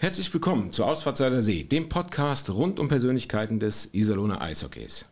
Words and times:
Herzlich 0.00 0.32
willkommen 0.32 0.72
zu 0.72 0.86
Ausfahrt 0.86 1.18
See, 1.18 1.62
dem 1.62 1.90
Podcast 1.90 2.48
rund 2.48 2.80
um 2.80 2.88
Persönlichkeiten 2.88 3.60
des 3.60 3.92
Iserlohner 3.92 4.40
Eishockeys. 4.40 5.04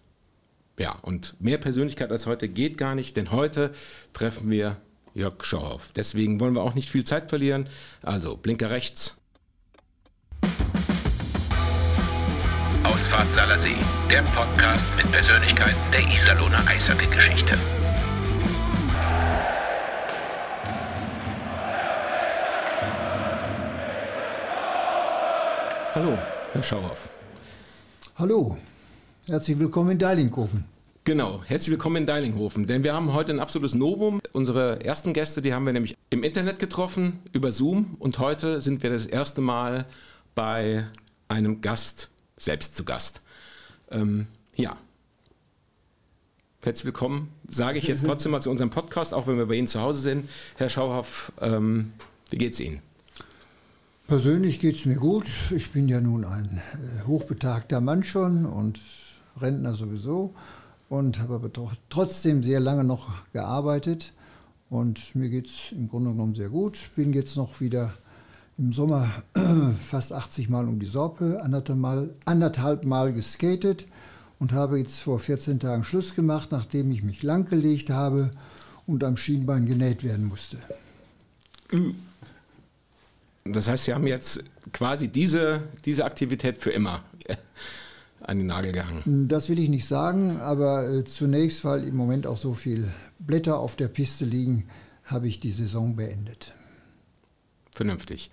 Ja, 0.78 0.92
und 1.02 1.38
mehr 1.42 1.58
Persönlichkeit 1.58 2.10
als 2.10 2.24
heute 2.24 2.48
geht 2.48 2.78
gar 2.78 2.94
nicht, 2.94 3.14
denn 3.18 3.30
heute 3.30 3.74
treffen 4.14 4.50
wir 4.50 4.78
Jörg 5.12 5.44
Schauhoff. 5.44 5.92
Deswegen 5.94 6.40
wollen 6.40 6.54
wir 6.54 6.62
auch 6.62 6.74
nicht 6.74 6.88
viel 6.88 7.04
Zeit 7.04 7.28
verlieren. 7.28 7.68
Also, 8.00 8.38
Blinker 8.38 8.70
rechts. 8.70 9.20
Ausfahrt 12.82 13.30
Salersee, 13.34 13.76
der 14.10 14.22
Podcast 14.22 14.86
mit 14.96 15.12
Persönlichkeiten 15.12 15.76
der 15.92 16.00
Iserlohner 16.00 16.66
Eishockey-Geschichte. 16.66 17.58
Hallo, 25.98 26.16
Herr 26.52 26.62
Schauhoff. 26.62 27.10
Hallo, 28.14 28.56
herzlich 29.26 29.58
willkommen 29.58 29.90
in 29.90 29.98
Deilinghofen. 29.98 30.64
Genau, 31.02 31.42
herzlich 31.44 31.72
willkommen 31.72 31.96
in 31.96 32.06
Deilinghofen, 32.06 32.68
denn 32.68 32.84
wir 32.84 32.94
haben 32.94 33.12
heute 33.14 33.32
ein 33.32 33.40
absolutes 33.40 33.74
Novum. 33.74 34.20
Unsere 34.30 34.80
ersten 34.84 35.12
Gäste, 35.12 35.42
die 35.42 35.52
haben 35.52 35.66
wir 35.66 35.72
nämlich 35.72 35.96
im 36.10 36.22
Internet 36.22 36.60
getroffen, 36.60 37.18
über 37.32 37.50
Zoom 37.50 37.96
und 37.98 38.20
heute 38.20 38.60
sind 38.60 38.84
wir 38.84 38.90
das 38.90 39.06
erste 39.06 39.40
Mal 39.40 39.86
bei 40.36 40.86
einem 41.26 41.62
Gast, 41.62 42.10
selbst 42.36 42.76
zu 42.76 42.84
Gast. 42.84 43.22
Ähm, 43.90 44.28
ja. 44.54 44.76
Herzlich 46.62 46.84
willkommen, 46.84 47.32
sage 47.48 47.80
ich 47.80 47.88
jetzt 47.88 48.06
trotzdem 48.06 48.30
mal 48.30 48.40
zu 48.40 48.52
unserem 48.52 48.70
Podcast, 48.70 49.12
auch 49.12 49.26
wenn 49.26 49.36
wir 49.36 49.46
bei 49.46 49.54
Ihnen 49.54 49.66
zu 49.66 49.80
Hause 49.80 50.00
sind. 50.00 50.28
Herr 50.54 50.68
Schauhoff, 50.68 51.32
ähm, 51.40 51.92
wie 52.30 52.38
geht's 52.38 52.60
Ihnen? 52.60 52.82
Persönlich 54.08 54.58
geht 54.58 54.76
es 54.76 54.86
mir 54.86 54.94
gut. 54.94 55.26
Ich 55.54 55.70
bin 55.72 55.86
ja 55.86 56.00
nun 56.00 56.24
ein 56.24 56.62
äh, 56.72 57.06
hochbetagter 57.06 57.82
Mann 57.82 58.02
schon 58.02 58.46
und 58.46 58.80
Rentner 59.38 59.74
sowieso 59.74 60.32
und 60.88 61.20
habe 61.20 61.34
aber 61.34 61.50
trotzdem 61.90 62.42
sehr 62.42 62.58
lange 62.58 62.84
noch 62.84 63.30
gearbeitet 63.32 64.14
und 64.70 65.14
mir 65.14 65.28
geht 65.28 65.48
es 65.48 65.72
im 65.72 65.90
Grunde 65.90 66.12
genommen 66.12 66.34
sehr 66.34 66.48
gut. 66.48 66.88
Bin 66.96 67.12
jetzt 67.12 67.36
noch 67.36 67.60
wieder 67.60 67.92
im 68.56 68.72
Sommer 68.72 69.10
fast 69.78 70.14
80 70.14 70.48
Mal 70.48 70.66
um 70.66 70.80
die 70.80 70.86
Sorpe, 70.86 71.42
anderthalb 71.42 71.78
Mal, 71.78 72.14
anderthalb 72.24 72.86
Mal 72.86 73.12
geskatet 73.12 73.84
und 74.38 74.54
habe 74.54 74.78
jetzt 74.78 75.00
vor 75.00 75.18
14 75.18 75.60
Tagen 75.60 75.84
Schluss 75.84 76.14
gemacht, 76.14 76.48
nachdem 76.50 76.90
ich 76.92 77.02
mich 77.02 77.22
langgelegt 77.22 77.90
habe 77.90 78.30
und 78.86 79.04
am 79.04 79.18
Schienbein 79.18 79.66
genäht 79.66 80.02
werden 80.02 80.24
musste. 80.28 80.56
Das 83.52 83.68
heißt, 83.68 83.84
Sie 83.84 83.94
haben 83.94 84.06
jetzt 84.06 84.44
quasi 84.72 85.08
diese, 85.08 85.62
diese 85.84 86.04
Aktivität 86.04 86.58
für 86.58 86.70
immer 86.70 87.04
an 88.20 88.38
den 88.38 88.46
Nagel 88.46 88.72
gehangen. 88.72 89.28
Das 89.28 89.48
will 89.48 89.58
ich 89.58 89.68
nicht 89.68 89.86
sagen, 89.86 90.38
aber 90.38 90.88
äh, 90.88 91.04
zunächst, 91.04 91.64
weil 91.64 91.84
im 91.84 91.96
Moment 91.96 92.26
auch 92.26 92.36
so 92.36 92.54
viel 92.54 92.88
Blätter 93.18 93.58
auf 93.58 93.76
der 93.76 93.88
Piste 93.88 94.24
liegen, 94.24 94.68
habe 95.04 95.28
ich 95.28 95.40
die 95.40 95.50
Saison 95.50 95.96
beendet. 95.96 96.52
Vernünftig. 97.72 98.30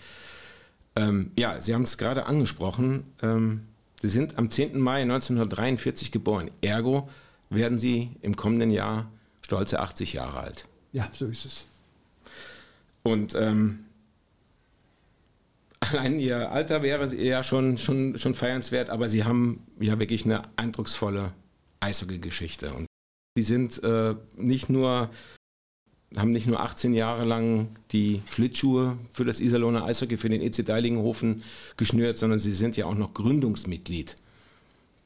Ähm, 0.96 1.32
ja, 1.38 1.62
Sie 1.62 1.74
haben 1.74 1.84
es 1.84 1.98
gerade 1.98 2.26
angesprochen. 2.26 3.04
Ähm, 3.22 3.62
Sie 4.02 4.10
sind 4.10 4.38
am 4.38 4.50
10. 4.50 4.80
Mai 4.80 5.02
1943 5.02 6.12
geboren. 6.12 6.52
Ergo 6.62 7.10
werden 7.50 7.78
Sie 7.78 8.12
im 8.22 8.36
kommenden 8.36 8.72
Jahr 8.72 9.10
stolze 9.42 9.80
80 9.80 10.14
Jahre 10.14 10.40
alt. 10.40 10.68
Ja, 10.92 11.08
so 11.12 11.26
ist 11.26 11.46
es. 11.46 11.66
Und 13.04 13.36
ähm, 13.36 13.86
allein 15.98 16.20
Ihr 16.20 16.52
Alter 16.52 16.82
wäre 16.82 17.14
ja 17.16 17.44
schon, 17.44 17.78
schon, 17.78 18.18
schon 18.18 18.34
feiernswert, 18.34 18.90
aber 18.90 19.10
Sie 19.10 19.24
haben 19.24 19.66
ja 19.80 20.00
wirklich 20.00 20.26
eine 20.26 20.44
eindrucksvolle 20.58 21.34
Eishockey-Geschichte. 21.80 22.74
Und 22.74 22.88
Sie 23.36 23.44
sind 23.44 23.82
äh, 23.84 24.16
nicht 24.38 24.70
nur 24.70 25.10
haben 26.18 26.32
nicht 26.32 26.48
nur 26.48 26.62
18 26.62 26.94
Jahre 26.94 27.26
lang 27.26 27.68
die 27.92 28.22
Schlittschuhe 28.32 28.98
für 29.12 29.26
das 29.26 29.42
Iserlohner 29.42 29.84
Eishockey, 29.84 30.18
für 30.18 30.30
den 30.30 30.42
EC 30.42 30.66
Deilingenhofen 30.66 31.44
geschnürt, 31.78 32.18
sondern 32.18 32.40
sie 32.40 32.54
sind 32.54 32.78
ja 32.78 32.86
auch 32.86 32.96
noch 32.96 33.14
Gründungsmitglied 33.14 34.16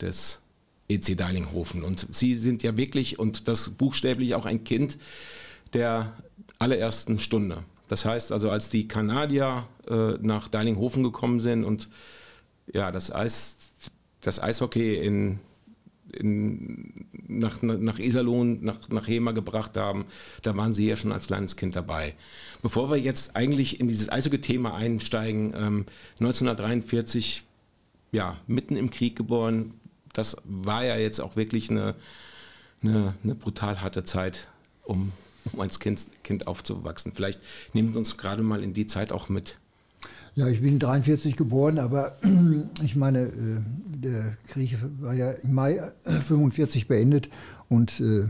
des 0.02 0.42
EC 0.88 1.18
Deilinghofen. 1.18 1.84
Und 1.84 2.14
sie 2.14 2.36
sind 2.36 2.64
ja 2.64 2.78
wirklich, 2.78 3.18
und 3.18 3.48
das 3.48 3.70
buchstäblich 3.72 4.36
auch 4.36 4.46
ein 4.46 4.64
Kind 4.64 4.98
der 5.74 6.14
allerersten 6.58 7.20
Stunde. 7.20 7.64
Das 7.90 8.06
heißt 8.06 8.32
also, 8.32 8.50
als 8.52 8.70
die 8.70 8.88
Kanadier 8.88 9.68
äh, 9.90 10.14
nach 10.22 10.48
Deilinghofen 10.48 11.04
gekommen 11.04 11.40
sind 11.40 11.66
und 11.66 11.90
ja, 12.72 12.92
das, 12.92 13.14
Eis, 13.14 13.58
das 14.22 14.42
Eishockey 14.42 14.96
in, 14.96 15.40
in, 16.14 17.08
nach, 17.28 17.64
nach 17.64 17.98
Iserlohn, 17.98 18.64
nach, 18.64 18.78
nach 18.90 19.08
Hema 19.08 19.32
gebracht 19.32 19.76
haben, 19.76 20.06
da 20.44 20.56
waren 20.56 20.72
Sie 20.72 20.88
ja 20.88 20.98
schon 20.98 21.12
als 21.12 21.26
kleines 21.26 21.56
Kind 21.56 21.76
dabei. 21.76 22.14
Bevor 22.62 22.92
wir 22.92 22.98
jetzt 22.98 23.36
eigentlich 23.36 23.80
in 23.80 23.88
dieses 23.88 24.12
Eishockey-Thema 24.12 24.76
einsteigen, 24.76 25.54
ähm, 25.56 25.86
1943, 26.20 27.44
ja, 28.12 28.38
mitten 28.46 28.76
im 28.76 28.92
Krieg 28.92 29.16
geboren, 29.16 29.74
das 30.14 30.38
war 30.44 30.86
ja 30.86 30.96
jetzt 30.96 31.20
auch 31.22 31.36
wirklich 31.36 31.72
eine, 31.72 31.96
eine, 32.84 33.16
eine 33.24 33.34
brutal 33.34 33.82
harte 33.82 34.04
Zeit, 34.04 34.48
um 34.84 35.12
um 35.52 35.62
als 35.62 35.80
kind, 35.80 36.08
kind 36.24 36.48
aufzuwachsen. 36.48 37.14
Vielleicht 37.14 37.40
nehmen 37.74 37.92
Sie 37.92 37.98
uns 37.98 38.18
gerade 38.18 38.44
mal 38.44 38.64
in 38.64 38.74
die 38.74 38.88
Zeit 38.88 39.12
auch 39.12 39.30
mit. 39.30 39.58
Ja, 40.36 40.48
ich 40.48 40.62
bin 40.62 40.80
43 40.80 41.36
geboren, 41.36 41.80
aber 41.80 42.16
ich 42.84 42.96
meine, 42.96 43.24
äh, 43.24 43.60
der 43.88 44.38
Krieg 44.48 44.78
war 45.02 45.14
ja 45.14 45.32
im 45.32 45.54
Mai 45.54 45.92
45 46.06 46.88
beendet 46.88 47.30
und 47.68 48.00
äh, 48.00 48.30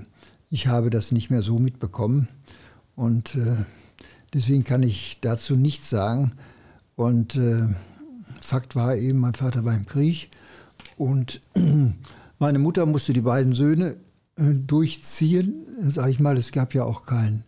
ich 0.49 0.67
habe 0.67 0.89
das 0.89 1.11
nicht 1.11 1.29
mehr 1.29 1.41
so 1.41 1.59
mitbekommen. 1.59 2.27
Und 2.95 3.35
äh, 3.35 3.57
deswegen 4.33 4.63
kann 4.63 4.83
ich 4.83 5.19
dazu 5.21 5.55
nichts 5.55 5.89
sagen. 5.89 6.33
Und 6.95 7.39
Fakt 8.41 8.75
war 8.75 8.97
eben, 8.97 9.19
mein 9.19 9.33
Vater 9.33 9.63
war 9.63 9.73
im 9.73 9.85
Krieg 9.85 10.29
und 10.97 11.39
meine 12.39 12.59
Mutter 12.59 12.85
musste 12.85 13.13
die 13.13 13.21
beiden 13.21 13.53
Söhne 13.53 13.95
durchziehen. 14.39 15.65
Sage 15.81 16.11
ich 16.11 16.19
mal, 16.19 16.37
es 16.37 16.51
gab 16.51 16.73
ja 16.73 16.83
auch 16.83 17.05
kein, 17.05 17.43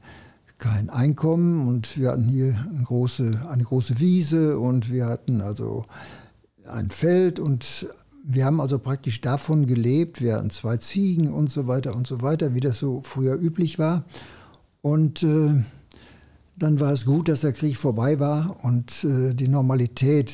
kein 0.58 0.90
Einkommen 0.90 1.68
und 1.68 1.98
wir 1.98 2.10
hatten 2.10 2.28
hier 2.28 2.56
eine 2.70 2.84
große, 2.84 3.48
eine 3.50 3.64
große 3.64 4.00
Wiese 4.00 4.60
und 4.60 4.92
wir 4.92 5.06
hatten 5.06 5.42
also 5.42 5.86
ein 6.68 6.90
Feld 6.90 7.40
und 7.40 7.88
wir 8.24 8.46
haben 8.46 8.62
also 8.62 8.78
praktisch 8.78 9.22
davon 9.22 9.66
gelebt. 9.66 10.22
Wir 10.22 10.36
hatten 10.36 10.50
zwei 10.50 10.78
Ziegen 10.78 11.34
und 11.34 11.50
so 11.50 11.68
weiter 11.68 11.96
und 11.96 12.08
so 12.08 12.22
weiter, 12.22 12.54
wie 12.54 12.60
das 12.60 12.80
so 12.80 13.02
früher 13.04 13.36
üblich 13.36 13.80
war. 13.80 14.04
Und 14.82 15.24
äh, 15.24 15.64
dann 16.56 16.80
war 16.80 16.92
es 16.92 17.06
gut, 17.06 17.30
dass 17.30 17.42
der 17.42 17.54
Krieg 17.54 17.78
vorbei 17.78 18.20
war 18.20 18.58
und 18.64 19.04
äh, 19.04 19.34
die 19.34 19.48
Normalität, 19.48 20.34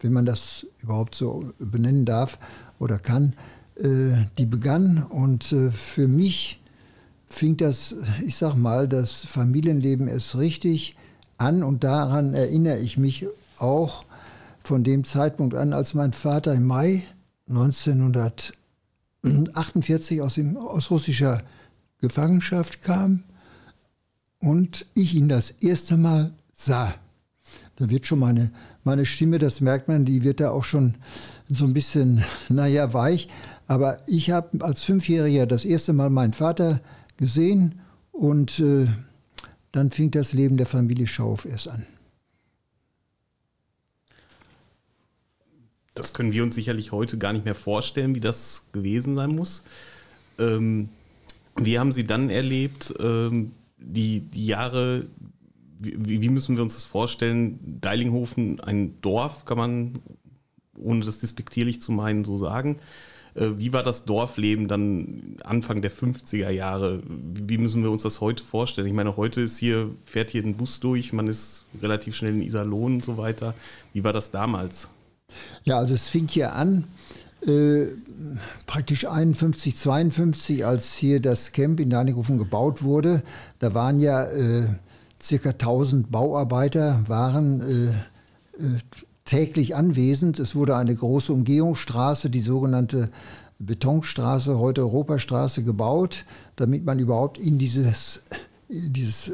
wenn 0.00 0.12
man 0.12 0.24
das 0.24 0.66
überhaupt 0.82 1.14
so 1.14 1.52
benennen 1.58 2.06
darf 2.06 2.38
oder 2.78 2.98
kann, 2.98 3.34
äh, 3.34 3.57
die 3.78 4.46
begann. 4.46 5.04
Und 5.04 5.52
äh, 5.52 5.70
für 5.70 6.08
mich 6.08 6.60
fing 7.26 7.56
das, 7.56 7.94
ich 8.24 8.36
sag 8.36 8.54
mal, 8.54 8.88
das 8.88 9.24
Familienleben 9.24 10.08
erst 10.08 10.36
richtig 10.36 10.96
an. 11.36 11.62
Und 11.62 11.84
daran 11.84 12.34
erinnere 12.34 12.78
ich 12.78 12.98
mich 12.98 13.26
auch 13.58 14.04
von 14.62 14.84
dem 14.84 15.04
Zeitpunkt 15.04 15.54
an, 15.54 15.72
als 15.72 15.94
mein 15.94 16.12
Vater 16.12 16.52
im 16.54 16.66
Mai 16.66 17.02
1948 17.48 20.20
aus, 20.20 20.34
dem, 20.34 20.56
aus 20.56 20.90
russischer 20.90 21.42
Gefangenschaft 22.00 22.82
kam 22.82 23.24
und 24.38 24.86
ich 24.94 25.14
ihn 25.14 25.28
das 25.28 25.50
erste 25.50 25.96
Mal 25.96 26.32
sah. 26.54 26.94
Da 27.76 27.90
wird 27.90 28.06
schon 28.06 28.18
meine, 28.18 28.50
meine 28.84 29.06
Stimme, 29.06 29.38
das 29.38 29.60
merkt 29.60 29.88
man, 29.88 30.04
die 30.04 30.22
wird 30.22 30.40
da 30.40 30.50
auch 30.50 30.64
schon 30.64 30.96
so 31.48 31.64
ein 31.64 31.72
bisschen, 31.72 32.24
naja, 32.48 32.92
weich. 32.92 33.28
Aber 33.68 34.00
ich 34.08 34.30
habe 34.30 34.64
als 34.64 34.82
Fünfjähriger 34.82 35.46
das 35.46 35.64
erste 35.66 35.92
Mal 35.92 36.08
meinen 36.08 36.32
Vater 36.32 36.80
gesehen 37.18 37.80
und 38.10 38.58
äh, 38.60 38.86
dann 39.72 39.90
fing 39.90 40.10
das 40.10 40.32
Leben 40.32 40.56
der 40.56 40.66
Familie 40.66 41.06
Schauf 41.06 41.44
erst 41.44 41.68
an. 41.68 41.86
Das 45.94 46.14
können 46.14 46.32
wir 46.32 46.42
uns 46.44 46.54
sicherlich 46.54 46.92
heute 46.92 47.18
gar 47.18 47.34
nicht 47.34 47.44
mehr 47.44 47.54
vorstellen, 47.54 48.14
wie 48.14 48.20
das 48.20 48.66
gewesen 48.72 49.16
sein 49.16 49.34
muss. 49.34 49.64
Ähm, 50.38 50.88
wie 51.56 51.78
haben 51.78 51.92
Sie 51.92 52.06
dann 52.06 52.30
erlebt, 52.30 52.94
ähm, 53.00 53.52
die, 53.76 54.20
die 54.20 54.46
Jahre, 54.46 55.06
wie, 55.78 56.22
wie, 56.22 56.28
müssen 56.30 56.56
wir 56.56 56.62
uns 56.62 56.74
das 56.74 56.84
vorstellen? 56.84 57.78
Deilinghofen, 57.80 58.60
ein 58.60 58.98
Dorf, 59.02 59.44
kann 59.44 59.58
man, 59.58 59.98
ohne 60.76 61.04
das 61.04 61.18
despektierlich 61.18 61.82
zu 61.82 61.92
meinen, 61.92 62.24
so 62.24 62.38
sagen. 62.38 62.78
Äh, 63.38 63.58
wie 63.58 63.72
war 63.72 63.82
das 63.82 64.04
Dorfleben 64.04 64.68
dann 64.68 65.36
Anfang 65.44 65.82
der 65.82 65.92
50er 65.92 66.50
Jahre? 66.50 67.02
Wie 67.06 67.58
müssen 67.58 67.82
wir 67.82 67.90
uns 67.90 68.02
das 68.02 68.20
heute 68.20 68.44
vorstellen? 68.44 68.86
Ich 68.86 68.92
meine, 68.92 69.16
heute 69.16 69.40
ist 69.40 69.58
hier, 69.58 69.90
fährt 70.04 70.30
hier 70.30 70.42
ein 70.42 70.56
Bus 70.56 70.80
durch, 70.80 71.12
man 71.12 71.28
ist 71.28 71.64
relativ 71.80 72.16
schnell 72.16 72.34
in 72.34 72.42
Iserlohn 72.42 72.94
und 72.94 73.04
so 73.04 73.16
weiter. 73.16 73.54
Wie 73.92 74.04
war 74.04 74.12
das 74.12 74.30
damals? 74.30 74.88
Ja, 75.64 75.78
also 75.78 75.94
es 75.94 76.08
fing 76.08 76.26
hier 76.28 76.54
an, 76.54 76.84
äh, 77.46 77.86
praktisch 78.66 79.06
51, 79.06 79.76
52, 79.76 80.64
als 80.64 80.94
hier 80.94 81.20
das 81.20 81.52
Camp 81.52 81.80
in 81.80 81.90
Danihofen 81.90 82.38
gebaut 82.38 82.82
wurde. 82.82 83.22
Da 83.58 83.74
waren 83.74 84.00
ja 84.00 84.24
äh, 84.24 84.66
circa 85.20 85.50
1000 85.50 86.10
Bauarbeiter, 86.10 87.04
waren 87.06 87.60
äh, 87.60 88.64
äh, 88.64 88.78
täglich 89.28 89.76
anwesend. 89.76 90.38
Es 90.38 90.56
wurde 90.56 90.74
eine 90.76 90.94
große 90.94 91.32
Umgehungsstraße, 91.32 92.30
die 92.30 92.40
sogenannte 92.40 93.10
Betonstraße, 93.58 94.58
heute 94.58 94.80
Europastraße, 94.80 95.64
gebaut, 95.64 96.24
damit 96.56 96.84
man 96.86 96.98
überhaupt 96.98 97.36
in 97.36 97.58
dieses, 97.58 98.22
dieses 98.68 99.28
äh, 99.28 99.32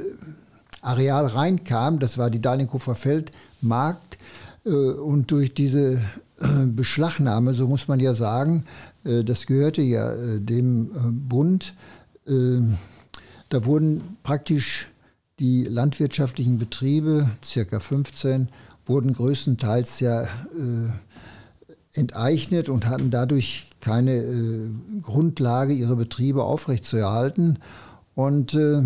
Areal 0.82 1.26
reinkam. 1.26 2.00
Das 2.00 2.19
war 2.19 2.29
die 2.29 2.41
Dahlinghoffer 2.41 2.96
Feldmarkt. 2.96 4.19
Äh, 4.67 4.70
und 4.70 5.31
durch 5.31 5.55
diese 5.55 6.00
Beschlagnahme, 6.67 7.55
so 7.55 7.69
muss 7.69 7.87
man 7.87 8.00
ja 8.00 8.12
sagen, 8.12 8.64
das 9.05 9.47
gehörte 9.47 9.82
ja 9.82 10.12
dem 10.40 10.90
Bund, 11.29 11.75
da 12.26 13.64
wurden 13.64 14.19
praktisch 14.25 14.88
die 15.38 15.62
landwirtschaftlichen 15.62 16.58
Betriebe, 16.58 17.31
circa 17.43 17.79
15, 17.79 18.49
wurden 18.87 19.15
größtenteils 19.15 20.01
ja 20.01 20.23
äh, 20.23 20.27
enteignet 21.93 22.69
und 22.69 22.87
hatten 22.87 23.11
dadurch 23.11 23.71
keine 23.81 24.17
äh, 24.17 24.71
Grundlage, 25.03 25.73
ihre 25.73 25.97
Betriebe 25.97 26.43
aufrechtzuerhalten. 26.43 27.59
Und 28.15 28.55
äh, 28.55 28.83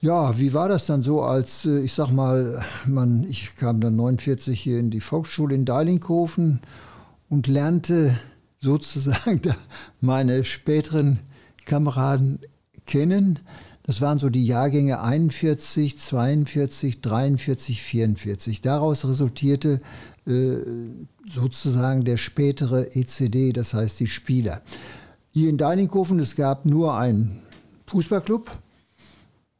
ja, 0.00 0.38
wie 0.38 0.52
war 0.52 0.68
das 0.68 0.86
dann 0.86 1.02
so, 1.02 1.22
als 1.22 1.64
äh, 1.64 1.80
ich 1.80 1.92
sag 1.94 2.10
mal, 2.10 2.62
man, 2.86 3.24
ich 3.28 3.56
kam 3.56 3.80
dann 3.80 3.96
49 3.96 4.60
hier 4.60 4.78
in 4.78 4.90
die 4.90 5.00
Volksschule 5.00 5.54
in 5.54 5.64
Deilinghofen 5.64 6.60
und 7.28 7.46
lernte 7.46 8.18
sozusagen 8.60 9.40
meine 10.00 10.44
späteren 10.44 11.20
Kameraden 11.64 12.40
kennen. 12.86 13.40
Das 13.86 14.00
waren 14.00 14.18
so 14.18 14.30
die 14.30 14.46
Jahrgänge 14.46 15.00
41, 15.00 15.98
42, 15.98 17.02
43, 17.02 17.82
44. 17.82 18.62
Daraus 18.62 19.04
resultierte 19.04 19.78
äh, 20.26 20.56
sozusagen 21.30 22.04
der 22.04 22.16
spätere 22.16 22.96
ECD, 22.96 23.52
das 23.52 23.74
heißt 23.74 24.00
die 24.00 24.06
Spieler. 24.06 24.62
Hier 25.32 25.50
in 25.50 25.58
Deininghofen, 25.58 26.18
es 26.18 26.34
gab 26.34 26.64
nur 26.64 26.96
einen 26.96 27.42
Fußballclub 27.86 28.58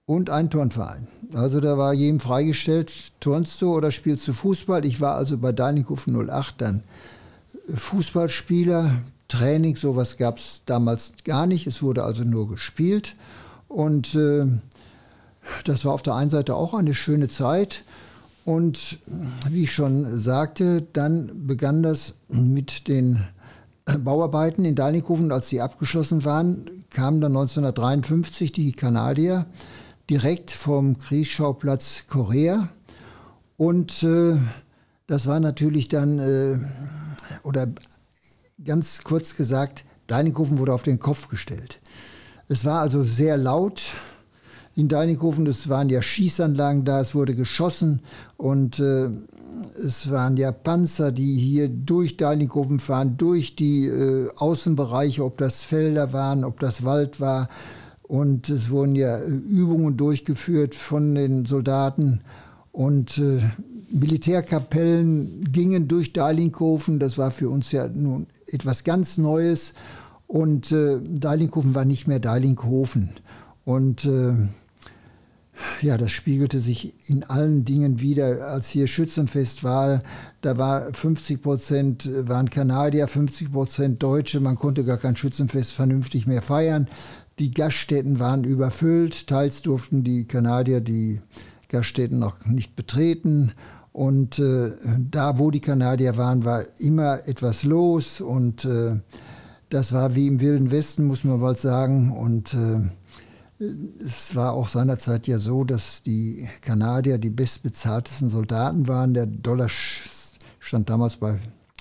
und 0.07 0.31
einen 0.31 0.49
Turnverein. 0.49 1.07
Also 1.35 1.61
da 1.61 1.77
war 1.77 1.93
jedem 1.93 2.21
freigestellt, 2.21 2.93
turnst 3.21 3.61
du 3.61 3.75
oder 3.75 3.91
spielst 3.91 4.27
du 4.27 4.33
Fußball. 4.33 4.87
Ich 4.87 5.03
war 5.03 5.17
also 5.17 5.37
bei 5.37 5.53
Deininghofen 5.53 6.17
08 6.31 6.55
dann 6.61 6.83
Fußballspieler, 7.75 9.03
Training, 9.29 9.77
sowas 9.77 10.17
gab 10.17 10.39
es 10.39 10.63
damals 10.65 11.13
gar 11.25 11.47
nicht. 11.47 11.67
Es 11.67 11.83
wurde 11.83 12.05
also 12.05 12.25
nur 12.25 12.49
gespielt. 12.49 13.17
Und 13.75 14.15
äh, 14.15 14.47
das 15.65 15.85
war 15.85 15.95
auf 15.95 16.03
der 16.03 16.15
einen 16.15 16.31
Seite 16.31 16.55
auch 16.55 16.75
eine 16.75 16.95
schöne 16.95 17.29
Zeit. 17.29 17.83
Und 18.45 19.01
wie 19.51 19.65
ich 19.65 19.73
schon 19.73 20.17
sagte, 20.17 20.83
dann 20.93 21.47
begann 21.49 21.83
das 21.83 22.15
mit 22.29 22.87
den 22.87 23.25
Bauarbeiten 23.85 24.65
in 24.65 24.77
Deinikofen. 24.77 25.33
Als 25.33 25.49
sie 25.49 25.61
abgeschlossen 25.61 26.25
waren, 26.25 26.85
kamen 26.91 27.21
dann 27.21 27.33
1953 27.33 28.53
die 28.53 28.71
Kanadier 28.73 29.47
direkt 30.09 30.53
vom 30.53 30.97
Kriegsschauplatz 30.97 32.05
Korea. 32.07 32.69
Und 33.57 34.05
äh, 34.05 34.37
das 35.09 35.27
war 35.27 35.41
natürlich 35.41 35.89
dann, 35.89 36.21
äh, 36.21 36.59
oder 37.43 37.67
ganz 38.65 39.03
kurz 39.03 39.35
gesagt, 39.37 39.85
Deinikofen 40.07 40.59
wurde 40.59 40.75
auf 40.75 40.85
den 40.85 41.01
Kopf 41.01 41.29
gestellt. 41.29 41.81
Es 42.49 42.65
war 42.65 42.81
also 42.81 43.03
sehr 43.03 43.37
laut 43.37 43.83
in 44.77 44.89
Deinighofen. 44.89 45.47
Es 45.47 45.69
waren 45.69 45.89
ja 45.89 46.03
Schießanlagen 46.03 46.85
da, 46.85 47.01
es 47.01 47.15
wurde 47.15 47.35
geschossen 47.35 48.01
und 48.37 48.79
äh, 48.81 49.09
es 49.83 50.11
waren 50.11 50.37
ja 50.37 50.53
Panzer, 50.53 51.13
die 51.13 51.37
hier 51.37 51.69
durch 51.69 52.17
Deinighofen 52.17 52.79
fahren, 52.79 53.17
durch 53.17 53.57
die 53.57 53.87
äh, 53.87 54.29
Außenbereiche, 54.37 55.25
ob 55.25 55.39
das 55.39 55.63
Felder 55.63 56.13
waren, 56.13 56.45
ob 56.45 56.61
das 56.61 56.85
Wald 56.85 57.21
war. 57.21 57.49
Und 58.03 58.51
es 58.51 58.71
wurden 58.71 58.97
ja 58.97 59.19
äh, 59.19 59.27
Übungen 59.27 59.97
durchgeführt 59.97 60.75
von 60.75 61.15
den 61.15 61.47
Soldaten. 61.47 62.21
Und 62.73 63.19
äh, 63.19 63.41
Militärkapellen 63.91 65.45
gingen 65.53 65.89
durch 65.89 66.13
Deilinghofen. 66.13 66.99
Das 66.99 67.17
war 67.17 67.31
für 67.31 67.49
uns 67.49 67.73
ja 67.73 67.89
nun 67.89 68.27
etwas 68.47 68.85
ganz 68.85 69.19
Neues. 69.19 69.75
Und 70.27 70.73
äh, 70.73 70.99
Deilinghofen 71.01 71.75
war 71.75 71.85
nicht 71.85 72.09
mehr 72.09 72.19
Deilinghofen. 72.19 73.11
Und 73.65 74.05
äh, 74.05 74.33
ja, 75.81 75.97
das 75.97 76.11
spiegelte 76.11 76.61
sich 76.61 76.95
in 77.09 77.23
allen 77.25 77.65
Dingen 77.65 78.01
wieder. 78.01 78.49
Als 78.49 78.69
hier 78.69 78.87
Schützenfest 78.87 79.65
war, 79.65 80.01
da 80.41 80.59
war 80.59 80.93
50 80.93 81.43
Prozent 81.43 82.11
waren 82.29 82.51
Kanadier, 82.51 83.07
50 83.07 83.53
Prozent 83.53 84.03
Deutsche. 84.03 84.41
Man 84.41 84.57
konnte 84.57 84.85
gar 84.85 84.99
kein 84.99 85.17
Schützenfest 85.17 85.73
vernünftig 85.73 86.27
mehr 86.27 86.43
feiern. 86.43 86.89
Die 87.39 87.53
Gaststätten 87.53 88.19
waren 88.19 88.45
überfüllt. 88.45 89.27
Teils 89.27 89.63
durften 89.63 90.05
die 90.05 90.25
Kanadier 90.25 90.81
die 90.81 91.21
Gaststätten 91.69 92.19
noch 92.19 92.45
nicht 92.47 92.77
betreten. 92.77 93.53
Und 93.93 94.39
äh, 94.39 94.73
da, 95.11 95.39
wo 95.39 95.51
die 95.51 95.61
Kanadier 95.61 96.17
waren, 96.17 96.45
war 96.45 96.65
immer 96.79 97.29
etwas 97.29 97.63
los. 97.63 98.21
Und 98.21 98.65
äh, 98.65 98.99
das 99.71 99.93
war 99.93 100.15
wie 100.15 100.27
im 100.27 100.41
Wilden 100.41 100.71
Westen, 100.71 101.07
muss 101.07 101.25
man 101.25 101.41
bald 101.41 101.59
sagen. 101.59 102.13
Und 102.13 102.55
äh, 102.55 103.65
es 104.05 104.35
war 104.35 104.53
auch 104.53 104.69
seinerzeit 104.69 105.27
ja 105.27 105.39
so, 105.39 105.65
dass 105.65 106.03
die 106.03 106.49
Kanadier 106.61 107.19
die 107.19 107.31
bestbezahltesten 107.31 108.29
Soldaten 108.29 108.89
waren. 108.89 109.15
Der 109.15 109.27
Dollar 109.27 109.69
stand 110.59 110.91
damals 110.91 111.17
bei 111.17 111.39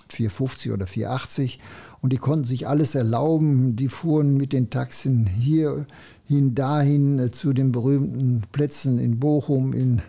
4,50 0.09 0.73
oder 0.73 0.85
4,80 0.85 1.57
und 2.01 2.13
die 2.13 2.17
konnten 2.17 2.45
sich 2.45 2.67
alles 2.67 2.95
erlauben. 2.95 3.75
Die 3.75 3.89
fuhren 3.89 4.35
mit 4.37 4.53
den 4.53 4.69
Taxen 4.69 5.25
hier 5.25 5.87
hin, 6.25 6.55
dahin 6.55 7.19
äh, 7.19 7.31
zu 7.31 7.53
den 7.53 7.71
berühmten 7.71 8.43
Plätzen 8.51 8.99
in 8.99 9.19
Bochum, 9.19 9.73
in 9.73 10.01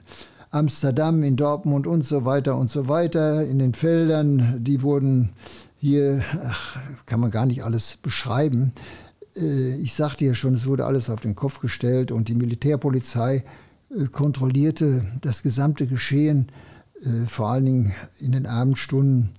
Amsterdam, 0.51 1.23
in 1.23 1.37
Dortmund 1.37 1.87
und 1.87 2.03
so 2.03 2.25
weiter 2.25 2.57
und 2.57 2.71
so 2.71 2.89
weiter. 2.89 3.45
In 3.45 3.59
den 3.59 3.75
Feldern, 3.75 4.63
die 4.63 4.83
wurden 4.83 5.31
hier 5.85 6.23
ach, 6.43 6.79
kann 7.05 7.21
man 7.21 7.31
gar 7.31 7.45
nicht 7.45 7.63
alles 7.63 7.99
beschreiben. 7.99 8.73
Äh, 9.37 9.75
ich 9.75 9.93
sagte 9.93 10.25
ja 10.25 10.33
schon, 10.33 10.55
es 10.55 10.67
wurde 10.67 10.87
alles 10.87 11.11
auf 11.11 11.21
den 11.21 11.35
Kopf 11.35 11.61
gestellt 11.61 12.11
und 12.11 12.29
die 12.29 12.35
Militärpolizei 12.35 13.45
äh, 13.91 14.07
kontrollierte 14.07 15.05
das 15.21 15.43
gesamte 15.43 15.87
Geschehen, 15.87 16.47
äh, 17.03 17.27
vor 17.27 17.51
allen 17.51 17.67
Dingen 17.67 17.93
in 18.19 18.33
den 18.33 18.47
Abendstunden. 18.47 19.31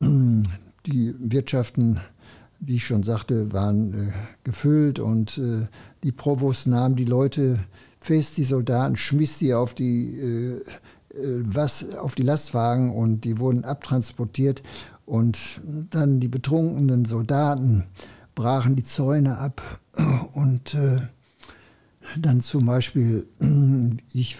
Die 0.86 1.14
Wirtschaften, 1.18 2.00
wie 2.60 2.76
ich 2.76 2.86
schon 2.86 3.02
sagte, 3.02 3.52
waren 3.52 4.14
gefüllt 4.42 5.00
und 5.00 5.38
die 6.02 6.12
Provost 6.12 6.66
nahm 6.66 6.96
die 6.96 7.04
Leute 7.04 7.58
fest, 8.00 8.38
die 8.38 8.44
Soldaten, 8.44 8.96
schmiss 8.96 9.38
sie 9.38 9.52
auf 9.52 9.74
die, 9.74 10.18
was, 11.10 11.94
auf 11.96 12.14
die 12.14 12.22
Lastwagen 12.22 12.90
und 12.90 13.22
die 13.22 13.38
wurden 13.38 13.64
abtransportiert 13.64 14.62
und 15.08 15.60
dann 15.90 16.20
die 16.20 16.28
betrunkenen 16.28 17.04
Soldaten 17.04 17.84
brachen 18.34 18.76
die 18.76 18.84
Zäune 18.84 19.38
ab 19.38 19.62
und 20.32 20.74
äh, 20.74 21.00
dann 22.16 22.40
zum 22.40 22.66
Beispiel, 22.66 23.26
ich 24.12 24.36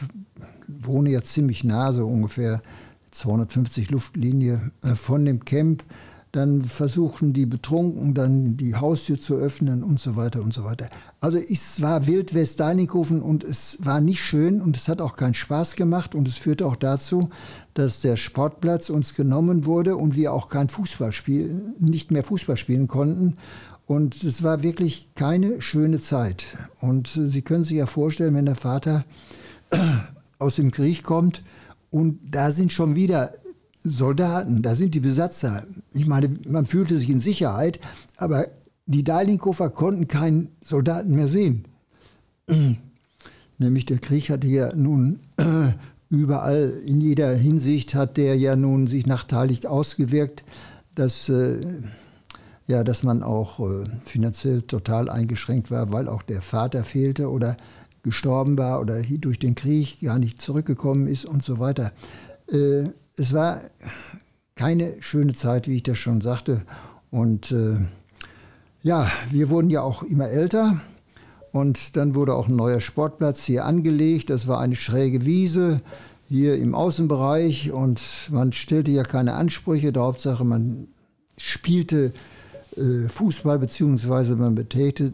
wohne 0.66 1.10
ja 1.10 1.22
ziemlich 1.22 1.64
nah, 1.64 1.92
so 1.92 2.06
ungefähr 2.06 2.62
250 3.10 3.90
Luftlinie 3.90 4.70
äh, 4.82 4.94
von 4.94 5.24
dem 5.24 5.44
Camp 5.44 5.82
dann 6.32 6.62
versuchen 6.62 7.32
die 7.32 7.46
Betrunken 7.46 8.14
dann 8.14 8.56
die 8.56 8.76
Haustür 8.76 9.20
zu 9.20 9.34
öffnen 9.34 9.82
und 9.82 9.98
so 9.98 10.14
weiter 10.16 10.42
und 10.42 10.52
so 10.52 10.64
weiter. 10.64 10.90
Also 11.20 11.38
es 11.38 11.80
war 11.80 12.06
Wild 12.06 12.34
West 12.34 12.60
Deinikofen 12.60 13.22
und 13.22 13.44
es 13.44 13.78
war 13.80 14.00
nicht 14.00 14.22
schön 14.22 14.60
und 14.60 14.76
es 14.76 14.88
hat 14.88 15.00
auch 15.00 15.16
keinen 15.16 15.34
Spaß 15.34 15.74
gemacht 15.76 16.14
und 16.14 16.28
es 16.28 16.36
führte 16.36 16.66
auch 16.66 16.76
dazu, 16.76 17.30
dass 17.78 18.00
der 18.00 18.16
Sportplatz 18.16 18.90
uns 18.90 19.14
genommen 19.14 19.64
wurde 19.64 19.96
und 19.96 20.16
wir 20.16 20.32
auch 20.32 20.48
kein 20.48 20.68
Fußballspiel, 20.68 21.74
nicht 21.78 22.10
mehr 22.10 22.24
Fußball 22.24 22.56
spielen 22.56 22.88
konnten. 22.88 23.36
Und 23.86 24.24
es 24.24 24.42
war 24.42 24.64
wirklich 24.64 25.10
keine 25.14 25.62
schöne 25.62 26.00
Zeit. 26.00 26.46
Und 26.80 27.06
Sie 27.06 27.42
können 27.42 27.62
sich 27.62 27.76
ja 27.76 27.86
vorstellen, 27.86 28.34
wenn 28.34 28.46
der 28.46 28.56
Vater 28.56 29.04
aus 30.40 30.56
dem 30.56 30.72
Krieg 30.72 31.04
kommt 31.04 31.44
und 31.90 32.18
da 32.28 32.50
sind 32.50 32.72
schon 32.72 32.96
wieder 32.96 33.34
Soldaten, 33.84 34.62
da 34.62 34.74
sind 34.74 34.96
die 34.96 35.00
Besatzer. 35.00 35.64
Ich 35.94 36.06
meine, 36.06 36.30
man 36.48 36.66
fühlte 36.66 36.98
sich 36.98 37.08
in 37.08 37.20
Sicherheit, 37.20 37.78
aber 38.16 38.48
die 38.86 39.04
Deilinkofer 39.04 39.70
konnten 39.70 40.08
keinen 40.08 40.48
Soldaten 40.62 41.14
mehr 41.14 41.28
sehen. 41.28 41.64
Nämlich 43.58 43.86
der 43.86 43.98
Krieg 43.98 44.30
hatte 44.30 44.48
ja 44.48 44.74
nun 44.74 45.20
überall, 46.10 46.80
in 46.84 47.00
jeder 47.00 47.34
Hinsicht 47.34 47.94
hat 47.94 48.16
der 48.16 48.36
ja 48.36 48.56
nun 48.56 48.86
sich 48.86 49.06
nachteilig 49.06 49.66
ausgewirkt, 49.66 50.44
dass, 50.94 51.28
äh, 51.28 51.60
ja, 52.66 52.84
dass 52.84 53.02
man 53.02 53.22
auch 53.22 53.60
äh, 53.60 53.84
finanziell 54.04 54.62
total 54.62 55.08
eingeschränkt 55.08 55.70
war, 55.70 55.92
weil 55.92 56.08
auch 56.08 56.22
der 56.22 56.42
Vater 56.42 56.84
fehlte 56.84 57.30
oder 57.30 57.56
gestorben 58.02 58.56
war 58.58 58.80
oder 58.80 59.02
durch 59.02 59.38
den 59.38 59.54
Krieg 59.54 60.00
gar 60.00 60.18
nicht 60.18 60.40
zurückgekommen 60.40 61.06
ist 61.06 61.24
und 61.24 61.42
so 61.42 61.58
weiter. 61.58 61.92
Äh, 62.50 62.84
es 63.16 63.32
war 63.32 63.62
keine 64.54 65.00
schöne 65.00 65.34
Zeit, 65.34 65.68
wie 65.68 65.76
ich 65.76 65.82
das 65.82 65.98
schon 65.98 66.20
sagte. 66.20 66.62
Und 67.10 67.52
äh, 67.52 67.76
ja, 68.82 69.10
wir 69.30 69.50
wurden 69.50 69.70
ja 69.70 69.82
auch 69.82 70.02
immer 70.02 70.28
älter. 70.28 70.80
Und 71.58 71.96
dann 71.96 72.14
wurde 72.14 72.34
auch 72.34 72.46
ein 72.46 72.54
neuer 72.54 72.78
Sportplatz 72.78 73.42
hier 73.42 73.64
angelegt. 73.64 74.30
Das 74.30 74.46
war 74.46 74.60
eine 74.60 74.76
schräge 74.76 75.24
Wiese 75.24 75.80
hier 76.28 76.56
im 76.56 76.72
Außenbereich. 76.72 77.72
Und 77.72 78.00
man 78.30 78.52
stellte 78.52 78.92
ja 78.92 79.02
keine 79.02 79.34
Ansprüche. 79.34 79.92
Der 79.92 80.04
Hauptsache, 80.04 80.44
man 80.44 80.86
spielte 81.36 82.12
äh, 82.76 83.08
Fußball 83.08 83.58
beziehungsweise 83.58 84.36
man 84.36 84.54
betätigte, 84.54 85.12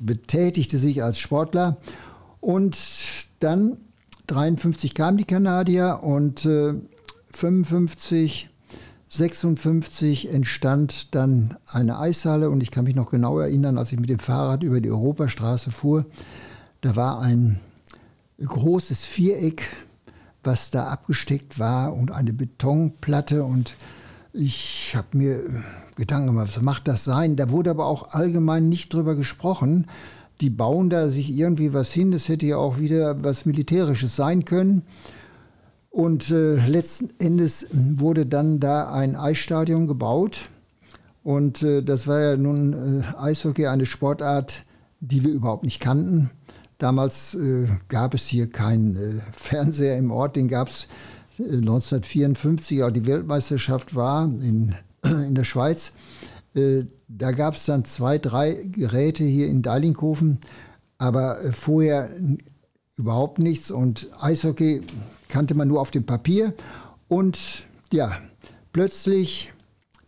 betätigte 0.00 0.78
sich 0.78 1.04
als 1.04 1.20
Sportler. 1.20 1.76
Und 2.40 2.76
dann 3.38 3.76
53 4.26 4.94
kamen 4.94 5.16
die 5.16 5.24
Kanadier 5.26 6.00
und 6.02 6.44
äh, 6.44 6.74
55 7.34 8.50
56 9.08 10.30
entstand 10.30 11.14
dann 11.14 11.56
eine 11.66 11.98
Eishalle 11.98 12.50
und 12.50 12.62
ich 12.62 12.70
kann 12.70 12.84
mich 12.84 12.94
noch 12.94 13.10
genau 13.10 13.38
erinnern, 13.38 13.78
als 13.78 13.92
ich 13.92 13.98
mit 13.98 14.10
dem 14.10 14.18
Fahrrad 14.18 14.62
über 14.62 14.80
die 14.80 14.90
Europastraße 14.90 15.70
fuhr, 15.70 16.04
da 16.82 16.94
war 16.94 17.20
ein 17.20 17.58
großes 18.44 19.04
Viereck, 19.04 19.62
was 20.42 20.70
da 20.70 20.88
abgesteckt 20.88 21.58
war 21.58 21.94
und 21.94 22.12
eine 22.12 22.32
Betonplatte 22.32 23.44
und 23.44 23.74
ich 24.32 24.94
habe 24.94 25.16
mir 25.16 25.42
Gedanken 25.96 26.28
gemacht, 26.28 26.48
was 26.54 26.62
macht 26.62 26.86
das 26.86 27.04
sein? 27.04 27.36
Da 27.36 27.50
wurde 27.50 27.70
aber 27.70 27.86
auch 27.86 28.12
allgemein 28.12 28.68
nicht 28.68 28.92
drüber 28.92 29.16
gesprochen. 29.16 29.86
Die 30.40 30.50
bauen 30.50 30.90
da 30.90 31.08
sich 31.08 31.30
irgendwie 31.30 31.72
was 31.72 31.90
hin, 31.92 32.12
das 32.12 32.28
hätte 32.28 32.46
ja 32.46 32.56
auch 32.56 32.78
wieder 32.78 33.24
was 33.24 33.46
Militärisches 33.46 34.14
sein 34.14 34.44
können. 34.44 34.82
Und 35.98 36.30
äh, 36.30 36.54
letzten 36.64 37.10
Endes 37.18 37.66
wurde 37.72 38.24
dann 38.24 38.60
da 38.60 38.88
ein 38.92 39.16
Eisstadion 39.16 39.88
gebaut. 39.88 40.48
Und 41.24 41.64
äh, 41.64 41.82
das 41.82 42.06
war 42.06 42.20
ja 42.20 42.36
nun 42.36 43.02
äh, 43.02 43.16
Eishockey, 43.18 43.66
eine 43.66 43.84
Sportart, 43.84 44.62
die 45.00 45.24
wir 45.24 45.32
überhaupt 45.32 45.64
nicht 45.64 45.80
kannten. 45.80 46.30
Damals 46.78 47.34
äh, 47.34 47.66
gab 47.88 48.14
es 48.14 48.28
hier 48.28 48.48
keinen 48.48 48.94
äh, 48.94 49.14
Fernseher 49.32 49.98
im 49.98 50.12
Ort, 50.12 50.36
den 50.36 50.46
gab 50.46 50.68
es 50.68 50.86
1954, 51.40 52.84
als 52.84 52.94
die 52.94 53.06
Weltmeisterschaft 53.06 53.96
war 53.96 54.26
in, 54.26 54.76
in 55.02 55.34
der 55.34 55.42
Schweiz. 55.42 55.90
Äh, 56.54 56.84
da 57.08 57.32
gab 57.32 57.54
es 57.54 57.66
dann 57.66 57.84
zwei, 57.84 58.18
drei 58.18 58.52
Geräte 58.52 59.24
hier 59.24 59.48
in 59.48 59.62
Deilinghofen, 59.62 60.38
aber 60.96 61.40
vorher 61.50 62.08
überhaupt 62.94 63.40
nichts. 63.40 63.72
Und 63.72 64.06
Eishockey 64.20 64.82
kannte 65.28 65.54
man 65.54 65.68
nur 65.68 65.80
auf 65.80 65.90
dem 65.90 66.04
Papier. 66.04 66.54
Und 67.08 67.64
ja, 67.92 68.18
plötzlich 68.72 69.52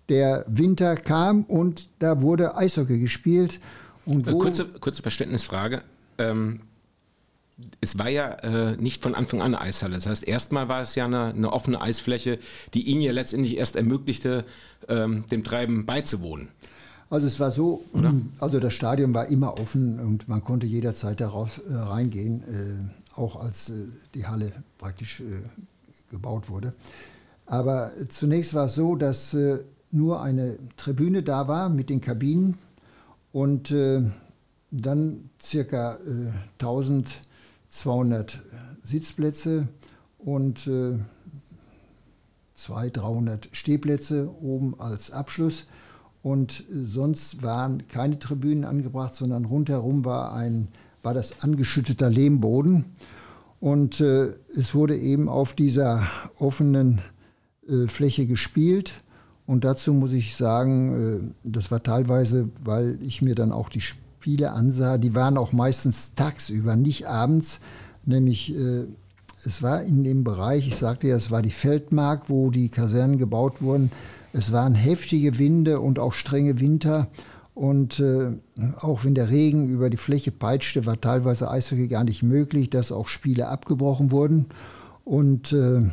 der 0.08 0.44
Winter 0.48 0.96
kam 0.96 1.44
und 1.44 1.88
da 1.98 2.20
wurde 2.20 2.56
Eishockey 2.56 2.98
gespielt. 2.98 3.60
Und 4.04 4.26
äh, 4.26 4.32
kurze, 4.32 4.66
kurze 4.66 5.02
Verständnisfrage. 5.02 5.82
Ähm, 6.18 6.60
es 7.80 7.98
war 7.98 8.08
ja 8.08 8.30
äh, 8.30 8.76
nicht 8.76 9.02
von 9.02 9.14
Anfang 9.14 9.40
an 9.40 9.54
eine 9.54 9.60
Eishalle. 9.60 9.94
Das 9.94 10.06
heißt, 10.06 10.26
erstmal 10.26 10.68
war 10.68 10.82
es 10.82 10.94
ja 10.94 11.04
eine, 11.04 11.26
eine 11.26 11.52
offene 11.52 11.80
Eisfläche, 11.80 12.38
die 12.74 12.82
ihnen 12.88 13.02
ja 13.02 13.12
letztendlich 13.12 13.56
erst 13.56 13.76
ermöglichte, 13.76 14.44
ähm, 14.88 15.24
dem 15.30 15.44
Treiben 15.44 15.86
beizuwohnen. 15.86 16.48
Also 17.10 17.26
es 17.26 17.40
war 17.40 17.50
so, 17.50 17.84
Oder? 17.92 18.14
also 18.38 18.60
das 18.60 18.72
Stadion 18.72 19.12
war 19.14 19.26
immer 19.26 19.58
offen 19.58 19.98
und 19.98 20.28
man 20.28 20.44
konnte 20.44 20.66
jederzeit 20.66 21.20
darauf 21.20 21.60
äh, 21.68 21.74
reingehen. 21.74 22.42
Äh, 22.44 22.99
auch 23.14 23.36
als 23.36 23.70
äh, 23.70 23.86
die 24.14 24.26
Halle 24.26 24.52
praktisch 24.78 25.20
äh, 25.20 25.42
gebaut 26.10 26.48
wurde. 26.48 26.74
Aber 27.46 27.92
zunächst 28.08 28.54
war 28.54 28.66
es 28.66 28.74
so, 28.74 28.96
dass 28.96 29.34
äh, 29.34 29.58
nur 29.90 30.22
eine 30.22 30.58
Tribüne 30.76 31.22
da 31.22 31.48
war 31.48 31.68
mit 31.68 31.90
den 31.90 32.00
Kabinen 32.00 32.58
und 33.32 33.74
dann 34.70 35.30
circa 35.40 35.98
1200 36.60 38.40
Sitzplätze 38.84 39.66
und 40.18 40.68
200, 42.54 42.96
300 42.96 43.48
Stehplätze 43.50 44.30
oben 44.40 44.78
als 44.78 45.10
Abschluss. 45.10 45.66
Und 46.22 46.64
sonst 46.70 47.42
waren 47.42 47.88
keine 47.88 48.18
Tribünen 48.20 48.64
angebracht, 48.64 49.14
sondern 49.14 49.44
rundherum 49.44 50.04
war 50.04 50.32
ein 50.32 50.68
war 51.02 51.14
das 51.14 51.42
angeschütteter 51.42 52.10
Lehmboden. 52.10 52.84
Und 53.60 54.00
äh, 54.00 54.32
es 54.56 54.74
wurde 54.74 54.96
eben 54.96 55.28
auf 55.28 55.52
dieser 55.52 56.02
offenen 56.38 57.00
äh, 57.68 57.86
Fläche 57.86 58.26
gespielt. 58.26 58.94
Und 59.46 59.64
dazu 59.64 59.92
muss 59.92 60.12
ich 60.12 60.36
sagen, 60.36 61.34
äh, 61.44 61.48
das 61.48 61.70
war 61.70 61.82
teilweise, 61.82 62.48
weil 62.64 62.98
ich 63.02 63.20
mir 63.20 63.34
dann 63.34 63.52
auch 63.52 63.68
die 63.68 63.82
Spiele 63.82 64.52
ansah, 64.52 64.96
die 64.96 65.14
waren 65.14 65.36
auch 65.36 65.52
meistens 65.52 66.14
tagsüber, 66.14 66.76
nicht 66.76 67.06
abends. 67.06 67.60
Nämlich, 68.04 68.54
äh, 68.54 68.84
es 69.44 69.62
war 69.62 69.82
in 69.82 70.04
dem 70.04 70.24
Bereich, 70.24 70.66
ich 70.66 70.76
sagte 70.76 71.08
ja, 71.08 71.16
es 71.16 71.30
war 71.30 71.42
die 71.42 71.50
Feldmark, 71.50 72.28
wo 72.28 72.50
die 72.50 72.68
Kasernen 72.68 73.18
gebaut 73.18 73.60
wurden. 73.60 73.90
Es 74.32 74.52
waren 74.52 74.74
heftige 74.74 75.38
Winde 75.38 75.80
und 75.80 75.98
auch 75.98 76.12
strenge 76.12 76.60
Winter. 76.60 77.08
Und 77.54 78.00
äh, 78.00 78.38
auch 78.78 79.04
wenn 79.04 79.14
der 79.14 79.28
Regen 79.28 79.68
über 79.68 79.90
die 79.90 79.96
Fläche 79.96 80.30
peitschte, 80.30 80.86
war 80.86 81.00
teilweise 81.00 81.50
Eishockey 81.50 81.88
gar 81.88 82.04
nicht 82.04 82.22
möglich, 82.22 82.70
dass 82.70 82.92
auch 82.92 83.08
Spiele 83.08 83.48
abgebrochen 83.48 84.10
wurden. 84.10 84.46
Und 85.04 85.52
äh, 85.52 85.90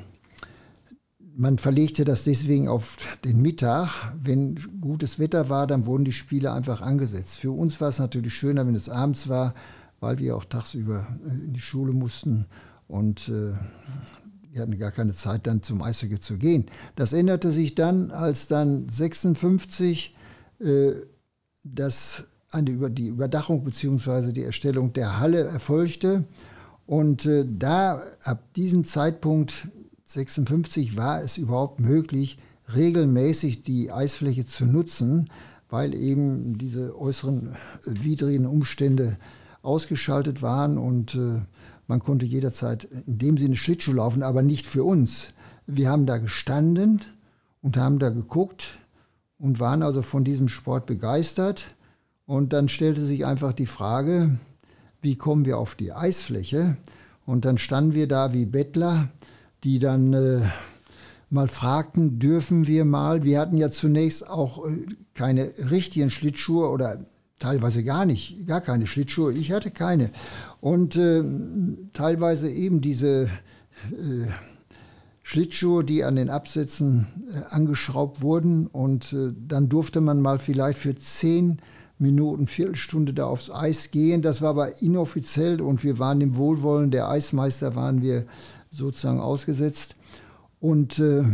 man 1.35 1.57
verlegte 1.59 2.03
das 2.03 2.23
deswegen 2.23 2.67
auf 2.67 2.97
den 3.23 3.41
Mittag. 3.41 4.13
Wenn 4.19 4.55
gutes 4.81 5.19
Wetter 5.19 5.49
war, 5.49 5.67
dann 5.67 5.85
wurden 5.85 6.05
die 6.05 6.13
Spiele 6.13 6.51
einfach 6.51 6.81
angesetzt. 6.81 7.37
Für 7.37 7.51
uns 7.51 7.79
war 7.79 7.89
es 7.89 7.99
natürlich 7.99 8.33
schöner, 8.33 8.65
wenn 8.65 8.75
es 8.75 8.89
abends 8.89 9.27
war, 9.27 9.53
weil 9.99 10.19
wir 10.19 10.35
auch 10.35 10.45
tagsüber 10.45 11.07
äh, 11.25 11.45
in 11.45 11.53
die 11.53 11.59
Schule 11.59 11.93
mussten 11.93 12.45
und 12.87 13.29
äh, 13.29 13.53
wir 14.51 14.61
hatten 14.61 14.77
gar 14.77 14.91
keine 14.91 15.13
Zeit 15.13 15.45
dann 15.45 15.61
zum 15.61 15.81
Eishockey 15.83 16.19
zu 16.19 16.37
gehen. 16.37 16.65
Das 16.95 17.13
änderte 17.13 17.51
sich 17.51 17.75
dann, 17.75 18.09
als 18.09 18.47
dann 18.47 18.89
56 18.89 20.15
äh, 20.59 20.93
dass 21.75 22.25
eine, 22.49 22.89
die 22.91 23.07
Überdachung 23.07 23.63
bzw. 23.63 24.31
die 24.31 24.43
Erstellung 24.43 24.93
der 24.93 25.19
Halle 25.19 25.43
erfolgte. 25.43 26.25
Und 26.85 27.25
äh, 27.25 27.45
da, 27.47 28.03
ab 28.23 28.53
diesem 28.55 28.85
Zeitpunkt 28.85 29.67
56, 30.05 30.95
war 30.95 31.21
es 31.21 31.37
überhaupt 31.37 31.79
möglich, 31.79 32.37
regelmäßig 32.73 33.63
die 33.63 33.91
Eisfläche 33.91 34.45
zu 34.45 34.65
nutzen, 34.65 35.29
weil 35.69 35.93
eben 35.93 36.57
diese 36.57 36.97
äußeren 36.97 37.49
äh, 37.49 37.55
widrigen 38.03 38.45
Umstände 38.45 39.17
ausgeschaltet 39.61 40.41
waren 40.41 40.77
und 40.77 41.15
äh, 41.15 41.41
man 41.87 41.99
konnte 41.99 42.25
jederzeit 42.25 42.85
in 43.05 43.17
dem 43.17 43.37
Sinne 43.37 43.55
Schlittschuh 43.55 43.93
laufen, 43.93 44.23
aber 44.23 44.41
nicht 44.41 44.65
für 44.65 44.83
uns. 44.83 45.33
Wir 45.65 45.89
haben 45.89 46.05
da 46.05 46.17
gestanden 46.17 47.01
und 47.61 47.77
haben 47.77 47.99
da 47.99 48.09
geguckt, 48.09 48.77
und 49.39 49.59
waren 49.59 49.83
also 49.83 50.01
von 50.01 50.23
diesem 50.23 50.49
Sport 50.49 50.85
begeistert. 50.85 51.75
Und 52.25 52.53
dann 52.53 52.69
stellte 52.69 53.01
sich 53.01 53.25
einfach 53.25 53.53
die 53.53 53.65
Frage, 53.65 54.37
wie 55.01 55.15
kommen 55.15 55.45
wir 55.45 55.57
auf 55.57 55.75
die 55.75 55.93
Eisfläche? 55.93 56.77
Und 57.25 57.45
dann 57.45 57.57
standen 57.57 57.93
wir 57.93 58.07
da 58.07 58.33
wie 58.33 58.45
Bettler, 58.45 59.09
die 59.63 59.79
dann 59.79 60.13
äh, 60.13 60.41
mal 61.29 61.47
fragten, 61.47 62.19
dürfen 62.19 62.67
wir 62.67 62.85
mal? 62.85 63.23
Wir 63.23 63.39
hatten 63.39 63.57
ja 63.57 63.69
zunächst 63.69 64.29
auch 64.29 64.65
äh, 64.65 64.85
keine 65.13 65.51
richtigen 65.69 66.09
Schlittschuhe 66.09 66.69
oder 66.69 67.05
teilweise 67.39 67.83
gar 67.83 68.05
nicht, 68.05 68.47
gar 68.47 68.61
keine 68.61 68.87
Schlittschuhe. 68.87 69.33
Ich 69.33 69.51
hatte 69.51 69.71
keine. 69.71 70.09
Und 70.59 70.95
äh, 70.95 71.23
teilweise 71.93 72.49
eben 72.49 72.81
diese 72.81 73.29
äh, 73.91 74.27
Schlittschuhe, 75.27 75.83
die 75.83 76.05
an 76.05 76.15
den 76.15 76.29
Absätzen 76.29 77.07
äh, 77.33 77.53
angeschraubt 77.53 78.21
wurden. 78.21 78.67
Und 78.67 79.11
äh, 79.11 79.33
dann 79.37 79.67
durfte 79.67 79.99
man 79.99 80.21
mal 80.21 80.39
vielleicht 80.39 80.79
für 80.79 80.95
zehn 80.95 81.57
Minuten, 81.99 82.47
Viertelstunde 82.47 83.13
da 83.13 83.25
aufs 83.25 83.51
Eis 83.51 83.91
gehen. 83.91 84.21
Das 84.21 84.41
war 84.41 84.51
aber 84.51 84.81
inoffiziell 84.81 85.59
und 85.59 85.83
wir 85.83 85.99
waren 85.99 86.21
dem 86.21 86.37
Wohlwollen 86.37 86.91
der 86.91 87.09
Eismeister, 87.09 87.75
waren 87.75 88.01
wir 88.01 88.25
sozusagen 88.71 89.19
ausgesetzt. 89.19 89.97
Und 90.61 90.97
äh. 90.99 91.25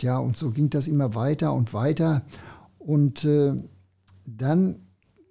Ja, 0.00 0.18
und 0.18 0.36
so 0.36 0.50
ging 0.50 0.68
das 0.68 0.88
immer 0.88 1.14
weiter 1.16 1.52
und 1.52 1.74
weiter. 1.74 2.22
Und 2.78 3.24
äh, 3.24 3.54
dann 4.26 4.80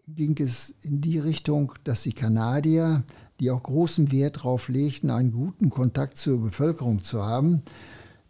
ging 0.08 0.38
es 0.38 0.76
in 0.82 1.00
die 1.00 1.20
Richtung, 1.20 1.74
dass 1.84 2.04
die 2.04 2.14
Kanadier, 2.14 3.04
die 3.40 3.52
auch 3.52 3.64
großen 3.64 4.12
Wert 4.12 4.38
darauf 4.38 4.70
legten, 4.70 5.10
einen 5.10 5.32
guten 5.32 5.70
Kontakt 5.70 6.18
zur 6.18 6.42
Bevölkerung 6.42 7.04
zu 7.04 7.26
haben, 7.26 7.64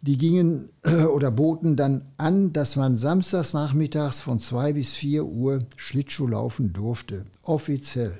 die 0.02 0.18
gingen 0.18 0.68
äh, 0.82 1.04
oder 1.04 1.30
boten 1.30 1.76
dann 1.76 2.02
an, 2.18 2.52
dass 2.52 2.76
man 2.76 2.96
samstags 2.96 3.54
nachmittags 3.54 4.20
von 4.20 4.40
2 4.40 4.74
bis 4.74 4.94
4 4.94 5.24
Uhr 5.24 5.60
Schlittschuh 5.76 6.26
laufen 6.26 6.72
durfte, 6.72 7.24
offiziell. 7.44 8.18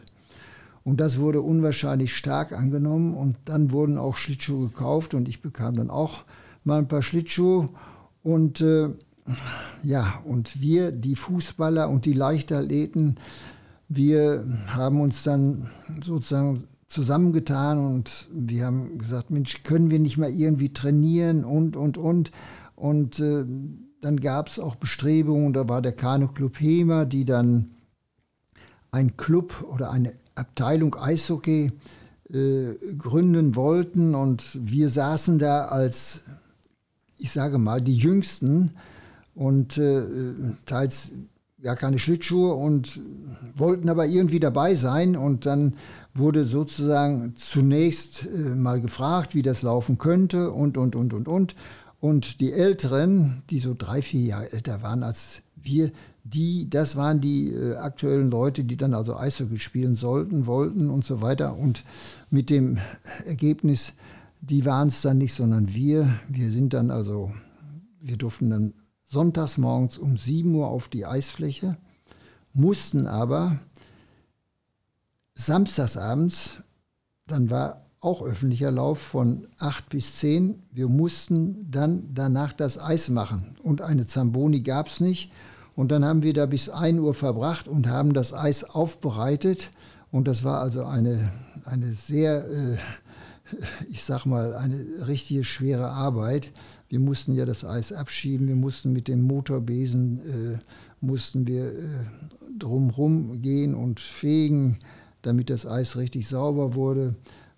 Und 0.85 1.01
das 1.01 1.19
wurde 1.19 1.43
unwahrscheinlich 1.43 2.17
stark 2.17 2.53
angenommen 2.53 3.15
und 3.15 3.37
dann 3.45 3.73
wurden 3.73 3.99
auch 3.99 4.17
Schlittschuhe 4.17 4.69
gekauft 4.69 5.15
und 5.15 5.29
ich 5.29 5.43
bekam 5.43 5.77
dann 5.77 5.91
auch 5.91 6.25
mal 6.65 6.79
ein 6.79 6.89
paar 6.89 7.03
Schlittschuhe 7.03 7.69
und 8.23 8.61
äh, 8.61 8.89
ja, 9.83 10.21
und 10.25 10.61
wir, 10.61 10.93
die 10.93 11.17
Fußballer 11.17 11.89
und 11.89 12.05
die 12.05 12.13
Leichtathleten, 12.13 13.17
wir 13.89 14.45
haben 14.69 15.01
uns 15.01 15.23
dann 15.23 15.71
sozusagen 16.03 16.65
zusammengetan 16.93 17.79
und 17.79 18.29
wir 18.31 18.67
haben 18.67 18.99
gesagt, 18.99 19.31
Mensch, 19.31 19.63
können 19.63 19.91
wir 19.91 19.99
nicht 19.99 20.19
mal 20.19 20.31
irgendwie 20.31 20.73
trainieren 20.73 21.45
und, 21.45 21.77
und, 21.77 21.97
und. 21.97 22.31
Und 22.77 23.19
äh, 23.19 23.45
dann 24.01 24.21
gab 24.21 24.49
es 24.49 24.59
auch 24.59 24.75
Bestrebungen, 24.75 25.53
da 25.53 25.69
war 25.69 25.81
der 25.81 25.93
Kanu 25.93 26.29
Club 26.29 26.61
Hema, 26.61 27.05
die 27.05 27.25
dann 27.25 27.71
ein 28.91 29.17
Club 29.17 29.65
oder 29.73 29.91
eine 29.91 30.13
Abteilung 30.35 30.95
Eishockey 30.95 31.73
äh, 32.31 32.75
gründen 32.99 33.57
wollten 33.57 34.15
und 34.15 34.59
wir 34.61 34.91
saßen 34.91 35.39
da 35.39 35.67
als, 35.67 36.25
ich 37.19 37.33
sage 37.33 37.57
mal, 37.57 37.81
die 37.81 37.97
Jüngsten 37.97 38.73
und 39.35 39.79
äh, 39.79 40.03
teils 40.67 41.11
ja 41.63 41.77
keine 41.77 41.99
Schlittschuhe 41.99 42.55
und 42.55 43.01
wollten 43.57 43.89
aber 43.89 44.07
irgendwie 44.07 44.41
dabei 44.41 44.75
sein 44.75 45.17
und 45.17 45.47
dann 45.47 45.75
wurde 46.13 46.45
sozusagen 46.45 47.35
zunächst 47.37 48.27
äh, 48.27 48.55
mal 48.55 48.81
gefragt, 48.81 49.35
wie 49.35 49.43
das 49.43 49.63
laufen 49.63 49.97
könnte 49.99 50.51
und 50.51 50.77
und 50.77 50.97
und 50.97 51.15
und 51.15 51.29
und 51.29 51.55
und 52.01 52.41
die 52.41 52.53
Älteren, 52.53 53.43
die 53.51 53.61
so 53.61 53.75
drei 53.79 54.03
vier 54.03 54.23
Jahre 54.23 54.53
älter 54.53 54.83
waren 54.83 55.05
als 55.05 55.43
wir, 55.55 55.93
die, 56.25 56.69
das 56.69 56.97
waren 56.97 57.21
die 57.21 57.51
äh, 57.51 57.77
aktuellen 57.77 58.31
Leute, 58.31 58.65
die 58.65 58.77
dann 58.77 58.95
also 58.95 59.17
Eishockey 59.17 59.59
spielen 59.59 59.97
sollten, 59.97 60.47
wollten 60.47 60.91
und 60.91 61.05
so 61.05 61.21
weiter. 61.21 61.57
Und 61.57 61.85
mit 62.31 62.51
dem 62.51 62.79
Ergebnis, 63.25 63.93
die 64.41 64.65
waren 64.65 64.89
es 64.89 65.03
dann 65.03 65.19
nicht, 65.19 65.35
sondern 65.35 65.75
wir. 65.75 66.19
Wir 66.29 66.51
sind 66.51 66.75
dann 66.75 66.91
also, 66.91 67.33
wir 68.01 68.17
durften 68.17 68.51
dann 68.51 68.75
sonntags 69.13 69.59
morgens 69.59 69.99
um 69.99 70.17
7 70.17 70.55
Uhr 70.55 70.69
auf 70.69 70.89
die 70.89 71.05
Eisfläche, 71.05 71.77
mussten 72.55 73.07
aber 73.07 73.59
samstags 75.35 75.99
abends, 75.99 76.63
dann 77.27 77.51
war 77.51 77.85
auch 78.01 78.23
öffentlicher 78.23 78.71
Lauf 78.71 78.99
von 78.99 79.47
8 79.59 79.91
bis 79.91 80.17
10. 80.17 80.63
Wir 80.73 80.89
mussten 80.89 81.71
dann 81.71 82.09
danach 82.15 82.53
das 82.53 82.79
Eis 82.79 83.11
machen. 83.11 83.57
Und 83.63 83.81
eine 83.81 84.07
Zamboni 84.07 84.63
gab 84.63 84.89
es 84.89 85.01
nicht. 85.01 85.31
Und 85.77 85.93
dann 85.93 86.05
haben 86.05 86.23
wir 86.23 86.33
da 86.33 86.47
bis 86.47 86.69
1 86.69 86.99
Uhr 86.99 87.15
verbracht 87.15 87.69
und 87.69 87.87
haben 87.87 88.15
das 88.15 88.35
Eis 88.35 88.65
aufbereitet. 88.65 89.71
Und 90.11 90.27
das 90.27 90.43
war 90.43 90.61
also 90.61 90.85
eine, 90.85 91.33
eine 91.65 91.93
sehr, 91.93 92.45
äh, 92.49 92.77
ich 93.89 94.03
sag 94.03 94.27
mal, 94.27 94.55
eine 94.55 95.07
richtige 95.07 95.45
schwere 95.45 95.89
Arbeit. 95.91 96.51
Wir 96.93 97.01
mussten 97.01 97.33
ja 97.33 97.47
das 97.47 97.65
Eis 97.65 97.91
abschieben, 97.91 98.49
wir 98.49 98.55
mussten 98.55 98.93
mit 98.93 99.09
dem 99.09 99.23
Motorbesen, 99.23 100.21
äh, 100.27 100.59
mussten 101.01 101.47
wir 101.47 101.69
äh, 101.69 101.89
drumherum 102.59 103.41
gehen 103.41 103.75
und 103.75 103.99
fegen, 103.99 104.79
damit 105.23 105.49
das 105.49 105.67
Eis 105.67 105.97
richtig 105.97 106.29
sauber 106.29 106.75
wurde. 106.75 107.15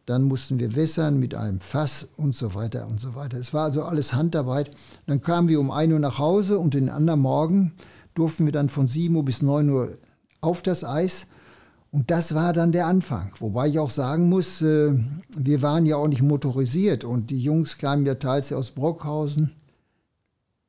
Dann 0.07 0.23
mussten 0.23 0.61
wir 0.61 0.76
wässern 0.76 1.19
mit 1.19 1.35
einem 1.35 1.59
Fass 1.59 2.07
und 2.17 2.37
so 2.37 2.55
weiter 2.55 2.87
und 2.87 3.00
so 3.00 3.17
weiter. 3.17 3.37
Es 3.37 3.53
war 3.53 3.64
also 3.64 3.83
alles 3.83 4.12
Handarbeit. 4.12 4.71
Dann 5.09 5.21
kamen 5.21 5.49
wir 5.49 5.59
um 5.59 5.73
1 5.73 5.93
Uhr 5.93 5.99
nach 5.99 6.21
Hause 6.21 6.61
und 6.61 6.75
den 6.75 6.88
anderen 6.88 7.19
Morgen 7.19 7.73
durften 8.14 8.45
wir 8.45 8.53
dann 8.53 8.69
von 8.69 8.87
7 8.87 9.17
Uhr 9.17 9.25
bis 9.25 9.43
9 9.43 9.69
Uhr 9.69 9.99
auf 10.43 10.62
das 10.62 10.85
Eis. 10.85 11.27
Und 11.94 12.11
das 12.11 12.35
war 12.35 12.52
dann 12.52 12.72
der 12.72 12.88
Anfang. 12.88 13.30
Wobei 13.38 13.68
ich 13.68 13.78
auch 13.78 13.88
sagen 13.88 14.28
muss, 14.28 14.61
äh, 14.61 14.98
wir 15.28 15.62
waren 15.62 15.87
ja 15.87 15.94
auch 15.94 16.09
nicht 16.09 16.22
motorisiert 16.22 17.04
und 17.04 17.30
die 17.30 17.40
Jungs 17.40 17.78
kamen 17.78 18.04
ja 18.04 18.16
teils 18.16 18.52
aus 18.52 18.72
Brockhausen, 18.72 19.52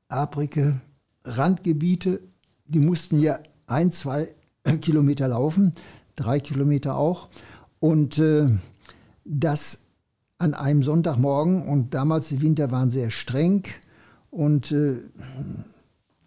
Abrike, 0.08 0.82
Randgebiete. 1.24 2.20
Die 2.68 2.80
mussten 2.80 3.18
ja 3.18 3.40
ein, 3.66 3.92
zwei 3.92 4.36
Kilometer 4.82 5.28
laufen, 5.28 5.72
drei 6.16 6.40
Kilometer 6.40 6.96
auch. 6.96 7.30
Und 7.80 8.20
äh, 8.20 8.48
das 9.24 9.82
an 10.38 10.54
einem 10.54 10.84
Sonntagmorgen 10.84 11.68
und 11.68 11.96
damals 11.96 12.28
die 12.28 12.44
Winter 12.44 12.70
waren 12.70 12.92
sehr 12.92 13.10
streng 13.10 13.64
und 14.30 14.72
äh, 14.72 15.00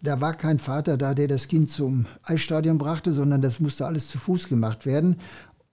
da 0.01 0.21
war 0.21 0.33
kein 0.33 0.59
Vater 0.59 0.97
da, 0.97 1.13
der 1.13 1.27
das 1.27 1.47
Kind 1.47 1.69
zum 1.69 2.05
Eisstadion 2.23 2.77
brachte, 2.77 3.11
sondern 3.11 3.41
das 3.41 3.59
musste 3.59 3.85
alles 3.85 4.07
zu 4.09 4.17
Fuß 4.17 4.47
gemacht 4.47 4.85
werden. 4.85 5.17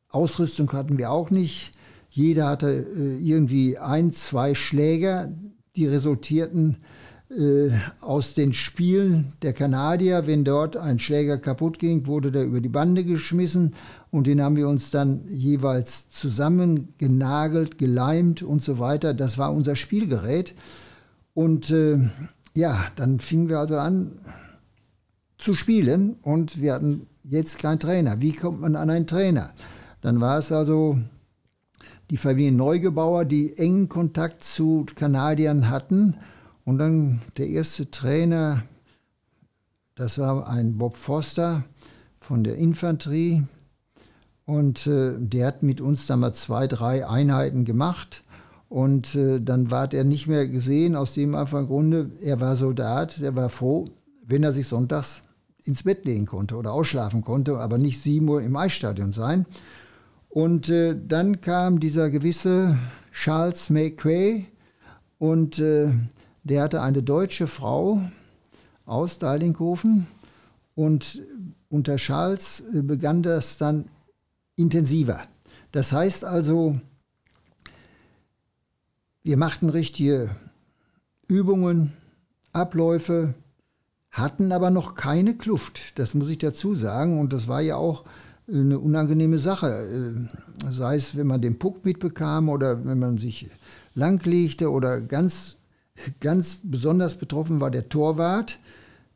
Ausrüstung 0.08 0.72
hatten 0.72 0.98
wir 0.98 1.10
auch 1.10 1.30
nicht. 1.30 1.72
Jeder 2.10 2.48
hatte 2.48 2.70
äh, 2.70 3.18
irgendwie 3.18 3.78
ein, 3.78 4.12
zwei 4.12 4.54
Schläger, 4.54 5.30
die 5.76 5.86
resultierten 5.86 6.78
äh, 7.28 7.70
aus 8.00 8.34
den 8.34 8.54
Spielen 8.54 9.32
der 9.42 9.52
Kanadier. 9.52 10.26
Wenn 10.26 10.44
dort 10.44 10.76
ein 10.76 10.98
Schläger 10.98 11.38
kaputt 11.38 11.78
ging, 11.78 12.06
wurde 12.06 12.32
der 12.32 12.44
über 12.44 12.60
die 12.60 12.68
Bande 12.68 13.04
geschmissen 13.04 13.74
und 14.10 14.26
den 14.26 14.40
haben 14.40 14.56
wir 14.56 14.68
uns 14.68 14.90
dann 14.90 15.22
jeweils 15.26 16.08
zusammen 16.08 16.94
genagelt, 16.98 17.78
geleimt 17.78 18.42
und 18.42 18.62
so 18.62 18.78
weiter. 18.78 19.12
Das 19.12 19.38
war 19.38 19.52
unser 19.52 19.76
Spielgerät. 19.76 20.54
Und 21.34 21.70
äh, 21.70 21.98
ja, 22.56 22.86
dann 22.96 23.20
fingen 23.20 23.48
wir 23.48 23.58
also 23.58 23.76
an 23.78 24.18
zu 25.38 25.54
spielen 25.54 26.16
und 26.22 26.60
wir 26.60 26.74
hatten 26.74 27.06
jetzt 27.22 27.58
keinen 27.58 27.78
Trainer. 27.78 28.20
Wie 28.20 28.32
kommt 28.32 28.60
man 28.60 28.76
an 28.76 28.90
einen 28.90 29.06
Trainer? 29.06 29.52
Dann 30.00 30.20
war 30.20 30.38
es 30.38 30.50
also 30.50 30.98
die 32.10 32.16
Familie 32.16 32.52
Neugebauer, 32.52 33.24
die 33.24 33.56
engen 33.58 33.88
Kontakt 33.88 34.42
zu 34.42 34.86
Kanadiern 34.94 35.68
hatten. 35.68 36.16
Und 36.64 36.78
dann 36.78 37.22
der 37.36 37.48
erste 37.48 37.90
Trainer, 37.90 38.62
das 39.94 40.18
war 40.18 40.48
ein 40.48 40.78
Bob 40.78 40.96
Foster 40.96 41.64
von 42.20 42.44
der 42.44 42.56
Infanterie. 42.56 43.44
Und 44.44 44.86
äh, 44.86 45.14
der 45.18 45.48
hat 45.48 45.62
mit 45.62 45.80
uns 45.80 46.06
dann 46.06 46.20
mal 46.20 46.32
zwei, 46.32 46.66
drei 46.66 47.06
Einheiten 47.06 47.64
gemacht. 47.64 48.22
Und 48.68 49.14
äh, 49.14 49.40
dann 49.40 49.70
ward 49.70 49.94
er 49.94 50.05
nicht 50.05 50.26
mehr 50.26 50.48
gesehen, 50.48 50.96
aus 50.96 51.14
dem 51.14 51.35
einfachen 51.35 51.68
Grunde, 51.68 52.11
er 52.20 52.40
war 52.40 52.57
Soldat, 52.57 53.20
er 53.20 53.37
war 53.37 53.48
froh, 53.48 53.87
wenn 54.26 54.42
er 54.42 54.52
sich 54.52 54.66
sonntags 54.66 55.22
ins 55.62 55.85
Bett 55.85 56.05
legen 56.05 56.26
konnte 56.26 56.57
oder 56.57 56.72
ausschlafen 56.72 57.22
konnte, 57.22 57.59
aber 57.59 57.79
nicht 57.79 58.02
sieben 58.02 58.29
Uhr 58.29 58.42
im 58.42 58.57
Eisstadion 58.57 59.12
sein. 59.12 59.46
Und 60.29 60.68
äh, 60.68 60.96
dann 60.96 61.40
kam 61.40 61.81
dieser 61.81 62.11
gewisse 62.11 62.76
Charles 63.12 63.70
McQuay 63.70 64.46
und 65.18 65.59
äh, 65.59 65.88
der 66.44 66.62
hatte 66.62 66.83
eine 66.83 67.02
deutsche 67.02 67.46
Frau 67.46 68.02
aus 68.85 69.18
Dalinghofen 69.18 70.07
und 70.74 71.22
unter 71.68 71.96
Charles 71.96 72.62
äh, 72.74 72.83
begann 72.83 73.22
das 73.22 73.57
dann 73.57 73.87
intensiver. 74.57 75.22
Das 75.72 75.92
heißt 75.92 76.24
also, 76.24 76.81
wir 79.26 79.36
machten 79.36 79.70
richtige 79.70 80.30
Übungen, 81.26 81.92
Abläufe, 82.52 83.34
hatten 84.12 84.52
aber 84.52 84.70
noch 84.70 84.94
keine 84.94 85.36
Kluft. 85.36 85.98
Das 85.98 86.14
muss 86.14 86.28
ich 86.30 86.38
dazu 86.38 86.76
sagen. 86.76 87.18
Und 87.18 87.32
das 87.32 87.48
war 87.48 87.60
ja 87.60 87.74
auch 87.74 88.04
eine 88.46 88.78
unangenehme 88.78 89.38
Sache. 89.38 89.66
Äh, 89.66 90.70
sei 90.70 90.94
es, 90.94 91.16
wenn 91.16 91.26
man 91.26 91.42
den 91.42 91.58
Puck 91.58 91.84
mitbekam 91.84 92.48
oder 92.48 92.84
wenn 92.84 93.00
man 93.00 93.18
sich 93.18 93.50
langlegte 93.96 94.70
oder 94.70 95.00
ganz, 95.00 95.56
ganz 96.20 96.60
besonders 96.62 97.16
betroffen 97.16 97.60
war 97.60 97.72
der 97.72 97.88
Torwart, 97.88 98.60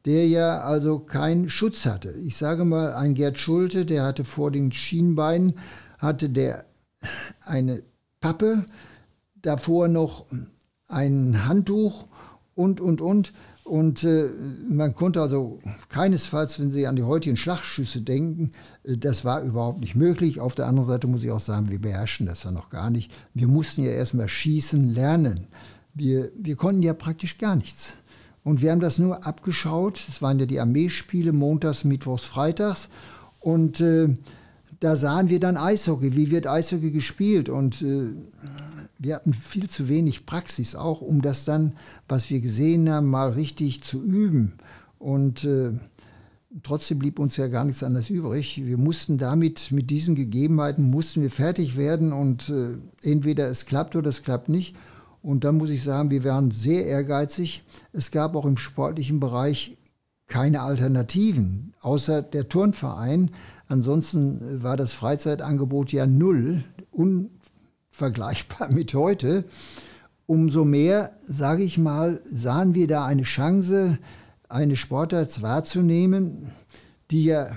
der 0.07 0.27
ja 0.27 0.61
also 0.61 0.99
keinen 0.99 1.49
Schutz 1.49 1.87
hatte. 1.87 2.11
Ich 2.11 2.37
sage 2.37 2.65
mal, 2.65 2.95
ein 2.95 3.15
Gerd 3.15 3.39
Schulte, 3.39 3.87
der 3.87 4.03
hatte 4.03 4.25
vor 4.25 4.51
den 4.51 4.73
Schienbeinen, 4.73 5.55
hatte 5.99 6.31
der 6.31 6.65
eine 7.43 7.85
Pappe, 8.21 8.65
davor 9.43 9.89
noch 9.89 10.27
ein 10.89 11.47
Handtuch 11.47 12.07
und, 12.55 12.81
und, 12.81 13.01
und. 13.01 13.33
Und 13.65 14.03
äh, 14.03 14.29
man 14.69 14.97
konnte 14.97 15.21
also 15.21 15.61
keinesfalls, 15.91 16.59
wenn 16.59 16.73
Sie 16.73 16.89
an 16.89 16.97
die 16.97 17.05
heutigen 17.05 17.37
Schlagschüsse 17.37 18.01
denken, 18.01 18.51
äh, 18.83 18.97
das 18.97 19.25
war 19.25 19.43
überhaupt 19.43 19.81
nicht 19.81 19.95
möglich. 19.95 20.41
Auf 20.41 20.57
der 20.57 20.67
anderen 20.67 20.89
Seite 20.89 21.07
muss 21.07 21.23
ich 21.23 21.31
auch 21.31 21.41
sagen, 21.41 21.71
wir 21.71 21.81
beherrschen 21.81 22.27
das 22.27 22.43
ja 22.43 22.51
noch 22.51 22.71
gar 22.71 22.91
nicht. 22.91 23.13
Wir 23.33 23.47
mussten 23.47 23.85
ja 23.85 23.93
erstmal 23.93 24.29
schießen 24.29 24.93
lernen. 24.93 25.47
Wir, 25.95 26.31
wir 26.37 26.57
konnten 26.57 26.83
ja 26.83 26.95
praktisch 26.95 27.39
gar 27.39 27.55
nichts. 27.55 27.95
Und 28.43 28.61
wir 28.61 28.73
haben 28.73 28.81
das 28.81 28.99
nur 28.99 29.25
abgeschaut. 29.25 30.05
Es 30.09 30.21
waren 30.21 30.41
ja 30.41 30.47
die 30.47 30.59
Armeespiele 30.59 31.33
montags, 31.33 31.85
mittwochs, 31.85 32.25
freitags. 32.25 32.89
Und 33.39 33.81
äh, 33.81 34.15
da 34.81 34.97
sahen 34.97 35.29
wir 35.29 35.41
dann 35.41 35.59
Eishockey. 35.59 36.17
Wie 36.17 36.31
wird 36.31 36.47
Eishockey 36.47 36.91
gespielt? 36.91 37.51
Und 37.51 37.83
äh, 37.83 38.15
wir 38.99 39.15
hatten 39.15 39.35
viel 39.35 39.69
zu 39.69 39.89
wenig 39.89 40.25
Praxis 40.25 40.75
auch, 40.75 41.03
um 41.03 41.21
das 41.21 41.45
dann, 41.45 41.75
was 42.09 42.31
wir 42.31 42.41
gesehen 42.41 42.91
haben, 42.91 43.07
mal 43.07 43.31
richtig 43.31 43.83
zu 43.83 44.03
üben. 44.03 44.55
Und 44.99 45.45
äh, 45.45 45.73
trotzdem 46.63 46.99
blieb 46.99 47.19
uns 47.19 47.37
ja 47.37 47.47
gar 47.49 47.65
nichts 47.67 47.83
anderes 47.83 48.09
übrig. 48.09 48.63
Wir 48.65 48.79
mussten 48.79 49.19
damit, 49.19 49.71
mit 49.71 49.91
diesen 49.91 50.15
Gegebenheiten, 50.15 50.91
mussten 50.91 51.21
wir 51.21 51.31
fertig 51.31 51.77
werden 51.77 52.13
und 52.13 52.49
äh, 52.49 52.79
entweder 53.03 53.49
es 53.49 53.67
klappt 53.67 53.97
oder 53.97 54.09
es 54.09 54.23
klappt 54.23 54.49
nicht. 54.49 54.77
Und 55.23 55.45
dann 55.45 55.59
muss 55.59 55.69
ich 55.69 55.83
sagen, 55.83 56.11
wir 56.11 56.25
waren 56.25 56.51
sehr 56.51 56.87
ehrgeizig. 56.87 57.63
Es 57.93 58.11
gab 58.11 58.35
auch 58.35 58.47
im 58.47 58.57
sportlichen 58.57 59.21
Bereich 59.21 59.77
keine 60.27 60.63
Alternativen, 60.63 61.75
außer 61.81 62.23
der 62.23 62.49
Turnverein. 62.49 63.31
Ansonsten 63.71 64.65
war 64.65 64.77
das 64.77 64.93
Freizeitangebot 64.93 65.93
ja 65.93 66.05
null, 66.05 66.65
unvergleichbar 66.91 68.69
mit 68.73 68.95
heute. 68.95 69.45
Umso 70.27 70.65
mehr, 70.65 71.13
sage 71.29 71.63
ich 71.63 71.79
mal, 71.79 72.21
sahen 72.25 72.75
wir 72.75 72.89
da 72.89 73.07
eine 73.07 73.23
Chance, 73.23 73.99
eine 74.49 74.75
Sportart 74.75 75.41
wahrzunehmen, 75.41 76.51
die 77.13 77.23
ja 77.23 77.57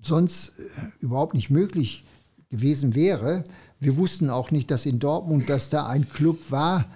sonst 0.00 0.54
überhaupt 0.98 1.34
nicht 1.34 1.50
möglich 1.50 2.04
gewesen 2.50 2.96
wäre. 2.96 3.44
Wir 3.78 3.96
wussten 3.96 4.30
auch 4.30 4.50
nicht, 4.50 4.72
dass 4.72 4.86
in 4.86 4.98
Dortmund, 4.98 5.48
dass 5.48 5.70
da 5.70 5.86
ein 5.86 6.08
Club 6.08 6.50
war. 6.50 6.86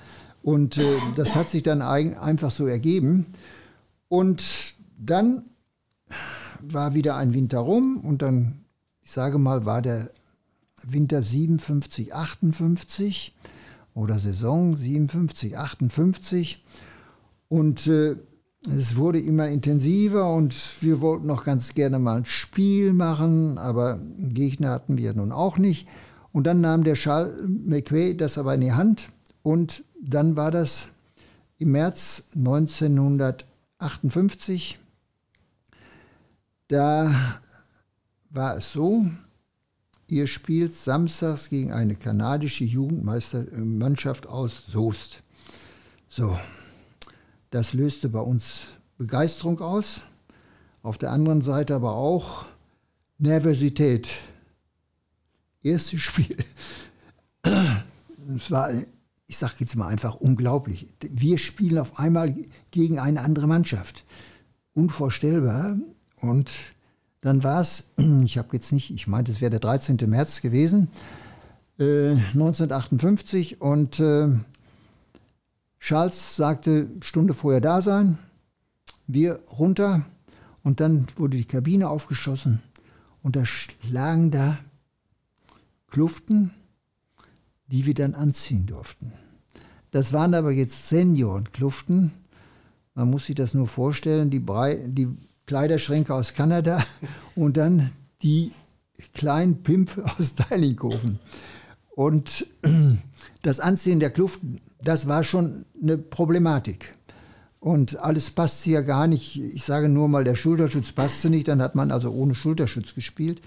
Und 0.43 0.79
äh, 0.79 0.99
das 1.15 1.37
hat 1.37 1.49
sich 1.49 1.63
dann 1.63 1.81
ein, 1.81 2.19
einfach 2.19 2.51
so 2.51 2.67
ergeben. 2.67 3.27
Und 4.09 4.75
dann 4.99 5.45
war 6.67 6.95
wieder 6.95 7.17
ein 7.17 7.35
Winter 7.35 7.59
rum 7.59 7.99
und 7.99 8.23
dann, 8.23 8.65
ich 9.03 9.11
sage 9.11 9.39
mal, 9.39 9.65
war 9.65 9.83
der 9.83 10.11
Winter 10.85 11.23
57, 11.23 12.15
58 12.15 13.35
oder 13.95 14.19
Saison 14.19 14.77
57, 14.77 15.57
58. 15.57 16.63
Und 17.49 17.87
äh, 17.87 18.17
es 18.67 18.97
wurde 18.97 19.21
immer 19.21 19.49
intensiver 19.49 20.33
und 20.33 20.55
wir 20.81 21.01
wollten 21.01 21.27
noch 21.27 21.45
ganz 21.45 21.75
gerne 21.75 21.99
mal 21.99 22.19
ein 22.19 22.25
Spiel 22.25 22.93
machen, 22.93 23.59
aber 23.59 23.99
Gegner 24.19 24.71
hatten 24.71 24.99
wir 24.99 25.15
nun 25.15 25.33
auch 25.33 25.59
nicht. 25.59 25.89
Und 26.33 26.47
dann 26.47 26.61
nahm 26.61 26.85
der 26.85 26.95
Charles 26.95 27.35
McQuay 27.47 28.17
das 28.17 28.39
aber 28.39 28.55
in 28.55 28.61
die 28.61 28.73
Hand 28.73 29.09
und 29.43 29.85
dann 30.01 30.37
war 30.37 30.51
das 30.51 30.89
im 31.59 31.73
März 31.73 32.25
1958 32.35 34.79
da 36.73 37.41
war 38.31 38.57
es 38.57 38.73
so, 38.73 39.07
ihr 40.09 40.27
spielt 40.27 40.75
samstags 40.75 41.51
gegen 41.51 41.73
eine 41.73 41.95
kanadische 41.95 42.65
Jugendmannschaft 42.65 44.27
aus 44.27 44.65
Soest. 44.69 45.23
So, 46.09 46.39
das 47.51 47.75
löste 47.75 48.09
bei 48.09 48.21
uns 48.21 48.69
Begeisterung 48.97 49.61
aus, 49.61 50.01
auf 50.83 50.97
der 50.97 51.11
anderen 51.11 51.43
Seite 51.43 51.75
aber 51.75 51.95
auch 51.95 52.47
Nervosität. 53.19 54.11
Erstes 55.63 56.01
Spiel. 56.03 56.39
Es 58.37 58.51
war, 58.51 58.73
ich 59.27 59.37
sage 59.37 59.55
jetzt 59.59 59.77
mal 59.77 59.89
einfach 59.89 60.15
unglaublich. 60.15 60.89
Wir 61.01 61.39
spielen 61.39 61.79
auf 61.79 61.99
einmal 61.99 62.35
gegen 62.71 62.99
eine 62.99 63.21
andere 63.21 63.47
Mannschaft. 63.47 64.05
Unvorstellbar. 64.75 65.77
Und 66.23 66.51
dann 67.21 67.43
war 67.45 67.61
es, 67.61 67.91
ich 68.25 68.39
habe 68.39 68.49
jetzt 68.53 68.73
nicht, 68.73 68.91
ich 68.91 69.07
meinte, 69.07 69.31
es 69.31 69.43
wäre 69.43 69.51
der 69.51 69.61
13. 69.61 69.99
März 70.07 70.41
gewesen, 70.41 70.89
äh, 71.79 72.13
1958. 72.13 73.61
Und 73.61 74.01
äh, 74.01 74.29
Charles 75.81 76.37
sagte, 76.37 76.89
Stunde 77.03 77.35
vorher 77.35 77.61
da 77.61 77.83
sein, 77.83 78.19
wir 79.07 79.41
runter. 79.59 80.07
Und 80.63 80.81
dann 80.81 81.09
wurde 81.17 81.37
die 81.37 81.45
Kabine 81.45 81.89
aufgeschossen 81.89 82.63
und 83.23 83.35
da 83.35 83.43
lagen 83.91 84.31
da 84.31 84.59
Kluften, 85.89 86.53
die 87.67 87.85
wir 87.85 87.95
dann 87.95 88.15
anziehen 88.15 88.67
durften. 88.67 89.13
Das 89.91 90.13
waren 90.13 90.35
aber 90.35 90.53
jetzt 90.53 90.89
Seniorenkluften. 90.89 92.13
Man 92.95 93.11
muss 93.11 93.27
sich 93.27 93.35
das 93.35 93.55
nur 93.55 93.67
vorstellen, 93.67 94.31
die, 94.31 94.39
Brei 94.39 94.77
die 94.87 95.09
Kleiderschränke 95.47 96.15
aus 96.15 96.35
Kanada 96.35 96.85
und 97.35 97.57
dann 97.57 97.91
die 98.23 98.53
kleinen 99.15 99.63
Pimp 99.63 99.99
aus 100.19 100.35
Deilinghofen. 100.35 101.19
Und 101.95 102.47
das 103.43 103.61
Anziehen 103.61 104.01
der 104.01 104.11
Kluften, 104.11 104.61
das 104.83 105.07
war 105.07 105.25
schon 105.25 105.67
eine 105.81 105.99
Problematik. 105.99 106.95
Und 107.61 107.97
alles 107.99 108.31
passte 108.31 108.71
ja 108.71 108.81
gar 108.81 109.07
nicht. 109.07 109.41
Ich 109.41 109.65
sage 109.65 109.89
nur 109.89 110.09
mal, 110.09 110.25
der 110.25 110.35
Schulterschutz 110.35 110.91
passte 110.91 111.31
nicht, 111.31 111.47
dann 111.47 111.63
hat 111.63 111.77
man 111.77 111.93
also 111.93 112.11
ohne 112.11 112.35
Schulterschutz 112.35 112.95
gespielt. 112.95 113.41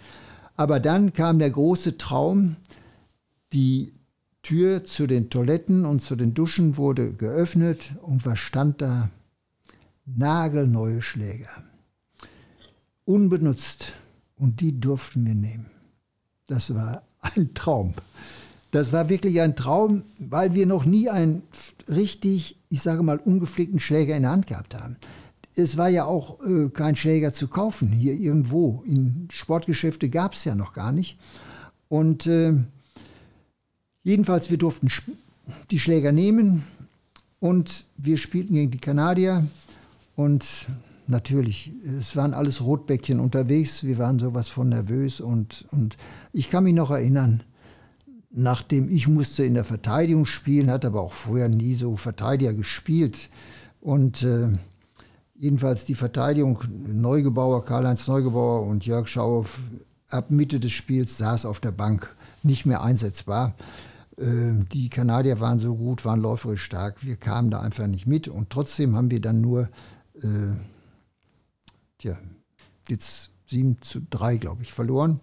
Aber 0.55 0.79
dann 0.79 1.11
kam 1.11 1.37
der 1.39 1.49
große 1.49 1.97
Traum, 1.97 2.55
die 3.51 3.93
Tür 4.41 4.85
zu 4.85 5.07
den 5.07 5.29
Toiletten 5.29 5.85
und 5.85 6.01
zu 6.01 6.15
den 6.15 6.33
Duschen 6.33 6.77
wurde 6.77 7.11
geöffnet 7.11 7.95
und 8.03 8.25
was 8.25 8.39
stand 8.39 8.81
da? 8.81 9.09
Nagelneue 10.05 11.01
Schläger 11.01 11.49
unbenutzt 13.05 13.93
und 14.37 14.61
die 14.61 14.79
durften 14.79 15.25
wir 15.25 15.35
nehmen. 15.35 15.67
Das 16.47 16.73
war 16.73 17.03
ein 17.21 17.53
Traum. 17.53 17.93
Das 18.71 18.91
war 18.91 19.09
wirklich 19.09 19.39
ein 19.39 19.55
Traum, 19.55 20.03
weil 20.19 20.53
wir 20.53 20.65
noch 20.65 20.85
nie 20.85 21.09
einen 21.09 21.43
richtig, 21.87 22.57
ich 22.69 22.81
sage 22.81 23.03
mal, 23.03 23.17
ungepflegten 23.17 23.79
Schläger 23.79 24.15
in 24.15 24.23
der 24.23 24.31
Hand 24.31 24.47
gehabt 24.47 24.75
haben. 24.75 24.97
Es 25.55 25.77
war 25.77 25.87
ja 25.87 26.03
auch 26.03 26.41
äh, 26.45 26.69
kein 26.69 26.97
Schläger 26.97 27.31
zu 27.31 27.47
kaufen 27.47 27.89
hier 27.89 28.13
irgendwo. 28.13 28.83
In 28.85 29.29
Sportgeschäfte 29.31 30.09
gab 30.09 30.33
es 30.33 30.43
ja 30.43 30.55
noch 30.55 30.73
gar 30.73 30.91
nicht. 30.91 31.17
Und 31.87 32.27
äh, 32.27 32.53
jedenfalls, 34.03 34.49
wir 34.49 34.57
durften 34.57 34.89
die 35.71 35.79
Schläger 35.79 36.11
nehmen 36.11 36.63
und 37.39 37.85
wir 37.95 38.17
spielten 38.17 38.55
gegen 38.55 38.71
die 38.71 38.79
Kanadier. 38.79 39.45
Und 40.17 40.67
natürlich, 41.07 41.71
es 41.99 42.15
waren 42.15 42.33
alles 42.33 42.61
Rotbäckchen 42.61 43.19
unterwegs, 43.19 43.83
wir 43.83 43.97
waren 43.97 44.19
sowas 44.19 44.49
von 44.49 44.69
nervös 44.69 45.21
und, 45.21 45.65
und 45.71 45.97
ich 46.33 46.49
kann 46.49 46.63
mich 46.63 46.73
noch 46.73 46.91
erinnern, 46.91 47.43
nachdem 48.31 48.89
ich 48.89 49.07
musste 49.07 49.45
in 49.45 49.53
der 49.53 49.63
Verteidigung 49.63 50.25
spielen, 50.25 50.69
hat 50.69 50.85
aber 50.85 51.01
auch 51.01 51.13
vorher 51.13 51.49
nie 51.49 51.73
so 51.73 51.95
Verteidiger 51.95 52.53
gespielt. 52.53 53.29
Und 53.79 54.23
äh, 54.23 54.49
jedenfalls 55.35 55.85
die 55.85 55.95
Verteidigung 55.95 56.59
Neugebauer, 56.87 57.63
Karl-Heinz 57.63 58.07
Neugebauer 58.07 58.67
und 58.67 58.85
Jörg 58.85 59.07
Schauhoff 59.07 59.59
ab 60.09 60.31
Mitte 60.31 60.59
des 60.59 60.73
Spiels 60.73 61.17
saß 61.17 61.45
auf 61.45 61.59
der 61.59 61.71
Bank, 61.71 62.13
nicht 62.43 62.65
mehr 62.65 62.81
einsetzbar. 62.81 63.53
Äh, 64.17 64.65
die 64.71 64.89
Kanadier 64.89 65.39
waren 65.39 65.59
so 65.59 65.75
gut, 65.75 66.03
waren 66.03 66.21
läuferisch 66.21 66.63
stark, 66.63 67.05
wir 67.05 67.15
kamen 67.15 67.51
da 67.51 67.61
einfach 67.61 67.87
nicht 67.87 68.05
mit 68.05 68.27
und 68.27 68.49
trotzdem 68.49 68.95
haben 68.95 69.11
wir 69.11 69.21
dann 69.21 69.39
nur 69.39 69.69
äh, 70.21 70.27
tja, 72.05 72.17
jetzt 72.87 73.31
7 73.47 73.81
zu 73.81 74.01
3, 74.09 74.37
glaube 74.37 74.63
ich, 74.63 74.71
verloren. 74.71 75.19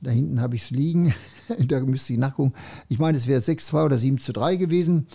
Da 0.00 0.10
hinten 0.10 0.40
habe 0.40 0.56
ich 0.56 0.62
es 0.62 0.70
liegen. 0.70 1.14
da 1.68 1.80
müsste 1.80 2.12
ich 2.12 2.18
nachgucken. 2.18 2.52
Ich 2.88 2.98
meine, 2.98 3.16
es 3.16 3.26
wäre 3.26 3.40
6-2 3.40 3.84
oder 3.84 3.98
7 3.98 4.18
zu 4.18 4.32
3 4.32 4.56
gewesen. 4.56 5.06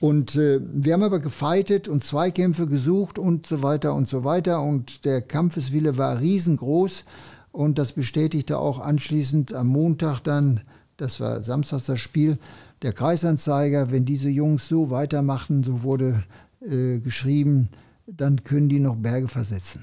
Und 0.00 0.36
äh, 0.36 0.60
wir 0.62 0.92
haben 0.92 1.02
aber 1.02 1.18
gefeitet 1.18 1.88
und 1.88 2.04
Zweikämpfe 2.04 2.66
gesucht 2.66 3.18
und 3.18 3.46
so 3.46 3.62
weiter 3.62 3.94
und 3.94 4.06
so 4.06 4.24
weiter. 4.24 4.62
Und 4.62 5.04
der 5.04 5.22
Kampfeswille 5.22 5.96
war 5.96 6.20
riesengroß. 6.20 7.04
Und 7.50 7.78
das 7.78 7.92
bestätigte 7.92 8.58
auch 8.58 8.78
anschließend 8.78 9.54
am 9.54 9.66
Montag 9.68 10.20
dann, 10.20 10.60
das 10.98 11.18
war 11.18 11.40
samstags 11.42 11.86
das 11.86 11.98
Spiel, 11.98 12.38
der 12.82 12.92
Kreisanzeiger, 12.92 13.90
wenn 13.90 14.04
diese 14.04 14.28
Jungs 14.28 14.68
so 14.68 14.90
weitermachen, 14.90 15.64
so 15.64 15.82
wurde 15.82 16.22
äh, 16.60 17.00
geschrieben, 17.00 17.68
dann 18.06 18.44
können 18.44 18.68
die 18.68 18.78
noch 18.78 18.94
Berge 18.94 19.26
versetzen. 19.26 19.82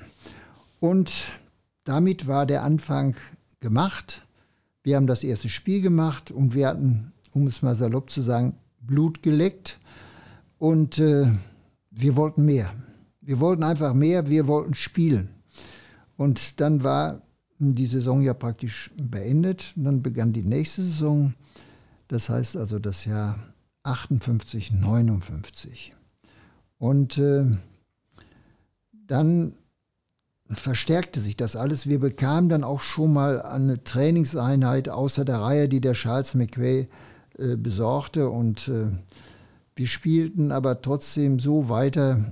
Und 0.80 1.12
damit 1.84 2.28
war 2.28 2.46
der 2.46 2.64
Anfang 2.64 3.16
gemacht. 3.60 4.26
Wir 4.84 4.96
haben 4.96 5.08
das 5.08 5.24
erste 5.24 5.50
Spiel 5.50 5.82
gemacht 5.82 6.32
und 6.32 6.54
wir 6.54 6.68
hatten, 6.68 7.14
um 7.32 7.48
es 7.48 7.62
mal 7.62 7.76
salopp 7.76 8.10
zu 8.10 8.22
sagen, 8.22 8.56
Blut 8.80 9.24
geleckt. 9.24 9.80
Und 10.58 11.00
äh, 11.00 11.32
wir 11.92 12.16
wollten 12.16 12.46
mehr. 12.46 12.74
Wir 13.22 13.40
wollten 13.40 13.64
einfach 13.64 13.94
mehr, 13.94 14.28
wir 14.28 14.48
wollten 14.48 14.76
spielen. 14.76 15.30
Und 16.18 16.62
dann 16.62 16.84
war 16.84 17.22
die 17.60 17.86
Saison 17.86 18.22
ja 18.22 18.34
praktisch 18.34 18.92
beendet. 18.96 19.74
Und 19.76 19.86
dann 19.86 20.02
begann 20.02 20.34
die 20.34 20.44
nächste 20.44 20.84
Saison. 20.84 21.34
Das 22.08 22.30
heißt 22.30 22.56
also 22.58 22.80
das 22.80 23.06
Jahr 23.06 23.40
58, 23.84 24.72
59. 24.72 25.94
Und 26.78 27.18
äh, 27.18 27.46
dann 28.92 29.54
verstärkte 30.49 31.21
sich 31.21 31.36
das 31.36 31.55
alles. 31.55 31.88
Wir 31.88 31.99
bekamen 31.99 32.49
dann 32.49 32.63
auch 32.63 32.81
schon 32.81 33.13
mal 33.13 33.41
eine 33.41 33.84
Trainingseinheit 33.84 34.89
außer 34.89 35.25
der 35.25 35.41
Reihe, 35.41 35.67
die 35.67 35.81
der 35.81 35.93
Charles 35.93 36.36
McQuay 36.36 36.88
äh, 37.38 37.55
besorgte. 37.55 38.29
Und 38.29 38.67
äh, 38.67 38.91
wir 39.75 39.88
spielten 39.88 40.51
aber 40.51 40.81
trotzdem 40.81 41.39
so 41.39 41.69
weiter, 41.69 42.31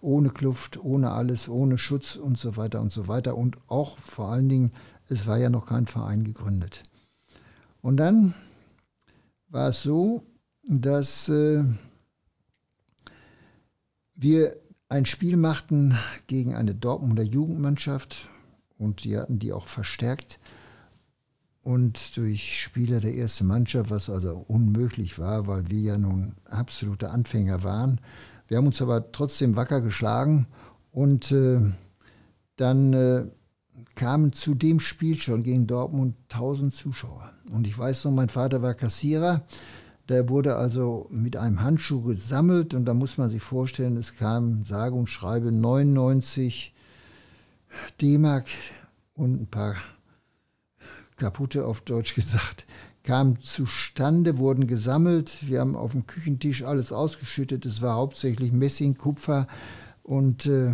ohne 0.00 0.30
Kluft, 0.30 0.82
ohne 0.82 1.10
alles, 1.10 1.48
ohne 1.48 1.76
Schutz 1.76 2.16
und 2.16 2.38
so 2.38 2.56
weiter 2.56 2.80
und 2.80 2.92
so 2.92 3.08
weiter. 3.08 3.36
Und 3.36 3.58
auch 3.66 3.98
vor 3.98 4.30
allen 4.30 4.48
Dingen, 4.48 4.72
es 5.08 5.26
war 5.26 5.36
ja 5.36 5.50
noch 5.50 5.66
kein 5.66 5.86
Verein 5.86 6.24
gegründet. 6.24 6.82
Und 7.82 7.98
dann 7.98 8.32
war 9.48 9.68
es 9.68 9.82
so, 9.82 10.22
dass 10.66 11.28
äh, 11.28 11.62
wir 14.14 14.56
ein 14.94 15.06
Spiel 15.06 15.36
machten 15.36 15.98
gegen 16.28 16.54
eine 16.54 16.72
Dortmunder 16.72 17.24
Jugendmannschaft 17.24 18.28
und 18.78 19.02
die 19.02 19.18
hatten 19.18 19.40
die 19.40 19.52
auch 19.52 19.66
verstärkt 19.66 20.38
und 21.62 22.16
durch 22.16 22.62
Spieler 22.62 23.00
der 23.00 23.16
ersten 23.16 23.48
Mannschaft, 23.48 23.90
was 23.90 24.08
also 24.08 24.44
unmöglich 24.46 25.18
war, 25.18 25.48
weil 25.48 25.68
wir 25.68 25.80
ja 25.80 25.98
nun 25.98 26.34
absolute 26.44 27.10
Anfänger 27.10 27.64
waren. 27.64 28.00
Wir 28.46 28.58
haben 28.58 28.66
uns 28.66 28.80
aber 28.80 29.10
trotzdem 29.10 29.56
wacker 29.56 29.80
geschlagen 29.80 30.46
und 30.92 31.32
äh, 31.32 31.58
dann 32.54 32.92
äh, 32.92 33.24
kamen 33.96 34.32
zu 34.32 34.54
dem 34.54 34.78
Spiel 34.78 35.16
schon 35.16 35.42
gegen 35.42 35.66
Dortmund 35.66 36.14
1000 36.30 36.72
Zuschauer. 36.72 37.32
Und 37.50 37.66
ich 37.66 37.76
weiß 37.76 38.04
noch, 38.04 38.12
mein 38.12 38.28
Vater 38.28 38.62
war 38.62 38.74
Kassierer. 38.74 39.42
Der 40.08 40.28
wurde 40.28 40.56
also 40.56 41.06
mit 41.10 41.36
einem 41.36 41.62
Handschuh 41.62 42.02
gesammelt 42.02 42.74
und 42.74 42.84
da 42.84 42.94
muss 42.94 43.16
man 43.16 43.30
sich 43.30 43.42
vorstellen, 43.42 43.96
es 43.96 44.16
kam 44.16 44.64
sage 44.64 44.94
und 44.94 45.08
schreibe 45.08 45.50
99 45.50 46.74
D-Mark 48.00 48.46
und 49.14 49.40
ein 49.40 49.46
paar 49.46 49.76
kaputte 51.16 51.64
auf 51.64 51.80
Deutsch 51.80 52.14
gesagt, 52.14 52.66
kamen 53.02 53.38
zustande, 53.40 54.38
wurden 54.38 54.66
gesammelt. 54.66 55.48
Wir 55.48 55.60
haben 55.60 55.76
auf 55.76 55.92
dem 55.92 56.06
Küchentisch 56.06 56.64
alles 56.64 56.92
ausgeschüttet. 56.92 57.64
Es 57.64 57.80
war 57.80 57.96
hauptsächlich 57.96 58.52
Messing, 58.52 58.96
Kupfer 58.96 59.46
und 60.02 60.46
äh, 60.46 60.72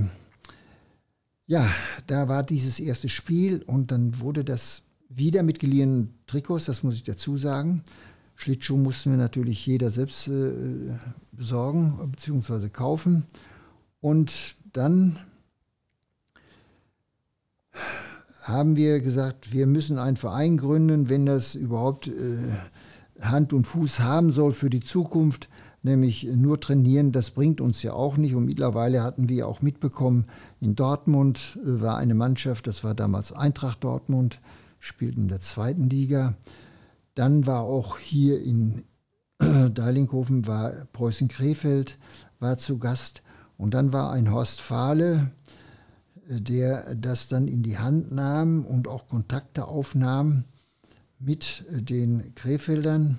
ja, 1.46 1.68
da 2.06 2.28
war 2.28 2.42
dieses 2.42 2.78
erste 2.78 3.08
Spiel 3.08 3.62
und 3.62 3.90
dann 3.90 4.20
wurde 4.20 4.44
das 4.44 4.82
wieder 5.08 5.42
mit 5.42 5.58
geliehenen 5.58 6.14
Trikots, 6.26 6.66
das 6.66 6.84
muss 6.84 6.94
ich 6.94 7.02
dazu 7.02 7.36
sagen. 7.36 7.82
Schlittschuh 8.40 8.78
mussten 8.78 9.10
wir 9.10 9.18
natürlich 9.18 9.66
jeder 9.66 9.90
selbst 9.90 10.26
äh, 10.28 10.52
besorgen 11.32 11.98
bzw. 12.10 12.70
kaufen. 12.70 13.24
Und 14.00 14.54
dann 14.72 15.18
haben 18.42 18.76
wir 18.76 19.00
gesagt, 19.00 19.52
wir 19.52 19.66
müssen 19.66 19.98
einen 19.98 20.16
Verein 20.16 20.56
gründen, 20.56 21.10
wenn 21.10 21.26
das 21.26 21.54
überhaupt 21.54 22.08
äh, 22.08 22.38
Hand 23.20 23.52
und 23.52 23.66
Fuß 23.66 24.00
haben 24.00 24.30
soll 24.30 24.52
für 24.52 24.70
die 24.70 24.80
Zukunft 24.80 25.50
nämlich 25.82 26.24
nur 26.24 26.60
trainieren, 26.60 27.12
das 27.12 27.30
bringt 27.30 27.60
uns 27.60 27.82
ja 27.82 27.92
auch 27.92 28.16
nicht. 28.16 28.34
Und 28.34 28.46
mittlerweile 28.46 29.02
hatten 29.02 29.28
wir 29.28 29.48
auch 29.48 29.60
mitbekommen, 29.60 30.24
in 30.60 30.76
Dortmund 30.76 31.58
äh, 31.62 31.80
war 31.82 31.98
eine 31.98 32.14
Mannschaft, 32.14 32.66
das 32.66 32.84
war 32.84 32.94
damals 32.94 33.32
Eintracht 33.32 33.84
Dortmund, 33.84 34.40
spielten 34.78 35.22
in 35.22 35.28
der 35.28 35.40
zweiten 35.40 35.90
Liga. 35.90 36.36
Dann 37.14 37.46
war 37.46 37.62
auch 37.62 37.98
hier 37.98 38.42
in 38.42 38.84
Deilinghofen 39.40 40.46
war 40.46 40.86
Preußen 40.92 41.28
Krefeld, 41.28 41.98
war 42.38 42.58
zu 42.58 42.78
Gast. 42.78 43.22
Und 43.56 43.74
dann 43.74 43.92
war 43.92 44.12
ein 44.12 44.30
Horst 44.30 44.60
Fahle, 44.60 45.30
äh, 46.28 46.40
der 46.40 46.94
das 46.94 47.28
dann 47.28 47.48
in 47.48 47.62
die 47.62 47.78
Hand 47.78 48.12
nahm 48.12 48.64
und 48.64 48.88
auch 48.88 49.08
Kontakte 49.08 49.66
aufnahm 49.66 50.44
mit 51.18 51.64
äh, 51.70 51.82
den 51.82 52.34
Krefeldern. 52.34 53.18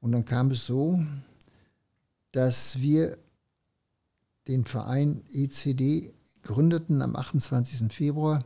Und 0.00 0.12
dann 0.12 0.24
kam 0.24 0.50
es 0.52 0.66
so, 0.66 1.00
dass 2.32 2.80
wir 2.80 3.18
den 4.46 4.64
Verein 4.64 5.22
ECD 5.32 6.12
gründeten 6.42 7.02
am 7.02 7.16
28. 7.16 7.92
Februar 7.92 8.44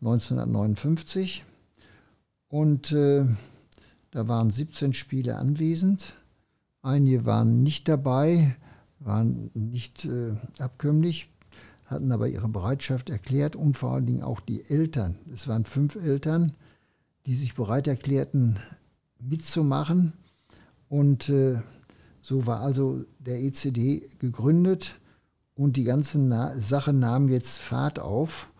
1959 0.00 1.44
und 2.48 2.92
äh, 2.92 3.24
da 4.10 4.28
waren 4.28 4.50
17 4.50 4.92
Spiele 4.92 5.36
anwesend. 5.36 6.14
Einige 6.82 7.24
waren 7.26 7.62
nicht 7.62 7.88
dabei, 7.88 8.56
waren 8.98 9.50
nicht 9.54 10.04
äh, 10.04 10.32
abkömmlich, 10.58 11.30
hatten 11.84 12.10
aber 12.10 12.28
ihre 12.28 12.48
Bereitschaft 12.48 13.10
erklärt 13.10 13.54
und 13.54 13.76
vor 13.76 13.92
allen 13.92 14.06
Dingen 14.06 14.22
auch 14.22 14.40
die 14.40 14.64
Eltern. 14.68 15.16
Es 15.32 15.46
waren 15.46 15.64
fünf 15.64 15.96
Eltern, 15.96 16.52
die 17.26 17.36
sich 17.36 17.54
bereit 17.54 17.86
erklärten, 17.86 18.56
mitzumachen. 19.20 20.14
Und 20.88 21.28
äh, 21.28 21.60
so 22.22 22.46
war 22.46 22.60
also 22.60 23.04
der 23.18 23.40
ECD 23.42 24.08
gegründet 24.18 24.96
und 25.54 25.76
die 25.76 25.84
ganze 25.84 26.18
Na 26.18 26.56
Sache 26.56 26.92
nahm 26.92 27.28
jetzt 27.28 27.58
Fahrt 27.58 27.98
auf. 27.98 28.50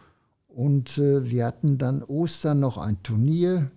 Und 0.47 0.99
äh, 0.99 1.29
wir 1.31 1.47
hatten 1.47 1.79
dann 1.79 2.03
Ostern 2.03 2.61
noch 2.61 2.77
ein 2.77 3.03
Turnier 3.03 3.71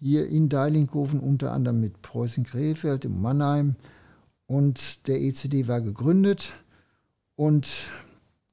hier 0.00 0.28
in 0.28 0.48
Deilinghofen, 0.48 1.20
unter 1.20 1.52
anderem 1.52 1.80
mit 1.80 2.02
Preußen 2.02 2.44
Krefeld 2.44 3.04
im 3.04 3.20
Mannheim. 3.20 3.76
Und 4.46 5.06
der 5.08 5.20
ECD 5.20 5.68
war 5.68 5.80
gegründet 5.80 6.52
und 7.36 7.68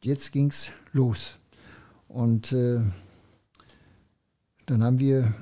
jetzt 0.04 0.32
ging 0.32 0.50
es 0.50 0.70
los. 0.92 1.38
Und 2.08 2.52
äh, 2.52 2.82
dann 4.66 4.84
haben 4.84 5.00
wir 5.00 5.34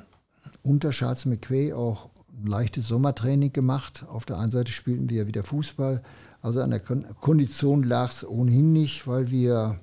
unter 0.62 0.92
Charles 0.92 1.26
McQuay 1.26 1.74
auch 1.74 2.10
ein 2.38 2.48
leichtes 2.48 2.88
Sommertraining 2.88 3.54
gemacht. 3.54 4.06
Auf 4.08 4.26
der 4.26 4.38
einen 4.38 4.52
Seite 4.52 4.72
spielten 4.72 5.10
wir 5.10 5.28
wieder 5.28 5.44
Fußball. 5.44 6.02
Also 6.42 6.62
an 6.62 6.72
der 6.72 6.82
Kondition 6.82 7.84
lag 7.84 8.12
es 8.12 8.28
ohnehin 8.28 8.74
nicht, 8.74 9.08
weil 9.08 9.32
wir, 9.32 9.80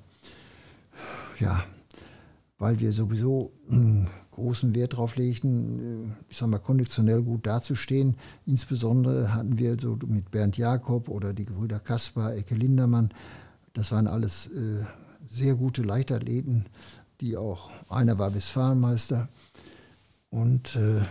ja, 1.39 1.63
weil 2.61 2.79
wir 2.79 2.93
sowieso 2.93 3.51
einen 3.71 4.07
großen 4.29 4.75
Wert 4.75 4.93
darauf 4.93 5.15
legten, 5.15 5.79
äh, 5.79 6.13
ich 6.29 6.37
sag 6.37 6.47
mal, 6.47 6.59
konditionell 6.59 7.23
gut 7.23 7.47
dazustehen. 7.47 8.17
Insbesondere 8.45 9.33
hatten 9.33 9.57
wir 9.57 9.77
so 9.81 9.97
mit 10.05 10.29
Bernd 10.29 10.57
Jakob 10.57 11.09
oder 11.09 11.33
die 11.33 11.45
Brüder 11.45 11.79
Kaspar, 11.79 12.35
Ecke 12.35 12.53
Lindermann, 12.53 13.09
das 13.73 13.91
waren 13.91 14.05
alles 14.05 14.45
äh, 14.51 14.85
sehr 15.27 15.55
gute 15.55 15.81
Leichtathleten, 15.81 16.67
die 17.19 17.35
auch, 17.35 17.71
einer 17.89 18.19
war 18.19 18.35
Westfalenmeister. 18.35 19.27
Und 20.29 20.75
äh, 20.75 21.01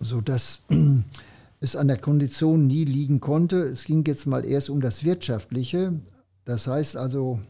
sodass 0.00 0.62
es 1.60 1.76
an 1.76 1.88
der 1.88 1.98
Kondition 1.98 2.66
nie 2.66 2.86
liegen 2.86 3.20
konnte. 3.20 3.58
Es 3.58 3.84
ging 3.84 4.06
jetzt 4.06 4.26
mal 4.26 4.46
erst 4.46 4.70
um 4.70 4.80
das 4.80 5.04
Wirtschaftliche. 5.04 6.00
Das 6.46 6.66
heißt 6.66 6.96
also, 6.96 7.40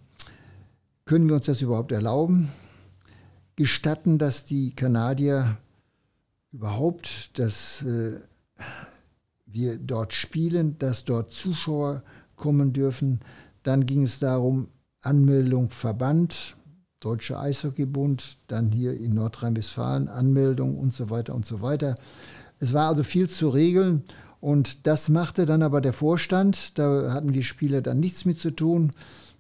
können 1.05 1.29
wir 1.29 1.37
uns 1.37 1.47
das 1.47 1.63
überhaupt 1.63 1.93
erlauben? 1.93 2.49
Gestatten 3.59 4.19
dass 4.19 4.45
die 4.45 4.73
Kanadier 4.73 5.57
überhaupt, 6.53 7.37
dass 7.41 7.83
äh, 7.83 8.21
wir 9.47 9.79
dort 9.79 10.13
spielen, 10.13 10.79
dass 10.79 11.05
dort 11.05 11.33
Zuschauer 11.33 12.05
kommen 12.37 12.73
dürfen? 12.73 13.19
Dann 13.65 13.85
ging 13.85 14.05
es 14.05 14.21
darum, 14.21 14.69
Anmeldung 15.01 15.71
Verband, 15.71 16.57
Deutsche 17.01 17.37
Eishockeybund, 17.37 18.37
dann 18.47 18.71
hier 18.71 18.97
in 18.97 19.15
Nordrhein-Westfalen 19.15 20.07
Anmeldung 20.07 20.79
und 20.79 20.95
so 20.95 21.11
weiter 21.11 21.35
und 21.35 21.45
so 21.45 21.61
weiter. 21.61 21.97
Es 22.61 22.73
war 22.73 22.87
also 22.87 23.03
viel 23.03 23.29
zu 23.29 23.49
regeln 23.49 24.05
und 24.39 24.87
das 24.87 25.09
machte 25.09 25.47
dann 25.47 25.65
aber 25.65 25.81
der 25.81 25.93
Vorstand. 25.93 26.79
Da 26.79 27.13
hatten 27.13 27.35
wir 27.35 27.43
Spieler 27.43 27.83
dann 27.83 27.99
nichts 27.99 28.25
mit 28.25 28.39
zu 28.39 28.53
tun. 28.53 28.93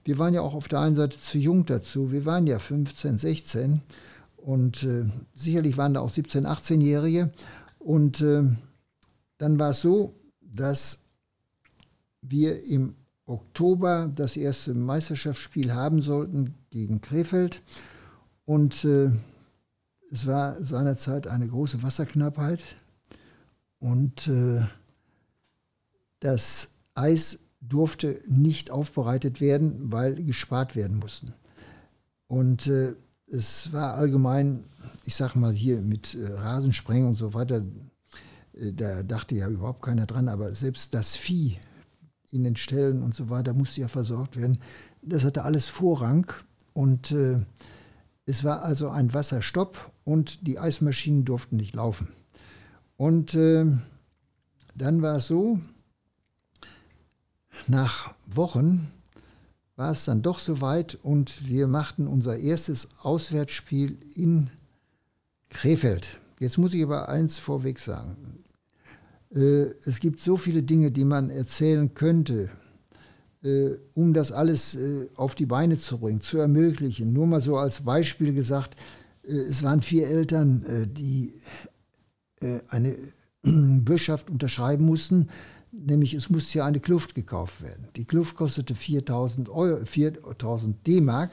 Wir 0.08 0.16
waren 0.16 0.32
ja 0.32 0.40
auch 0.40 0.54
auf 0.54 0.68
der 0.68 0.80
einen 0.80 0.94
Seite 0.94 1.20
zu 1.20 1.36
jung 1.36 1.66
dazu. 1.66 2.10
Wir 2.10 2.24
waren 2.24 2.46
ja 2.46 2.58
15, 2.58 3.18
16 3.18 3.82
und 4.38 4.82
äh, 4.82 5.04
sicherlich 5.34 5.76
waren 5.76 5.92
da 5.92 6.00
auch 6.00 6.08
17, 6.08 6.46
18-Jährige. 6.46 7.30
Und 7.78 8.22
äh, 8.22 8.44
dann 9.36 9.58
war 9.58 9.72
es 9.72 9.82
so, 9.82 10.14
dass 10.40 11.02
wir 12.22 12.64
im 12.64 12.94
Oktober 13.26 14.10
das 14.16 14.38
erste 14.38 14.72
Meisterschaftsspiel 14.72 15.74
haben 15.74 16.00
sollten 16.00 16.54
gegen 16.70 17.02
Krefeld. 17.02 17.60
Und 18.46 18.86
äh, 18.86 19.10
es 20.10 20.26
war 20.26 20.58
seinerzeit 20.64 21.26
eine 21.26 21.48
große 21.48 21.82
Wasserknappheit. 21.82 22.60
Und 23.78 24.26
äh, 24.26 24.62
das 26.20 26.70
Eis 26.94 27.40
durfte 27.60 28.20
nicht 28.26 28.70
aufbereitet 28.70 29.40
werden, 29.40 29.92
weil 29.92 30.22
gespart 30.24 30.76
werden 30.76 30.98
mussten. 30.98 31.34
Und 32.26 32.66
äh, 32.66 32.94
es 33.26 33.72
war 33.72 33.94
allgemein, 33.94 34.64
ich 35.04 35.14
sag 35.14 35.34
mal 35.34 35.52
hier 35.52 35.80
mit 35.80 36.14
äh, 36.14 36.26
Rasensprengen 36.26 37.08
und 37.08 37.16
so 37.16 37.34
weiter, 37.34 37.62
äh, 38.54 38.72
da 38.72 39.02
dachte 39.02 39.34
ja 39.34 39.48
überhaupt 39.48 39.82
keiner 39.82 40.06
dran, 40.06 40.28
aber 40.28 40.54
selbst 40.54 40.94
das 40.94 41.16
Vieh 41.16 41.58
in 42.30 42.44
den 42.44 42.56
Ställen 42.56 43.02
und 43.02 43.14
so 43.14 43.30
weiter 43.30 43.54
musste 43.54 43.80
ja 43.80 43.88
versorgt 43.88 44.36
werden. 44.36 44.58
Das 45.02 45.24
hatte 45.24 45.44
alles 45.44 45.68
Vorrang 45.68 46.32
Und 46.74 47.10
äh, 47.12 47.44
es 48.26 48.44
war 48.44 48.62
also 48.62 48.90
ein 48.90 49.14
Wasserstopp 49.14 49.90
und 50.04 50.46
die 50.46 50.58
Eismaschinen 50.58 51.24
durften 51.24 51.56
nicht 51.56 51.74
laufen. 51.74 52.08
Und 52.96 53.34
äh, 53.34 53.64
dann 54.74 55.02
war 55.02 55.16
es 55.16 55.26
so, 55.26 55.60
nach 57.68 58.14
Wochen 58.26 58.90
war 59.76 59.92
es 59.92 60.04
dann 60.04 60.22
doch 60.22 60.40
soweit 60.40 60.98
und 61.02 61.48
wir 61.48 61.68
machten 61.68 62.06
unser 62.06 62.36
erstes 62.38 62.88
Auswärtsspiel 63.00 63.96
in 64.14 64.50
Krefeld. 65.50 66.18
Jetzt 66.40 66.58
muss 66.58 66.74
ich 66.74 66.82
aber 66.82 67.08
eins 67.08 67.38
vorweg 67.38 67.78
sagen. 67.78 68.16
Äh, 69.34 69.74
es 69.84 70.00
gibt 70.00 70.20
so 70.20 70.36
viele 70.36 70.62
Dinge, 70.62 70.90
die 70.90 71.04
man 71.04 71.30
erzählen 71.30 71.94
könnte, 71.94 72.50
äh, 73.42 73.70
um 73.94 74.14
das 74.14 74.32
alles 74.32 74.74
äh, 74.74 75.08
auf 75.16 75.34
die 75.34 75.46
Beine 75.46 75.78
zu 75.78 75.98
bringen, 75.98 76.20
zu 76.20 76.38
ermöglichen. 76.38 77.12
Nur 77.12 77.26
mal 77.26 77.40
so 77.40 77.56
als 77.56 77.82
Beispiel 77.82 78.32
gesagt, 78.32 78.76
es 79.22 79.62
waren 79.62 79.82
vier 79.82 80.08
Eltern, 80.08 80.88
die 80.94 81.34
eine 82.68 82.96
Bürgschaft 83.42 84.30
unterschreiben 84.30 84.86
mussten, 84.86 85.28
nämlich 85.72 86.14
es 86.14 86.30
musste 86.30 86.58
ja 86.58 86.66
eine 86.66 86.80
Kluft 86.80 87.14
gekauft 87.14 87.62
werden. 87.62 87.88
Die 87.96 88.04
Kluft 88.04 88.36
kostete 88.36 88.74
4000 88.74 89.48
4000 89.84 90.86
D-Mark 90.86 91.30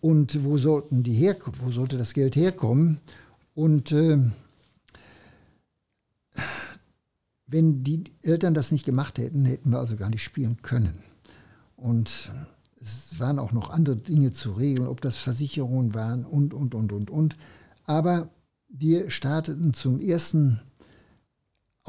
und 0.00 0.44
wo 0.44 0.56
sollten 0.58 1.02
die 1.02 1.14
her, 1.14 1.36
wo 1.60 1.70
sollte 1.70 1.98
das 1.98 2.14
Geld 2.14 2.36
herkommen? 2.36 3.00
Und 3.54 3.92
äh, 3.92 4.18
wenn 7.46 7.82
die 7.82 8.04
Eltern 8.22 8.54
das 8.54 8.70
nicht 8.70 8.84
gemacht 8.84 9.18
hätten, 9.18 9.44
hätten 9.44 9.70
wir 9.70 9.78
also 9.78 9.96
gar 9.96 10.10
nicht 10.10 10.22
spielen 10.22 10.62
können. 10.62 11.02
Und 11.76 12.30
es 12.80 13.18
waren 13.18 13.38
auch 13.38 13.52
noch 13.52 13.70
andere 13.70 13.96
Dinge 13.96 14.32
zu 14.32 14.52
regeln, 14.52 14.86
ob 14.86 15.00
das 15.00 15.16
Versicherungen 15.16 15.94
waren 15.94 16.24
und, 16.24 16.54
und, 16.54 16.74
und, 16.74 16.92
und, 16.92 17.10
und. 17.10 17.36
Aber 17.84 18.30
wir 18.68 19.10
starteten 19.10 19.72
zum 19.74 19.98
ersten 20.00 20.60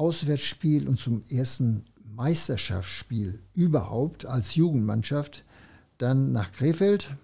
Auswärtsspiel 0.00 0.88
und 0.88 0.98
zum 0.98 1.22
ersten 1.28 1.84
Meisterschaftsspiel 2.16 3.38
überhaupt 3.52 4.24
als 4.24 4.54
Jugendmannschaft 4.54 5.44
dann 5.98 6.32
nach 6.32 6.52
Krefeld 6.52 7.14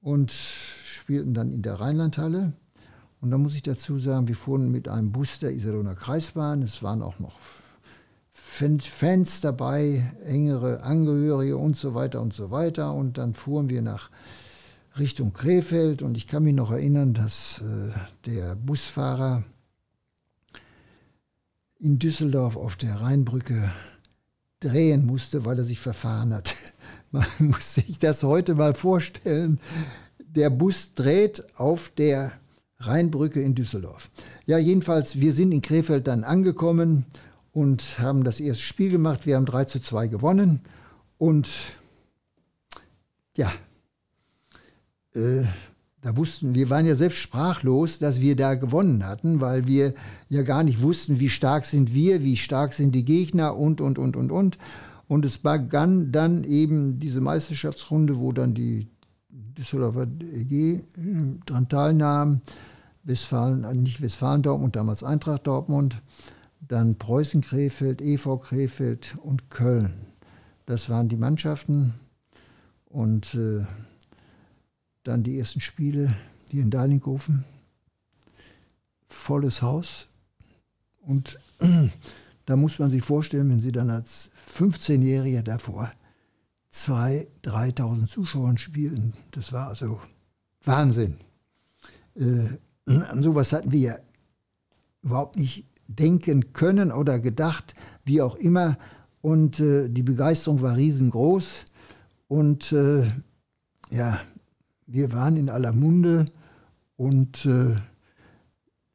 und 0.00 0.32
spielten 0.32 1.34
dann 1.34 1.52
in 1.52 1.60
der 1.60 1.74
Rheinlandhalle. 1.74 2.54
Und 3.20 3.30
da 3.30 3.36
muss 3.36 3.54
ich 3.54 3.60
dazu 3.60 3.98
sagen, 3.98 4.28
wir 4.28 4.34
fuhren 4.34 4.72
mit 4.72 4.88
einem 4.88 5.12
Bus 5.12 5.40
der 5.40 5.52
Iserlohner 5.52 5.94
Kreisbahn. 5.94 6.62
Es 6.62 6.82
waren 6.82 7.02
auch 7.02 7.18
noch 7.18 7.38
Fans 8.32 9.42
dabei, 9.42 10.10
engere 10.24 10.82
Angehörige 10.82 11.58
und 11.58 11.76
so 11.76 11.94
weiter 11.94 12.22
und 12.22 12.32
so 12.32 12.50
weiter. 12.50 12.94
Und 12.94 13.18
dann 13.18 13.34
fuhren 13.34 13.68
wir 13.68 13.82
nach 13.82 14.08
Richtung 14.98 15.34
Krefeld. 15.34 16.00
Und 16.00 16.16
ich 16.16 16.26
kann 16.26 16.44
mich 16.44 16.54
noch 16.54 16.70
erinnern, 16.70 17.12
dass 17.12 17.60
äh, 17.60 17.90
der 18.24 18.54
Busfahrer 18.54 19.44
in 21.80 21.98
Düsseldorf 21.98 22.56
auf 22.56 22.76
der 22.76 23.00
Rheinbrücke 23.00 23.72
drehen 24.60 25.06
musste, 25.06 25.44
weil 25.44 25.58
er 25.58 25.64
sich 25.64 25.80
verfahren 25.80 26.34
hat. 26.34 26.54
Man 27.10 27.26
muss 27.38 27.74
sich 27.74 27.98
das 27.98 28.22
heute 28.22 28.54
mal 28.54 28.74
vorstellen. 28.74 29.58
Der 30.18 30.50
Bus 30.50 30.94
dreht 30.94 31.44
auf 31.56 31.90
der 31.96 32.32
Rheinbrücke 32.78 33.42
in 33.42 33.54
Düsseldorf. 33.54 34.10
Ja, 34.46 34.58
jedenfalls, 34.58 35.20
wir 35.20 35.32
sind 35.32 35.52
in 35.52 35.60
Krefeld 35.60 36.06
dann 36.06 36.24
angekommen 36.24 37.06
und 37.52 37.98
haben 37.98 38.24
das 38.24 38.40
erste 38.40 38.62
Spiel 38.62 38.90
gemacht. 38.90 39.26
Wir 39.26 39.36
haben 39.36 39.46
3 39.46 39.64
zu 39.64 39.80
2 39.80 40.06
gewonnen. 40.06 40.60
Und 41.18 41.48
ja, 43.36 43.52
äh, 45.14 45.44
da 46.02 46.16
wussten, 46.16 46.54
wir 46.54 46.70
waren 46.70 46.86
ja 46.86 46.94
selbst 46.94 47.18
sprachlos, 47.18 47.98
dass 47.98 48.20
wir 48.20 48.34
da 48.34 48.54
gewonnen 48.54 49.06
hatten, 49.06 49.40
weil 49.40 49.66
wir 49.66 49.94
ja 50.28 50.42
gar 50.42 50.62
nicht 50.64 50.80
wussten, 50.80 51.20
wie 51.20 51.28
stark 51.28 51.66
sind 51.66 51.92
wir, 51.92 52.22
wie 52.22 52.36
stark 52.36 52.72
sind 52.72 52.94
die 52.94 53.04
Gegner 53.04 53.56
und, 53.56 53.80
und, 53.80 53.98
und, 53.98 54.16
und, 54.16 54.32
und. 54.32 54.58
Und 55.08 55.24
es 55.24 55.38
begann 55.38 56.12
dann 56.12 56.44
eben 56.44 56.98
diese 56.98 57.20
Meisterschaftsrunde, 57.20 58.18
wo 58.18 58.32
dann 58.32 58.54
die 58.54 58.86
Düsseldorfer 59.28 60.06
EG 60.32 60.74
äh, 60.74 60.82
dran 61.44 61.68
teilnahm. 61.68 62.40
Westfalen, 63.02 63.64
äh, 63.64 63.74
nicht 63.74 64.00
Westfalen-Dortmund, 64.00 64.76
damals 64.76 65.02
Eintracht 65.02 65.46
Dortmund, 65.46 66.00
dann 66.60 66.96
Preußen 66.96 67.40
Krefeld, 67.40 68.00
EV 68.00 68.38
Krefeld 68.38 69.16
und 69.22 69.50
Köln. 69.50 70.06
Das 70.66 70.88
waren 70.88 71.08
die 71.08 71.16
Mannschaften 71.16 71.94
und 72.86 73.34
äh, 73.34 73.64
dann 75.10 75.22
die 75.24 75.38
ersten 75.38 75.60
Spiele 75.60 76.14
hier 76.50 76.62
in 76.62 76.70
Deilingofen. 76.70 77.44
Volles 79.08 79.60
Haus 79.60 80.06
und 81.00 81.38
da 82.46 82.56
muss 82.56 82.78
man 82.78 82.90
sich 82.90 83.02
vorstellen, 83.02 83.50
wenn 83.50 83.60
Sie 83.60 83.72
dann 83.72 83.90
als 83.90 84.30
15-Jähriger 84.56 85.42
davor 85.42 85.90
2.000, 86.72 87.26
3.000 87.42 88.06
Zuschauern 88.06 88.56
spielen, 88.56 89.14
das 89.32 89.52
war 89.52 89.68
also 89.68 90.00
Wahnsinn. 90.64 91.16
Äh, 92.14 92.46
an 92.86 93.22
sowas 93.22 93.52
hatten 93.52 93.72
wir 93.72 93.80
ja 93.80 93.98
überhaupt 95.02 95.36
nicht 95.36 95.66
denken 95.88 96.52
können 96.52 96.92
oder 96.92 97.18
gedacht, 97.18 97.74
wie 98.04 98.22
auch 98.22 98.36
immer. 98.36 98.78
Und 99.22 99.58
äh, 99.58 99.88
die 99.88 100.04
Begeisterung 100.04 100.62
war 100.62 100.76
riesengroß. 100.76 101.64
Und 102.28 102.70
äh, 102.70 103.10
ja, 103.90 104.20
wir 104.92 105.12
waren 105.12 105.36
in 105.36 105.48
aller 105.48 105.72
Munde 105.72 106.26
und 106.96 107.46
äh, 107.46 107.76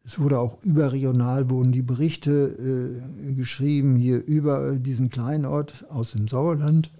es 0.04 0.20
wurde 0.20 0.40
auch 0.40 0.62
überregional, 0.62 1.50
wurden 1.50 1.72
die 1.72 1.82
Berichte 1.82 3.02
äh, 3.02 3.34
geschrieben, 3.34 3.96
hier 3.96 4.24
über 4.24 4.76
diesen 4.76 5.10
kleinen 5.10 5.46
Ort 5.46 5.86
aus 5.90 6.12
dem 6.12 6.28
Sauerland. 6.28 6.92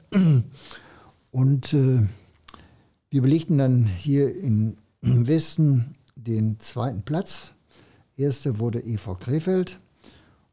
Und 1.32 1.74
äh, 1.74 2.00
wir 3.10 3.22
belegten 3.22 3.58
dann 3.60 3.84
hier 3.84 4.36
im 4.36 4.78
Westen 5.02 5.96
den 6.16 6.60
zweiten 6.60 7.04
Platz. 7.04 7.52
Erste 8.18 8.58
wurde 8.58 8.84
EV 8.84 9.20
Krefeld 9.20 9.78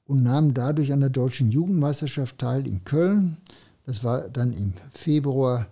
und 0.05 0.23
nahm 0.23 0.53
dadurch 0.53 0.93
an 0.93 1.01
der 1.01 1.11
deutschen 1.11 1.51
Jugendmeisterschaft 1.51 2.37
teil 2.39 2.67
in 2.67 2.85
Köln. 2.85 3.39
Das 3.87 4.05
war 4.05 4.29
dann 4.29 4.53
im 4.53 4.75
Februar 4.93 5.69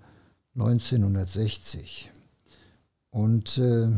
1960. 0.55 2.11
Und 3.11 3.59
äh, 3.59 3.89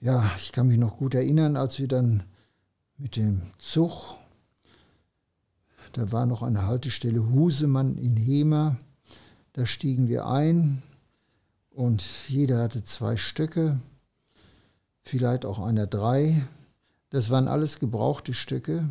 ja, 0.00 0.30
ich 0.38 0.52
kann 0.52 0.68
mich 0.68 0.78
noch 0.78 0.98
gut 0.98 1.14
erinnern, 1.14 1.56
als 1.56 1.78
wir 1.78 1.88
dann 1.88 2.24
mit 2.98 3.16
dem 3.16 3.42
Zug, 3.58 4.16
da 5.92 6.12
war 6.12 6.26
noch 6.26 6.42
eine 6.42 6.66
Haltestelle 6.66 7.30
Husemann 7.30 7.96
in 7.96 8.16
Hema, 8.16 8.76
da 9.52 9.66
stiegen 9.66 10.08
wir 10.08 10.26
ein 10.26 10.82
und 11.70 12.04
jeder 12.28 12.62
hatte 12.62 12.84
zwei 12.84 13.16
Stöcke 13.16 13.80
vielleicht 15.02 15.44
auch 15.44 15.58
einer 15.58 15.86
drei. 15.86 16.46
Das 17.10 17.30
waren 17.30 17.48
alles 17.48 17.80
gebrauchte 17.80 18.34
Stücke. 18.34 18.88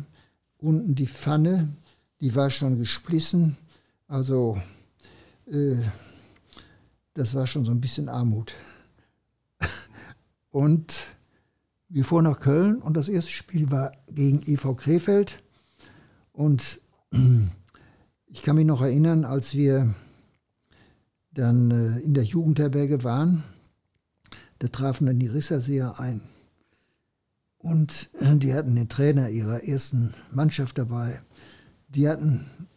Unten 0.58 0.94
die 0.94 1.06
Pfanne, 1.06 1.68
die 2.20 2.34
war 2.34 2.50
schon 2.50 2.78
gesplissen. 2.78 3.56
Also 4.06 4.60
äh, 5.46 5.76
das 7.14 7.34
war 7.34 7.46
schon 7.46 7.64
so 7.64 7.70
ein 7.70 7.80
bisschen 7.80 8.08
Armut. 8.08 8.54
Und 10.50 11.06
wir 11.88 12.04
fuhren 12.04 12.24
nach 12.24 12.40
Köln 12.40 12.80
und 12.80 12.96
das 12.96 13.08
erste 13.08 13.32
Spiel 13.32 13.70
war 13.70 13.92
gegen 14.08 14.42
EV 14.42 14.74
Krefeld. 14.76 15.42
Und 16.32 16.80
ich 18.26 18.42
kann 18.42 18.56
mich 18.56 18.66
noch 18.66 18.82
erinnern, 18.82 19.24
als 19.24 19.54
wir 19.54 19.94
dann 21.32 21.70
äh, 21.70 21.98
in 22.00 22.14
der 22.14 22.24
Jugendherberge 22.24 23.04
waren, 23.04 23.44
da 24.58 24.68
trafen 24.68 25.06
dann 25.06 25.18
die 25.18 25.26
Risserseher 25.26 25.98
ein. 25.98 26.22
Und 27.58 28.10
äh, 28.20 28.36
die 28.36 28.54
hatten 28.54 28.74
den 28.74 28.88
Trainer 28.88 29.28
ihrer 29.28 29.64
ersten 29.64 30.14
Mannschaft 30.32 30.78
dabei. 30.78 31.20
Die 31.88 32.08
hatten 32.08 32.68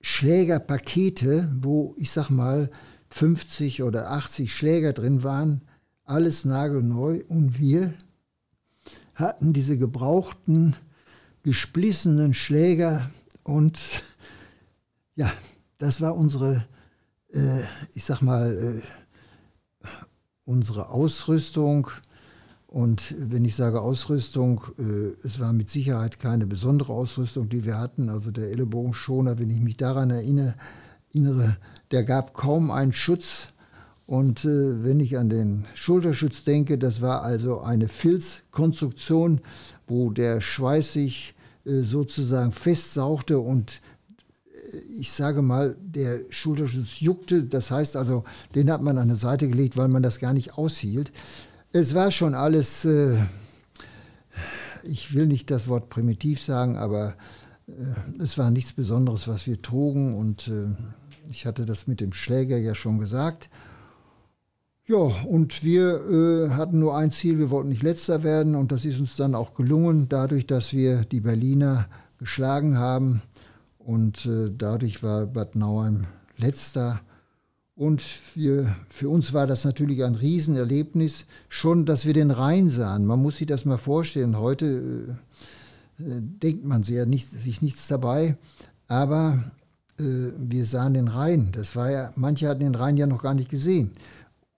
Schlägerpakete, 0.00 1.50
wo 1.60 1.94
ich 1.98 2.10
sag 2.10 2.30
mal 2.30 2.70
50 3.08 3.82
oder 3.82 4.10
80 4.10 4.52
Schläger 4.52 4.92
drin 4.92 5.22
waren, 5.22 5.62
alles 6.04 6.44
nagelneu. 6.44 7.22
Und 7.28 7.58
wir 7.58 7.94
hatten 9.14 9.52
diese 9.52 9.78
gebrauchten, 9.78 10.76
gesplissenen 11.42 12.34
Schläger. 12.34 13.10
Und 13.42 13.78
ja, 15.16 15.32
das 15.78 16.00
war 16.00 16.16
unsere, 16.16 16.66
äh, 17.32 17.62
ich 17.92 18.04
sag 18.04 18.22
mal, 18.22 18.82
äh, 19.82 19.88
unsere 20.44 20.88
Ausrüstung. 20.88 21.88
Und 22.66 23.14
wenn 23.18 23.44
ich 23.44 23.54
sage 23.54 23.80
Ausrüstung, 23.80 24.64
äh, 24.78 25.26
es 25.26 25.38
war 25.38 25.52
mit 25.52 25.70
Sicherheit 25.70 26.18
keine 26.18 26.46
besondere 26.46 26.92
Ausrüstung, 26.92 27.48
die 27.48 27.64
wir 27.64 27.78
hatten. 27.78 28.08
Also 28.08 28.30
der 28.30 28.50
Ellenbogenschoner, 28.50 29.38
wenn 29.38 29.50
ich 29.50 29.60
mich 29.60 29.76
daran 29.76 30.10
erinnere, 30.10 30.56
der 31.92 32.04
gab 32.04 32.34
kaum 32.34 32.70
einen 32.72 32.92
Schutz. 32.92 33.53
Und 34.06 34.44
äh, 34.44 34.84
wenn 34.84 35.00
ich 35.00 35.16
an 35.16 35.30
den 35.30 35.64
Schulterschutz 35.74 36.44
denke, 36.44 36.76
das 36.76 37.00
war 37.00 37.22
also 37.22 37.60
eine 37.60 37.88
Filzkonstruktion, 37.88 39.40
wo 39.86 40.10
der 40.10 40.40
Schweiß 40.40 40.92
sich 40.92 41.34
äh, 41.64 41.80
sozusagen 41.80 42.52
festsauchte 42.52 43.38
und 43.38 43.80
äh, 44.72 44.78
ich 44.98 45.12
sage 45.12 45.40
mal, 45.40 45.76
der 45.80 46.20
Schulterschutz 46.28 47.00
juckte. 47.00 47.44
Das 47.44 47.70
heißt 47.70 47.96
also, 47.96 48.24
den 48.54 48.70
hat 48.70 48.82
man 48.82 48.98
an 48.98 49.08
die 49.08 49.14
Seite 49.14 49.48
gelegt, 49.48 49.78
weil 49.78 49.88
man 49.88 50.02
das 50.02 50.18
gar 50.18 50.34
nicht 50.34 50.58
aushielt. 50.58 51.10
Es 51.72 51.94
war 51.94 52.10
schon 52.10 52.34
alles, 52.34 52.84
äh, 52.84 53.16
ich 54.82 55.14
will 55.14 55.26
nicht 55.26 55.50
das 55.50 55.66
Wort 55.68 55.88
primitiv 55.88 56.42
sagen, 56.42 56.76
aber 56.76 57.14
äh, 57.66 58.22
es 58.22 58.36
war 58.36 58.50
nichts 58.50 58.74
Besonderes, 58.74 59.28
was 59.28 59.46
wir 59.46 59.62
trugen. 59.62 60.14
Und 60.14 60.48
äh, 60.48 60.76
ich 61.30 61.46
hatte 61.46 61.64
das 61.64 61.86
mit 61.86 62.00
dem 62.02 62.12
Schläger 62.12 62.58
ja 62.58 62.74
schon 62.74 62.98
gesagt. 62.98 63.48
Ja, 64.86 64.96
und 64.96 65.64
wir 65.64 66.10
äh, 66.10 66.50
hatten 66.50 66.78
nur 66.78 66.94
ein 66.94 67.10
Ziel, 67.10 67.38
wir 67.38 67.48
wollten 67.48 67.70
nicht 67.70 67.82
letzter 67.82 68.22
werden 68.22 68.54
und 68.54 68.70
das 68.70 68.84
ist 68.84 69.00
uns 69.00 69.16
dann 69.16 69.34
auch 69.34 69.54
gelungen, 69.54 70.10
dadurch, 70.10 70.46
dass 70.46 70.74
wir 70.74 71.06
die 71.06 71.20
Berliner 71.20 71.86
geschlagen 72.18 72.76
haben 72.76 73.22
und 73.78 74.26
äh, 74.26 74.50
dadurch 74.54 75.02
war 75.02 75.24
Bad 75.24 75.56
Nauheim 75.56 76.04
letzter. 76.36 77.00
Und 77.74 78.04
wir, 78.34 78.76
für 78.90 79.08
uns 79.08 79.32
war 79.32 79.46
das 79.46 79.64
natürlich 79.64 80.04
ein 80.04 80.16
Riesenerlebnis, 80.16 81.24
schon, 81.48 81.86
dass 81.86 82.04
wir 82.04 82.12
den 82.12 82.30
Rhein 82.30 82.68
sahen. 82.68 83.06
Man 83.06 83.22
muss 83.22 83.38
sich 83.38 83.46
das 83.46 83.64
mal 83.64 83.78
vorstellen. 83.78 84.38
Heute 84.38 85.16
äh, 85.98 86.04
äh 86.04 86.20
denkt 86.20 86.66
man 86.66 86.82
sehr 86.82 87.06
nicht, 87.06 87.30
sich 87.30 87.62
nichts 87.62 87.88
dabei, 87.88 88.36
aber 88.86 89.44
äh, 89.98 90.02
wir 90.36 90.66
sahen 90.66 90.92
den 90.92 91.08
Rhein. 91.08 91.52
Das 91.52 91.74
war 91.74 91.90
ja, 91.90 92.12
manche 92.16 92.48
hatten 92.48 92.60
den 92.60 92.74
Rhein 92.74 92.98
ja 92.98 93.06
noch 93.06 93.22
gar 93.22 93.32
nicht 93.32 93.48
gesehen. 93.48 93.92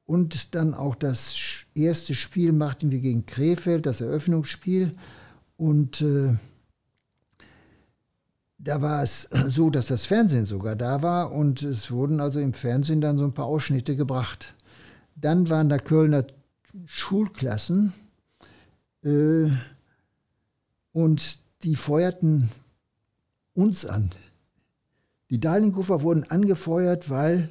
Und 0.07 0.55
dann 0.55 0.73
auch 0.73 0.95
das 0.95 1.35
erste 1.75 2.15
Spiel 2.15 2.53
machten 2.53 2.93
wir 2.93 3.01
gegen 3.01 3.27
Krefeld, 3.27 3.87
das 3.87 4.01
Eröffnungsspiel. 4.01 4.93
Und 5.57 6.01
äh, 6.01 6.37
da 8.59 8.81
war 8.81 9.03
es 9.03 9.29
so, 9.49 9.71
dass 9.71 9.87
das 9.89 10.05
Fernsehen 10.05 10.47
sogar 10.47 10.77
da 10.77 11.03
war 11.03 11.33
und 11.33 11.63
es 11.63 11.91
wurden 11.91 12.21
also 12.21 12.39
im 12.39 12.53
Fernsehen 12.53 13.01
dann 13.01 13.19
so 13.19 13.25
ein 13.25 13.35
paar 13.35 13.47
Ausschnitte 13.47 13.97
gebracht. 13.97 14.55
Dann 15.17 15.49
waren 15.49 15.69
da 15.69 15.79
Kölner 15.79 16.25
Schulklassen 16.85 17.95
äh, 19.03 19.49
und 20.93 21.39
die 21.65 21.75
feuerten 21.75 22.51
uns 23.55 23.87
an. 23.87 24.11
Die 25.31 25.41
Dahlinghoffer 25.41 26.03
wurden 26.03 26.25
angefeuert, 26.25 27.11
weil 27.11 27.49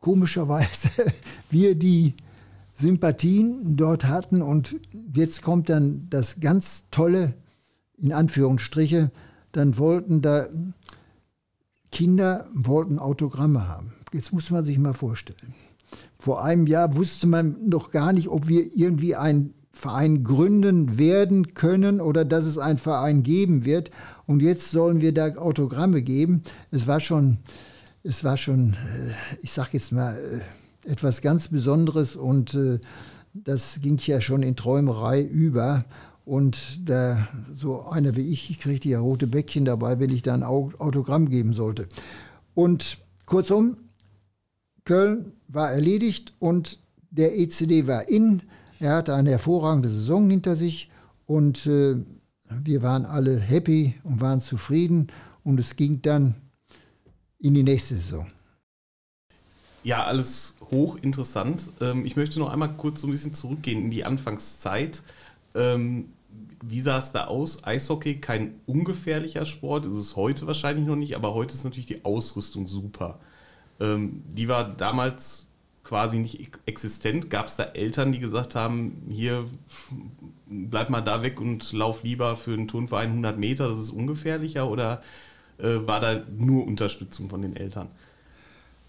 komischerweise 0.00 0.88
wir 1.50 1.74
die 1.74 2.14
Sympathien 2.74 3.76
dort 3.76 4.04
hatten 4.06 4.42
und 4.42 4.76
jetzt 5.14 5.42
kommt 5.42 5.68
dann 5.68 6.06
das 6.10 6.40
ganz 6.40 6.84
tolle, 6.90 7.34
in 7.98 8.12
Anführungsstriche, 8.12 9.10
dann 9.52 9.76
wollten 9.78 10.22
da 10.22 10.48
Kinder 11.92 12.48
wollten 12.52 12.98
Autogramme 12.98 13.68
haben. 13.68 13.94
Jetzt 14.12 14.32
muss 14.32 14.50
man 14.50 14.64
sich 14.64 14.78
mal 14.78 14.94
vorstellen. 14.94 15.54
Vor 16.18 16.42
einem 16.42 16.66
Jahr 16.66 16.94
wusste 16.94 17.26
man 17.26 17.68
noch 17.68 17.90
gar 17.90 18.12
nicht, 18.12 18.28
ob 18.28 18.48
wir 18.48 18.76
irgendwie 18.76 19.16
einen 19.16 19.54
Verein 19.72 20.24
gründen 20.24 20.98
werden 20.98 21.54
können 21.54 22.00
oder 22.00 22.24
dass 22.24 22.44
es 22.44 22.58
einen 22.58 22.78
Verein 22.78 23.22
geben 23.22 23.64
wird. 23.64 23.90
Und 24.26 24.42
jetzt 24.42 24.70
sollen 24.70 25.00
wir 25.00 25.12
da 25.12 25.34
Autogramme 25.36 26.02
geben. 26.02 26.42
Es 26.70 26.86
war 26.86 27.00
schon 27.00 27.38
es 28.02 28.24
war 28.24 28.36
schon, 28.36 28.74
äh, 28.74 29.12
ich 29.42 29.52
sage 29.52 29.70
jetzt 29.72 29.92
mal, 29.92 30.16
äh, 30.16 30.90
etwas 30.90 31.20
ganz 31.20 31.48
Besonderes 31.48 32.16
und 32.16 32.54
äh, 32.54 32.78
das 33.34 33.80
ging 33.80 33.98
ja 33.98 34.20
schon 34.20 34.42
in 34.42 34.56
Träumerei 34.56 35.22
über. 35.22 35.84
Und 36.24 36.88
da, 36.88 37.28
so 37.54 37.82
einer 37.86 38.14
wie 38.16 38.32
ich, 38.32 38.50
ich 38.50 38.60
kriegte 38.60 38.88
ja 38.88 39.00
rote 39.00 39.26
Bäckchen 39.26 39.64
dabei, 39.64 39.98
wenn 39.98 40.10
ich 40.10 40.22
da 40.22 40.34
ein 40.34 40.42
Autogramm 40.42 41.28
geben 41.28 41.54
sollte. 41.54 41.88
Und 42.54 42.98
kurzum, 43.26 43.76
Köln 44.84 45.32
war 45.48 45.72
erledigt 45.72 46.34
und 46.38 46.78
der 47.10 47.38
ECD 47.38 47.86
war 47.86 48.08
in. 48.08 48.42
Er 48.78 48.96
hatte 48.96 49.14
eine 49.14 49.30
hervorragende 49.30 49.88
Saison 49.88 50.30
hinter 50.30 50.56
sich 50.56 50.90
und 51.26 51.66
äh, 51.66 51.96
wir 52.48 52.82
waren 52.82 53.04
alle 53.06 53.38
happy 53.38 53.94
und 54.04 54.20
waren 54.20 54.40
zufrieden. 54.40 55.08
Und 55.42 55.58
es 55.58 55.76
ging 55.76 56.02
dann 56.02 56.34
in 57.40 57.54
die 57.54 57.62
nächste 57.62 57.94
Saison. 57.94 58.26
Ja, 59.82 60.04
alles 60.04 60.54
hochinteressant. 60.70 61.70
Ähm, 61.80 62.04
ich 62.04 62.16
möchte 62.16 62.38
noch 62.38 62.52
einmal 62.52 62.74
kurz 62.74 63.00
so 63.00 63.06
ein 63.06 63.10
bisschen 63.10 63.34
zurückgehen 63.34 63.84
in 63.84 63.90
die 63.90 64.04
Anfangszeit. 64.04 65.02
Ähm, 65.54 66.12
wie 66.62 66.80
sah 66.80 66.98
es 66.98 67.12
da 67.12 67.26
aus? 67.26 67.64
Eishockey, 67.64 68.16
kein 68.20 68.60
ungefährlicher 68.66 69.46
Sport, 69.46 69.86
ist 69.86 69.94
es 69.94 70.16
heute 70.16 70.46
wahrscheinlich 70.46 70.86
noch 70.86 70.96
nicht, 70.96 71.16
aber 71.16 71.34
heute 71.34 71.54
ist 71.54 71.64
natürlich 71.64 71.86
die 71.86 72.04
Ausrüstung 72.04 72.66
super. 72.66 73.18
Ähm, 73.80 74.22
die 74.34 74.48
war 74.48 74.76
damals 74.76 75.46
quasi 75.82 76.18
nicht 76.18 76.50
existent. 76.66 77.30
Gab 77.30 77.46
es 77.46 77.56
da 77.56 77.64
Eltern, 77.64 78.12
die 78.12 78.20
gesagt 78.20 78.54
haben, 78.54 79.02
hier 79.08 79.46
bleib 80.46 80.90
mal 80.90 81.00
da 81.00 81.22
weg 81.22 81.40
und 81.40 81.72
lauf 81.72 82.02
lieber 82.02 82.36
für 82.36 82.52
einen 82.52 82.68
Turnverein 82.68 83.08
100 83.08 83.38
Meter, 83.38 83.68
das 83.68 83.78
ist 83.78 83.90
ungefährlicher? 83.90 84.68
Oder 84.68 85.02
war 85.62 86.00
da 86.00 86.22
nur 86.36 86.66
Unterstützung 86.66 87.28
von 87.28 87.42
den 87.42 87.56
Eltern? 87.56 87.88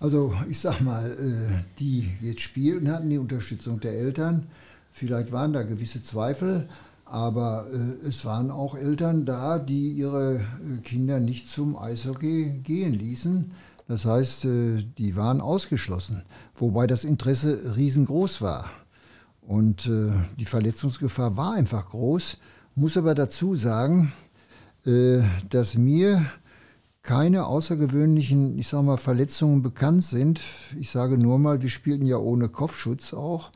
Also 0.01 0.33
ich 0.49 0.59
sag 0.59 0.81
mal, 0.81 1.11
äh, 1.11 1.63
die 1.79 2.09
jetzt 2.21 2.41
spielen, 2.41 2.91
hatten 2.91 3.11
die 3.11 3.19
Unterstützung 3.19 3.79
der 3.79 3.93
Eltern. 3.93 4.47
Vielleicht 4.91 5.31
waren 5.31 5.53
da 5.53 5.61
gewisse 5.61 6.01
Zweifel, 6.01 6.67
aber 7.05 7.67
äh, 7.71 8.07
es 8.07 8.25
waren 8.25 8.49
auch 8.49 8.75
Eltern 8.75 9.25
da, 9.25 9.59
die 9.59 9.91
ihre 9.91 10.41
Kinder 10.83 11.19
nicht 11.19 11.49
zum 11.51 11.77
Eishockey 11.77 12.61
gehen 12.63 12.93
ließen. 12.93 13.51
Das 13.87 14.05
heißt, 14.05 14.45
die 14.45 15.15
waren 15.17 15.41
ausgeschlossen, 15.41 16.23
wobei 16.55 16.87
das 16.87 17.03
Interesse 17.03 17.75
riesengroß 17.75 18.41
war. 18.41 18.71
Und 19.41 19.89
die 20.39 20.45
Verletzungsgefahr 20.45 21.35
war 21.35 21.55
einfach 21.55 21.89
groß. 21.89 22.37
Muss 22.75 22.95
aber 22.95 23.15
dazu 23.15 23.55
sagen, 23.55 24.13
dass 25.49 25.75
mir 25.75 26.25
keine 27.03 27.45
außergewöhnlichen, 27.45 28.57
ich 28.59 28.67
sage 28.67 28.83
mal, 28.83 28.97
Verletzungen 28.97 29.61
bekannt 29.61 30.03
sind. 30.03 30.41
Ich 30.79 30.91
sage 30.91 31.17
nur 31.17 31.39
mal, 31.39 31.61
wir 31.61 31.69
spielten 31.69 32.05
ja 32.05 32.17
ohne 32.17 32.47
Kopfschutz 32.49 33.13
auch, 33.13 33.51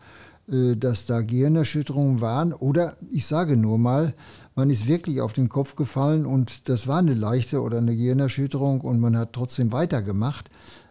äh, 0.52 0.76
dass 0.76 1.06
da 1.06 1.22
Gehirnerschütterungen 1.22 2.22
waren. 2.22 2.54
Oder 2.54 2.98
ich 3.12 3.28
sage 3.28 3.56
nur 3.56 3.78
mal, 3.78 4.14
man 4.56 4.70
ist 4.70 4.88
wirklich 4.88 5.22
auf 5.22 5.34
den 5.34 5.50
Kopf 5.50 5.76
gefallen 5.76 6.26
und 6.26 6.70
das 6.70 6.88
war 6.88 7.00
eine 7.00 7.14
leichte 7.14 7.62
oder 7.62 7.78
eine 7.78 7.96
Gehirnerschütterung 7.96 8.82
und 8.82 9.00
man 9.00 9.18
hat 9.18 9.34
trotzdem 9.34 9.72
weitergemacht, 9.72 10.50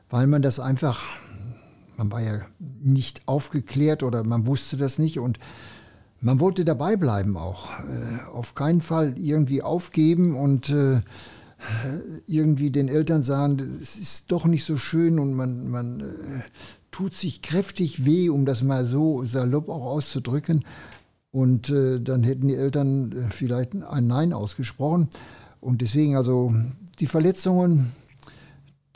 weil 0.09 0.27
man 0.29 0.43
das 0.43 0.61
einfach, 0.61 1.03
man 1.97 2.13
war 2.13 2.21
ja 2.21 2.43
nicht 2.59 3.23
aufgeklärt 3.27 4.05
oder 4.05 4.23
man 4.23 4.47
wusste 4.47 4.77
das 4.77 4.99
nicht 4.99 5.19
und 5.19 5.41
man 6.21 6.41
wollte 6.41 6.65
dabei 6.65 6.97
bleiben 6.97 7.37
auch. 7.37 7.69
Äh, 7.81 8.31
auf 8.33 8.55
keinen 8.55 8.81
Fall 8.81 9.15
irgendwie 9.19 9.63
aufgeben 9.63 10.37
und 10.37 10.71
äh, 10.71 11.01
irgendwie 12.27 12.71
den 12.71 12.89
Eltern 12.89 13.23
sagen, 13.23 13.79
es 13.81 13.97
ist 13.97 14.33
doch 14.33 14.47
nicht 14.47 14.65
so 14.65 14.77
schön 14.77 15.19
und 15.19 15.35
man, 15.35 15.69
man 15.71 16.01
äh, 16.01 16.05
tut 16.91 17.15
sich 17.15 17.43
kräftig 17.43 18.05
weh, 18.05 18.29
um 18.29 18.45
das 18.45 18.63
mal 18.63 18.85
so 18.85 19.25
salopp 19.25 19.69
auch 19.69 19.85
auszudrücken. 19.85 20.65
Und 21.31 21.69
äh, 21.71 22.01
dann 22.01 22.23
hätten 22.23 22.49
die 22.49 22.55
Eltern 22.55 23.13
äh, 23.13 23.31
vielleicht 23.31 23.75
ein 23.75 24.07
Nein 24.07 24.33
ausgesprochen. 24.33 25.09
Und 25.61 25.81
deswegen 25.81 26.17
also 26.17 26.55
die 27.01 27.07
Verletzungen, 27.07 27.93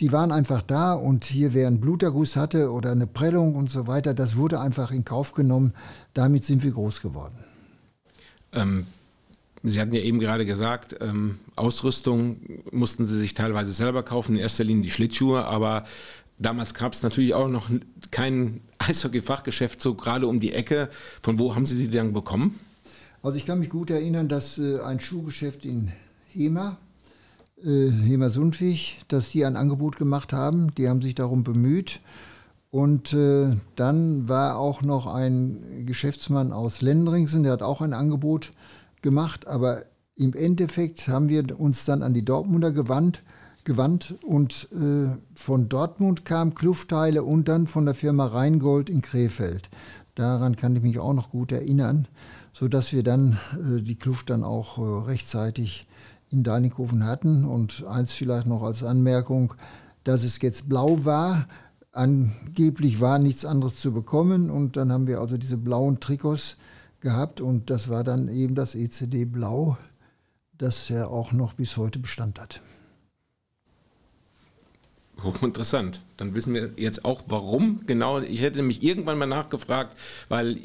die 0.00 0.12
waren 0.12 0.30
einfach 0.30 0.62
da 0.62 0.92
und 0.92 1.24
hier 1.24 1.54
wer 1.54 1.66
einen 1.66 1.80
Bluterguss 1.80 2.36
hatte 2.36 2.70
oder 2.70 2.92
eine 2.92 3.08
Prellung 3.08 3.56
und 3.56 3.70
so 3.70 3.88
weiter, 3.88 4.14
das 4.14 4.36
wurde 4.36 4.60
einfach 4.60 4.92
in 4.92 5.04
Kauf 5.04 5.32
genommen. 5.32 5.72
Damit 6.14 6.44
sind 6.44 6.62
wir 6.62 6.70
groß 6.70 7.00
geworden. 7.00 7.38
Ähm, 8.52 8.86
Sie 9.68 9.80
hatten 9.80 9.94
ja 9.94 10.00
eben 10.00 10.20
gerade 10.20 10.46
gesagt, 10.46 10.96
ähm, 11.00 11.38
Ausrüstung 11.56 12.62
mussten 12.70 13.04
Sie 13.04 13.18
sich 13.18 13.34
teilweise 13.34 13.72
selber 13.72 14.02
kaufen, 14.02 14.36
in 14.36 14.42
erster 14.42 14.64
Linie 14.64 14.84
die 14.84 14.90
Schlittschuhe, 14.90 15.44
aber 15.44 15.84
damals 16.38 16.74
gab 16.74 16.92
es 16.92 17.02
natürlich 17.02 17.34
auch 17.34 17.48
noch 17.48 17.70
kein 18.10 18.60
Eishockey-Fachgeschäft 18.78 19.80
so 19.80 19.94
gerade 19.94 20.26
um 20.26 20.40
die 20.40 20.52
Ecke. 20.52 20.88
Von 21.22 21.38
wo 21.38 21.54
haben 21.54 21.64
Sie 21.64 21.76
sie 21.76 21.88
dann 21.88 22.12
bekommen? 22.12 22.58
Also 23.22 23.38
ich 23.38 23.46
kann 23.46 23.58
mich 23.58 23.70
gut 23.70 23.90
erinnern, 23.90 24.28
dass 24.28 24.58
äh, 24.58 24.80
ein 24.80 25.00
Schuhgeschäft 25.00 25.64
in 25.64 25.92
Hema, 26.28 26.78
äh, 27.64 27.90
Hema 27.90 28.30
Sundwig, 28.30 28.98
dass 29.08 29.30
die 29.30 29.44
ein 29.44 29.56
Angebot 29.56 29.96
gemacht 29.96 30.32
haben. 30.32 30.74
Die 30.76 30.88
haben 30.88 31.02
sich 31.02 31.14
darum 31.14 31.42
bemüht. 31.42 32.00
Und 32.70 33.14
äh, 33.14 33.56
dann 33.76 34.28
war 34.28 34.58
auch 34.58 34.82
noch 34.82 35.06
ein 35.06 35.84
Geschäftsmann 35.86 36.52
aus 36.52 36.82
Lendringsen, 36.82 37.42
der 37.42 37.52
hat 37.52 37.62
auch 37.62 37.80
ein 37.80 37.94
Angebot 37.94 38.52
gemacht, 39.02 39.46
aber 39.46 39.84
im 40.14 40.34
Endeffekt 40.34 41.08
haben 41.08 41.28
wir 41.28 41.58
uns 41.58 41.84
dann 41.84 42.02
an 42.02 42.14
die 42.14 42.24
Dortmunder 42.24 42.72
gewandt, 42.72 43.22
gewandt 43.64 44.14
und 44.22 44.68
äh, 44.72 45.16
von 45.34 45.68
Dortmund 45.68 46.24
kam 46.24 46.54
Kluftteile 46.54 47.22
und 47.22 47.48
dann 47.48 47.66
von 47.66 47.84
der 47.84 47.94
Firma 47.94 48.26
Rheingold 48.26 48.90
in 48.90 49.02
Krefeld. 49.02 49.70
Daran 50.14 50.56
kann 50.56 50.74
ich 50.74 50.82
mich 50.82 50.98
auch 50.98 51.12
noch 51.12 51.30
gut 51.30 51.52
erinnern, 51.52 52.08
sodass 52.52 52.92
wir 52.92 53.04
dann 53.04 53.38
äh, 53.54 53.82
die 53.82 53.94
Kluft 53.94 54.30
dann 54.30 54.42
auch 54.42 54.78
äh, 54.78 55.06
rechtzeitig 55.08 55.86
in 56.30 56.42
Deinikofen 56.42 57.04
hatten. 57.04 57.44
Und 57.44 57.84
eins 57.86 58.12
vielleicht 58.12 58.46
noch 58.46 58.62
als 58.62 58.82
Anmerkung, 58.82 59.54
dass 60.04 60.24
es 60.24 60.40
jetzt 60.40 60.68
blau 60.68 61.04
war. 61.04 61.46
Angeblich 61.92 63.00
war 63.00 63.18
nichts 63.18 63.44
anderes 63.44 63.76
zu 63.76 63.92
bekommen 63.92 64.50
und 64.50 64.76
dann 64.76 64.92
haben 64.92 65.06
wir 65.06 65.20
also 65.20 65.36
diese 65.36 65.56
blauen 65.56 66.00
Trikots 66.00 66.56
gehabt 67.00 67.40
und 67.40 67.70
das 67.70 67.88
war 67.88 68.04
dann 68.04 68.28
eben 68.28 68.54
das 68.54 68.74
ECD 68.74 69.24
Blau, 69.24 69.76
das 70.56 70.88
ja 70.88 71.06
auch 71.06 71.32
noch 71.32 71.54
bis 71.54 71.76
heute 71.76 71.98
Bestand 71.98 72.40
hat. 72.40 72.60
Hochinteressant. 75.22 76.02
Dann 76.16 76.34
wissen 76.34 76.54
wir 76.54 76.70
jetzt 76.76 77.04
auch, 77.04 77.22
warum 77.26 77.82
genau. 77.86 78.20
Ich 78.20 78.40
hätte 78.40 78.58
nämlich 78.58 78.82
irgendwann 78.82 79.18
mal 79.18 79.26
nachgefragt, 79.26 79.96
weil 80.28 80.58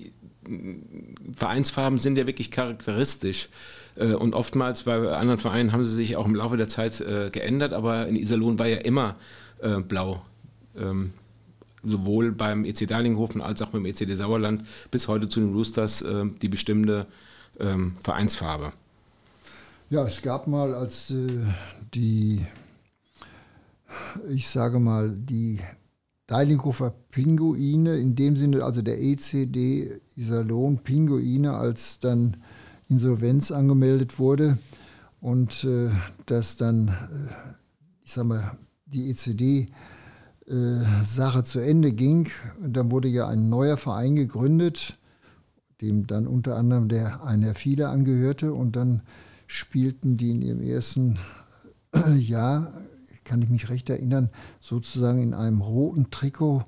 Vereinsfarben 1.36 2.00
sind 2.00 2.18
ja 2.18 2.28
wirklich 2.28 2.52
charakteristisch. 2.52 3.50
Äh, 3.96 4.14
und 4.14 4.34
oftmals 4.34 4.84
bei 4.84 5.10
anderen 5.10 5.40
Vereinen 5.40 5.72
haben 5.72 5.84
sie 5.84 5.96
sich 5.96 6.18
auch 6.18 6.26
im 6.26 6.36
Laufe 6.36 6.58
der 6.58 6.68
Zeit 6.68 7.02
äh, 7.02 7.30
geändert, 7.32 7.74
aber 7.74 8.08
in 8.08 8.16
Iserlohn 8.16 8.60
war 8.60 8.68
ja 8.68 8.78
immer 8.78 9.16
äh, 9.60 9.80
blau. 9.80 10.22
Sowohl 11.84 12.32
beim 12.32 12.66
EC 12.66 12.88
Darlinghofen 12.88 13.42
als 13.42 13.62
auch 13.62 13.70
beim 13.70 13.86
ECD 13.86 14.16
Sauerland 14.16 14.64
bis 14.90 15.08
heute 15.08 15.28
zu 15.28 15.42
den 15.42 15.54
Roosters 15.54 16.04
die 16.42 16.48
bestimmte 16.48 17.08
ähm, 17.60 17.96
Vereinsfarbe. 18.02 18.72
Ja, 19.90 20.06
es 20.06 20.22
gab 20.22 20.48
mal, 20.48 20.74
als 20.74 21.14
die, 21.94 22.46
ich 24.30 24.48
sage 24.48 24.80
mal, 24.80 25.14
die 25.14 25.60
Deilinghofer 26.28 26.94
Pinguine, 27.12 27.98
in 27.98 28.16
dem 28.16 28.38
Sinne, 28.38 28.64
also 28.64 28.82
der 28.82 29.02
ECD 29.02 30.00
Iserlohn 30.16 30.80
Pinguine, 30.80 31.54
als 31.54 32.00
dann 32.00 32.38
Insolvenz 32.90 33.52
angemeldet 33.52 34.20
wurde 34.20 34.58
und 35.22 35.64
äh, 35.64 35.90
dass 36.26 36.58
dann, 36.58 36.88
äh, 36.88 37.54
ich 38.04 38.12
sag 38.12 38.26
mal, 38.26 38.58
die 38.86 39.10
ECD-Sache 39.10 39.74
äh, 40.48 41.44
zu 41.44 41.60
Ende 41.60 41.94
ging. 41.94 42.30
Und 42.62 42.74
dann 42.74 42.92
wurde 42.92 43.08
ja 43.08 43.28
ein 43.28 43.50
neuer 43.50 43.78
Verein 43.78 44.16
gegründet, 44.16 44.98
dem 45.82 46.08
dann 46.08 46.28
unter 46.28 46.56
anderem 46.56 46.90
der 46.90 47.24
einer 47.24 47.56
viele 47.56 47.90
angehörte. 47.90 48.54
Und 48.54 48.76
dann 48.76 49.02
spielten 49.48 50.18
die 50.18 50.32
in 50.32 50.42
ihrem 50.42 50.62
ersten 50.62 51.20
äh, 51.94 52.14
Jahr, 52.16 52.74
kann 53.24 53.42
ich 53.42 53.50
mich 53.50 53.70
recht 53.70 53.90
erinnern, 53.90 54.30
sozusagen 54.60 55.20
in 55.20 55.34
einem 55.34 55.62
roten 55.62 56.12
Trikot 56.12 56.64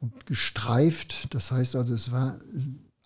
und 0.00 0.26
gestreift. 0.26 1.34
Das 1.34 1.52
heißt 1.52 1.76
also, 1.76 1.94
es 1.94 2.10
war 2.10 2.38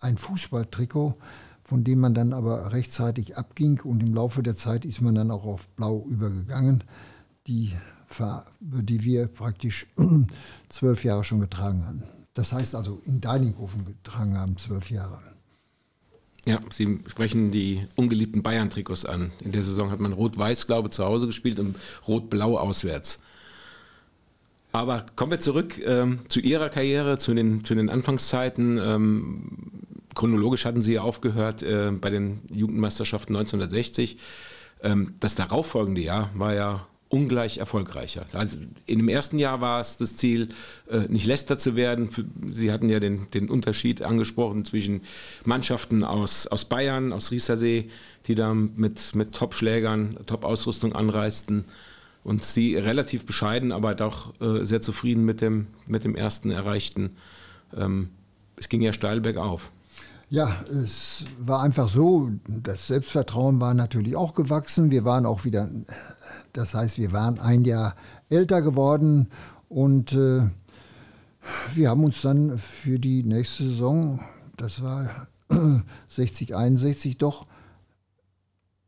ein 0.00 0.16
Fußballtrikot 0.16 1.16
von 1.64 1.82
dem 1.82 1.98
man 1.98 2.14
dann 2.14 2.32
aber 2.32 2.72
rechtzeitig 2.72 3.36
abging 3.36 3.80
und 3.80 4.02
im 4.02 4.14
Laufe 4.14 4.42
der 4.42 4.54
Zeit 4.54 4.84
ist 4.84 5.00
man 5.00 5.14
dann 5.14 5.30
auch 5.30 5.44
auf 5.44 5.68
Blau 5.70 6.06
übergegangen, 6.06 6.84
die 7.46 7.72
die 8.60 9.04
wir 9.04 9.26
praktisch 9.26 9.86
zwölf 10.68 11.04
Jahre 11.04 11.24
schon 11.24 11.40
getragen 11.40 11.86
haben. 11.86 12.02
Das 12.34 12.52
heißt 12.52 12.74
also 12.74 13.00
in 13.04 13.20
Deininghofen 13.20 13.84
getragen 13.84 14.36
haben, 14.36 14.56
zwölf 14.56 14.90
Jahre. 14.90 15.20
Ja, 16.46 16.60
Sie 16.70 17.00
sprechen 17.06 17.52
die 17.52 17.86
ungeliebten 17.96 18.42
Bayern-Trikots 18.42 19.06
an. 19.06 19.32
In 19.40 19.52
der 19.52 19.62
Saison 19.62 19.90
hat 19.90 20.00
man 20.00 20.12
Rot-Weiß, 20.12 20.66
glaube 20.66 20.88
ich, 20.88 20.94
zu 20.94 21.04
Hause 21.04 21.26
gespielt 21.26 21.58
und 21.58 21.76
Rot-Blau 22.06 22.58
auswärts. 22.58 23.20
Aber 24.72 25.06
kommen 25.16 25.30
wir 25.30 25.40
zurück 25.40 25.78
ähm, 25.78 26.18
zu 26.28 26.40
Ihrer 26.40 26.68
Karriere, 26.68 27.16
zu 27.16 27.32
den, 27.32 27.64
zu 27.64 27.74
den 27.74 27.88
Anfangszeiten. 27.88 28.76
Ähm, 28.78 29.42
chronologisch 30.14 30.64
hatten 30.64 30.82
sie 30.82 30.98
aufgehört 30.98 31.62
äh, 31.62 31.92
bei 31.92 32.10
den 32.10 32.40
Jugendmeisterschaften 32.50 33.36
1960. 33.36 34.18
Ähm, 34.82 35.14
das 35.20 35.36
darauffolgende 35.36 36.00
Jahr 36.00 36.30
war 36.34 36.54
ja 36.54 36.86
ungleich 37.14 37.58
erfolgreicher. 37.58 38.26
Also 38.32 38.58
in 38.86 38.98
dem 38.98 39.08
ersten 39.08 39.38
Jahr 39.38 39.60
war 39.60 39.80
es 39.80 39.98
das 39.98 40.16
Ziel, 40.16 40.48
äh, 40.90 41.06
nicht 41.08 41.26
Leicester 41.26 41.56
zu 41.58 41.76
werden. 41.76 42.10
Sie 42.50 42.72
hatten 42.72 42.88
ja 42.88 42.98
den, 42.98 43.30
den 43.32 43.48
Unterschied 43.48 44.02
angesprochen 44.02 44.64
zwischen 44.64 45.02
Mannschaften 45.44 46.02
aus, 46.02 46.48
aus 46.48 46.64
Bayern, 46.64 47.12
aus 47.12 47.30
Riesersee, 47.30 47.88
die 48.26 48.34
da 48.34 48.52
mit, 48.52 49.14
mit 49.14 49.32
Top-Schlägern, 49.32 50.18
Top-Ausrüstung 50.26 50.92
anreisten. 50.92 51.66
Und 52.24 52.42
sie 52.42 52.74
relativ 52.74 53.26
bescheiden, 53.26 53.70
aber 53.70 53.94
doch 53.94 54.40
äh, 54.40 54.64
sehr 54.64 54.80
zufrieden 54.80 55.24
mit 55.24 55.40
dem, 55.40 55.68
mit 55.86 56.02
dem 56.02 56.16
ersten 56.16 56.50
erreichten. 56.50 57.10
Ähm, 57.76 58.08
es 58.56 58.68
ging 58.68 58.80
ja 58.82 58.92
steil 58.92 59.20
bergauf. 59.20 59.70
Ja, 60.30 60.64
es 60.68 61.24
war 61.38 61.62
einfach 61.62 61.88
so, 61.88 62.30
das 62.48 62.88
Selbstvertrauen 62.88 63.60
war 63.60 63.72
natürlich 63.72 64.16
auch 64.16 64.34
gewachsen. 64.34 64.90
Wir 64.90 65.04
waren 65.04 65.26
auch 65.26 65.44
wieder, 65.44 65.70
das 66.54 66.74
heißt, 66.74 66.98
wir 66.98 67.12
waren 67.12 67.38
ein 67.38 67.64
Jahr 67.64 67.94
älter 68.30 68.62
geworden 68.62 69.28
und 69.68 70.12
äh, 70.14 70.48
wir 71.74 71.90
haben 71.90 72.04
uns 72.04 72.22
dann 72.22 72.56
für 72.58 72.98
die 72.98 73.22
nächste 73.22 73.64
Saison, 73.64 74.20
das 74.56 74.82
war 74.82 75.26
60, 76.08 76.54
61, 76.54 77.18
doch 77.18 77.46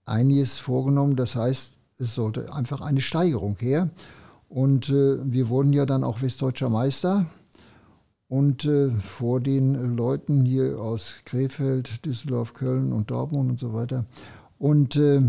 einiges 0.05 0.57
vorgenommen. 0.57 1.17
Das 1.17 1.37
heißt, 1.37 1.73
es 1.99 2.15
sollte 2.15 2.53
einfach 2.55 2.81
eine 2.81 3.01
Steigerung 3.01 3.57
her. 3.59 3.91
Und 4.49 4.89
äh, 4.89 5.19
wir 5.23 5.49
wurden 5.49 5.73
ja 5.73 5.87
dann 5.87 6.05
auch 6.05 6.23
Westdeutscher 6.23 6.69
Meister. 6.69 7.27
Und 8.29 8.65
äh, 8.65 8.91
vor 8.91 9.41
den 9.41 9.97
Leuten 9.97 10.45
hier 10.45 10.81
aus 10.81 11.17
Krefeld, 11.25 12.05
Düsseldorf, 12.05 12.55
Köln 12.55 12.93
und 12.93 13.11
Dortmund 13.11 13.51
und 13.51 13.61
so 13.61 13.73
weiter. 13.73 14.05
Und 14.59 14.97
äh, 14.97 15.21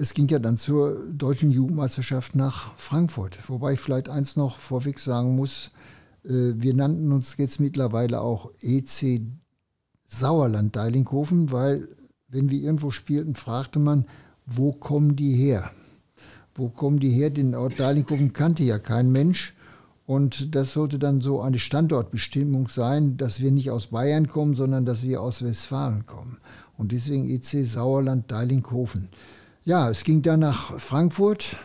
es 0.00 0.14
ging 0.14 0.28
ja 0.28 0.38
dann 0.38 0.56
zur 0.56 1.04
deutschen 1.12 1.50
Jugendmeisterschaft 1.50 2.36
nach 2.36 2.74
Frankfurt. 2.76 3.38
Wobei 3.48 3.74
ich 3.74 3.80
vielleicht 3.80 4.08
eins 4.08 4.36
noch 4.36 4.58
vorweg 4.58 4.98
sagen 4.98 5.34
muss, 5.34 5.70
äh, 6.24 6.54
wir 6.54 6.74
nannten 6.74 7.12
uns 7.12 7.36
jetzt 7.36 7.60
mittlerweile 7.60 8.20
auch 8.20 8.50
EC 8.60 9.22
Sauerland 10.06 10.76
Deilinghofen, 10.76 11.50
weil 11.52 11.88
wenn 12.28 12.50
wir 12.50 12.60
irgendwo 12.60 12.90
spielten, 12.90 13.34
fragte 13.34 13.78
man, 13.78 14.06
wo 14.46 14.72
kommen 14.72 15.16
die 15.16 15.34
her? 15.34 15.70
Wo 16.54 16.68
kommen 16.68 17.00
die 17.00 17.10
her? 17.10 17.30
Den 17.30 17.54
Ort 17.54 17.78
Deilinghofen 17.78 18.32
kannte 18.32 18.64
ja 18.64 18.78
kein 18.78 19.10
Mensch. 19.10 19.54
Und 20.06 20.54
das 20.54 20.72
sollte 20.72 20.98
dann 20.98 21.20
so 21.20 21.42
eine 21.42 21.58
Standortbestimmung 21.58 22.68
sein, 22.68 23.18
dass 23.18 23.40
wir 23.40 23.50
nicht 23.50 23.70
aus 23.70 23.88
Bayern 23.88 24.26
kommen, 24.26 24.54
sondern 24.54 24.86
dass 24.86 25.02
wir 25.02 25.20
aus 25.20 25.42
Westfalen 25.42 26.06
kommen. 26.06 26.38
Und 26.78 26.92
deswegen 26.92 27.28
EC 27.28 27.66
Sauerland 27.66 28.30
Deilinghofen. 28.30 29.08
Ja, 29.68 29.90
es 29.90 30.02
ging 30.02 30.22
dann 30.22 30.40
nach 30.40 30.80
Frankfurt 30.80 31.58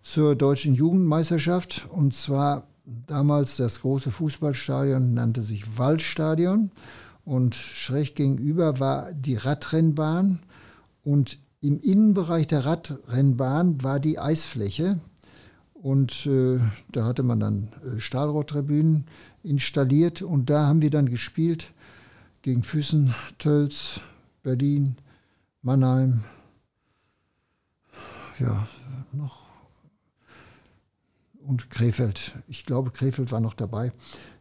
zur 0.00 0.36
deutschen 0.36 0.76
Jugendmeisterschaft. 0.76 1.88
Und 1.90 2.14
zwar 2.14 2.68
damals 3.08 3.56
das 3.56 3.80
große 3.80 4.12
Fußballstadion 4.12 5.12
nannte 5.12 5.42
sich 5.42 5.76
Waldstadion. 5.76 6.70
Und 7.24 7.56
schräg 7.56 8.14
gegenüber 8.14 8.78
war 8.78 9.12
die 9.12 9.34
Radrennbahn. 9.34 10.38
Und 11.02 11.38
im 11.60 11.80
Innenbereich 11.80 12.46
der 12.46 12.64
Radrennbahn 12.64 13.82
war 13.82 13.98
die 13.98 14.20
Eisfläche. 14.20 15.00
Und 15.74 16.26
äh, 16.26 16.60
da 16.92 17.06
hatte 17.06 17.24
man 17.24 17.40
dann 17.40 17.72
äh, 17.84 17.98
Stahlrohrtribünen 17.98 19.06
installiert. 19.42 20.22
Und 20.22 20.48
da 20.48 20.68
haben 20.68 20.80
wir 20.80 20.90
dann 20.90 21.10
gespielt 21.10 21.72
gegen 22.42 22.62
Füssen, 22.62 23.16
Tölz, 23.40 24.00
Berlin, 24.44 24.94
Mannheim, 25.62 26.22
ja, 28.42 28.66
noch 29.12 29.42
und 31.44 31.70
Krefeld. 31.70 32.34
Ich 32.48 32.64
glaube, 32.66 32.90
Krefeld 32.90 33.32
war 33.32 33.40
noch 33.40 33.54
dabei. 33.54 33.92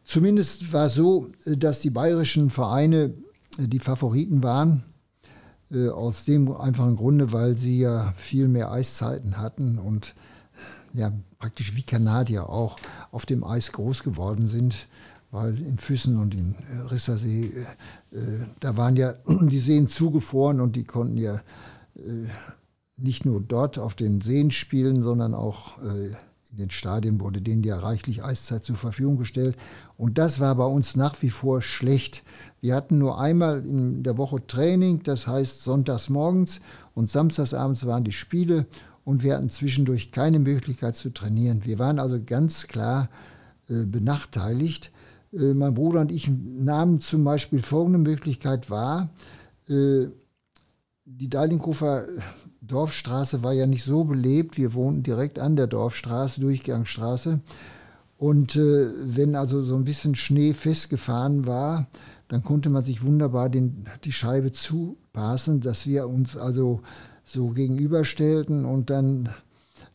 Zumindest 0.03 0.71
war 0.71 0.85
es 0.85 0.93
so, 0.93 1.29
dass 1.45 1.79
die 1.79 1.89
bayerischen 1.89 2.49
Vereine 2.49 3.13
äh, 3.57 3.67
die 3.67 3.79
Favoriten 3.79 4.43
waren. 4.43 4.83
Äh, 5.71 5.89
aus 5.89 6.25
dem 6.25 6.51
einfachen 6.55 6.95
Grunde, 6.95 7.31
weil 7.31 7.55
sie 7.55 7.79
ja 7.79 8.13
viel 8.17 8.47
mehr 8.47 8.71
Eiszeiten 8.71 9.37
hatten 9.37 9.77
und 9.77 10.15
ja, 10.93 11.13
praktisch 11.39 11.75
wie 11.75 11.83
Kanadier 11.83 12.49
auch 12.49 12.75
auf 13.11 13.25
dem 13.25 13.45
Eis 13.45 13.71
groß 13.71 14.03
geworden 14.03 14.47
sind, 14.47 14.87
weil 15.31 15.57
in 15.61 15.77
Füssen 15.77 16.17
und 16.17 16.35
in 16.35 16.55
äh, 16.55 16.87
Rissersee, 16.89 17.45
äh, 18.11 18.17
da 18.59 18.75
waren 18.75 18.97
ja 18.97 19.13
die 19.27 19.59
Seen 19.59 19.87
zugefroren 19.87 20.59
und 20.59 20.75
die 20.75 20.83
konnten 20.83 21.17
ja 21.17 21.35
äh, 21.95 22.27
nicht 23.01 23.25
nur 23.25 23.41
dort 23.41 23.77
auf 23.77 23.95
den 23.95 24.21
Seen 24.21 24.51
spielen, 24.51 25.03
sondern 25.03 25.33
auch 25.33 25.81
äh, 25.83 26.11
in 26.51 26.57
den 26.57 26.69
Stadien 26.69 27.21
wurde 27.21 27.41
denen 27.41 27.63
ja 27.63 27.79
reichlich 27.79 28.23
Eiszeit 28.23 28.63
zur 28.63 28.75
Verfügung 28.75 29.17
gestellt. 29.17 29.55
Und 29.97 30.17
das 30.17 30.39
war 30.39 30.55
bei 30.55 30.65
uns 30.65 30.97
nach 30.97 31.21
wie 31.21 31.29
vor 31.29 31.61
schlecht. 31.61 32.23
Wir 32.59 32.75
hatten 32.75 32.97
nur 32.97 33.19
einmal 33.19 33.65
in 33.65 34.03
der 34.03 34.17
Woche 34.17 34.45
Training, 34.45 35.01
das 35.03 35.27
heißt 35.27 35.63
sonntags 35.63 36.09
morgens 36.09 36.59
und 36.93 37.09
samstags 37.09 37.53
abends 37.53 37.85
waren 37.85 38.03
die 38.03 38.11
Spiele 38.11 38.65
und 39.05 39.23
wir 39.23 39.35
hatten 39.35 39.49
zwischendurch 39.49 40.11
keine 40.11 40.39
Möglichkeit 40.39 40.95
zu 40.95 41.11
trainieren. 41.11 41.63
Wir 41.63 41.79
waren 41.79 41.99
also 41.99 42.19
ganz 42.21 42.67
klar 42.67 43.09
äh, 43.69 43.85
benachteiligt. 43.85 44.91
Äh, 45.31 45.53
mein 45.53 45.73
Bruder 45.73 46.01
und 46.01 46.11
ich 46.11 46.29
nahmen 46.29 46.99
zum 46.99 47.23
Beispiel 47.23 47.61
folgende 47.61 47.99
Möglichkeit 47.99 48.69
wahr. 48.69 49.09
Die 51.05 51.29
Deilinghofer 51.29 52.05
Dorfstraße 52.61 53.43
war 53.43 53.53
ja 53.53 53.65
nicht 53.65 53.83
so 53.83 54.03
belebt. 54.03 54.57
Wir 54.57 54.73
wohnten 54.73 55.03
direkt 55.03 55.39
an 55.39 55.55
der 55.55 55.67
Dorfstraße, 55.67 56.41
Durchgangsstraße. 56.41 57.39
Und 58.17 58.55
äh, 58.55 58.89
wenn 59.03 59.35
also 59.35 59.63
so 59.63 59.75
ein 59.75 59.83
bisschen 59.83 60.15
Schnee 60.15 60.53
festgefahren 60.53 61.47
war, 61.47 61.87
dann 62.27 62.43
konnte 62.43 62.69
man 62.69 62.83
sich 62.83 63.03
wunderbar 63.03 63.49
den, 63.49 63.87
die 64.03 64.11
Scheibe 64.11 64.51
zupassen, 64.51 65.59
dass 65.59 65.87
wir 65.87 66.07
uns 66.07 66.37
also 66.37 66.81
so 67.25 67.49
gegenüberstellten 67.49 68.63
und 68.63 68.89
dann 68.89 69.29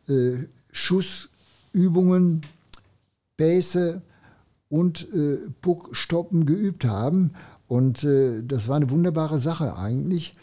äh, 0.09 0.45
Schussübungen, 0.73 2.41
Bässe 3.37 4.03
und 4.69 5.07
äh, 5.14 5.39
Puckstoppen 5.62 6.47
geübt 6.47 6.85
haben. 6.85 7.31
Und 7.69 8.05
äh, 8.05 8.43
das 8.43 8.69
war 8.69 8.77
eine 8.77 8.91
wunderbare 8.91 9.39
Sache 9.39 9.77
eigentlich, 9.77 10.35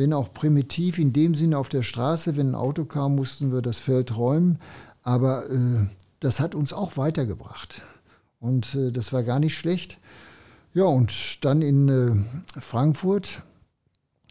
wenn 0.00 0.14
auch 0.14 0.32
primitiv 0.32 0.98
in 0.98 1.12
dem 1.12 1.34
Sinne 1.34 1.58
auf 1.58 1.68
der 1.68 1.82
Straße, 1.82 2.34
wenn 2.38 2.52
ein 2.52 2.54
Auto 2.54 2.86
kam, 2.86 3.16
mussten 3.16 3.52
wir 3.52 3.60
das 3.60 3.78
Feld 3.78 4.16
räumen. 4.16 4.58
Aber 5.02 5.50
äh, 5.50 5.86
das 6.20 6.40
hat 6.40 6.54
uns 6.54 6.72
auch 6.72 6.96
weitergebracht. 6.96 7.82
Und 8.38 8.74
äh, 8.74 8.92
das 8.92 9.12
war 9.12 9.24
gar 9.24 9.38
nicht 9.38 9.54
schlecht. 9.54 9.98
Ja, 10.72 10.84
und 10.84 11.44
dann 11.44 11.60
in 11.60 11.88
äh, 11.90 12.60
Frankfurt 12.60 13.42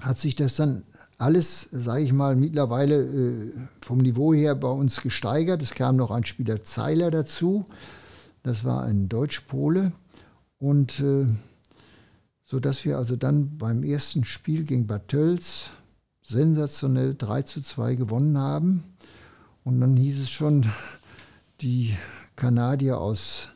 hat 0.01 0.17
sich 0.17 0.35
das 0.35 0.55
dann 0.55 0.85
alles, 1.19 1.69
sage 1.71 2.01
ich 2.01 2.13
mal, 2.13 2.35
mittlerweile 2.35 3.03
äh, 3.03 3.51
vom 3.79 3.99
Niveau 3.99 4.33
her 4.33 4.55
bei 4.55 4.69
uns 4.69 5.01
gesteigert. 5.01 5.61
Es 5.61 5.75
kam 5.75 5.97
noch 5.97 6.09
ein 6.09 6.25
Spieler 6.25 6.63
Zeiler 6.63 7.11
dazu. 7.11 7.63
Das 8.41 8.63
war 8.63 8.81
ein 8.81 9.07
Deutsch-Pole. 9.07 9.91
Und 10.57 10.99
äh, 12.49 12.51
so 12.51 12.59
dass 12.59 12.83
wir 12.83 12.97
also 12.97 13.15
dann 13.15 13.57
beim 13.57 13.83
ersten 13.83 14.25
Spiel 14.25 14.63
gegen 14.63 14.87
Bad 14.87 15.07
Tölz 15.07 15.69
sensationell 16.23 17.15
3 17.15 17.43
zu 17.43 17.61
2 17.61 17.95
gewonnen 17.95 18.37
haben. 18.37 18.83
Und 19.63 19.79
dann 19.79 19.95
hieß 19.95 20.21
es 20.21 20.29
schon, 20.29 20.65
die 21.61 21.95
Kanadier 22.35 22.99
aus 22.99 23.49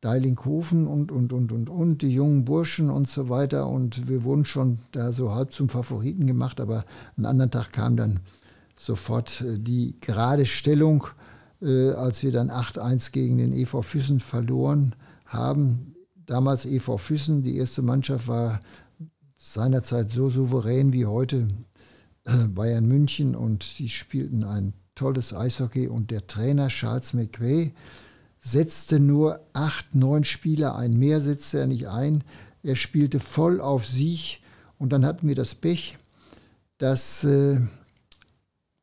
Deilinghofen 0.00 0.86
und, 0.86 1.12
und, 1.12 1.32
und, 1.32 1.52
und, 1.52 1.70
und, 1.70 2.02
die 2.02 2.12
jungen 2.12 2.44
Burschen 2.44 2.90
und 2.90 3.08
so 3.08 3.28
weiter. 3.28 3.68
Und 3.68 4.08
wir 4.08 4.24
wurden 4.24 4.44
schon 4.44 4.78
da 4.92 5.12
so 5.12 5.32
halb 5.32 5.52
zum 5.52 5.68
Favoriten 5.68 6.26
gemacht, 6.26 6.60
aber 6.60 6.84
einen 7.16 7.26
anderen 7.26 7.50
Tag 7.50 7.72
kam 7.72 7.96
dann 7.96 8.20
sofort 8.76 9.40
äh, 9.40 9.58
die 9.58 9.96
gerade 10.00 10.46
Stellung, 10.46 11.06
äh, 11.62 11.90
als 11.90 12.22
wir 12.22 12.32
dann 12.32 12.50
8-1 12.50 13.12
gegen 13.12 13.38
den 13.38 13.52
EV 13.52 13.82
Füssen 13.82 14.20
verloren 14.20 14.94
haben. 15.26 15.95
Damals 16.26 16.66
EV 16.66 16.98
Füssen, 16.98 17.42
die 17.42 17.56
erste 17.56 17.82
Mannschaft 17.82 18.28
war 18.28 18.60
seinerzeit 19.36 20.10
so 20.10 20.28
souverän 20.28 20.92
wie 20.92 21.06
heute 21.06 21.48
äh, 22.24 22.46
Bayern 22.48 22.86
München 22.86 23.36
und 23.36 23.78
die 23.78 23.88
spielten 23.88 24.44
ein 24.44 24.72
tolles 24.94 25.32
Eishockey 25.32 25.86
und 25.86 26.10
der 26.10 26.26
Trainer 26.26 26.68
Charles 26.68 27.12
McVay, 27.12 27.72
setzte 28.40 28.98
nur 28.98 29.40
acht, 29.52 29.94
neun 29.94 30.24
Spieler 30.24 30.76
ein. 30.76 30.98
Mehr 30.98 31.20
setzte 31.20 31.60
er 31.60 31.66
nicht 31.66 31.88
ein. 31.88 32.24
Er 32.62 32.76
spielte 32.76 33.20
voll 33.20 33.60
auf 33.60 33.86
Sieg. 33.86 34.40
Und 34.78 34.90
dann 34.92 35.04
hatten 35.06 35.28
wir 35.28 35.34
das 35.34 35.54
Pech, 35.54 35.96
dass 36.78 37.24
äh, 37.24 37.60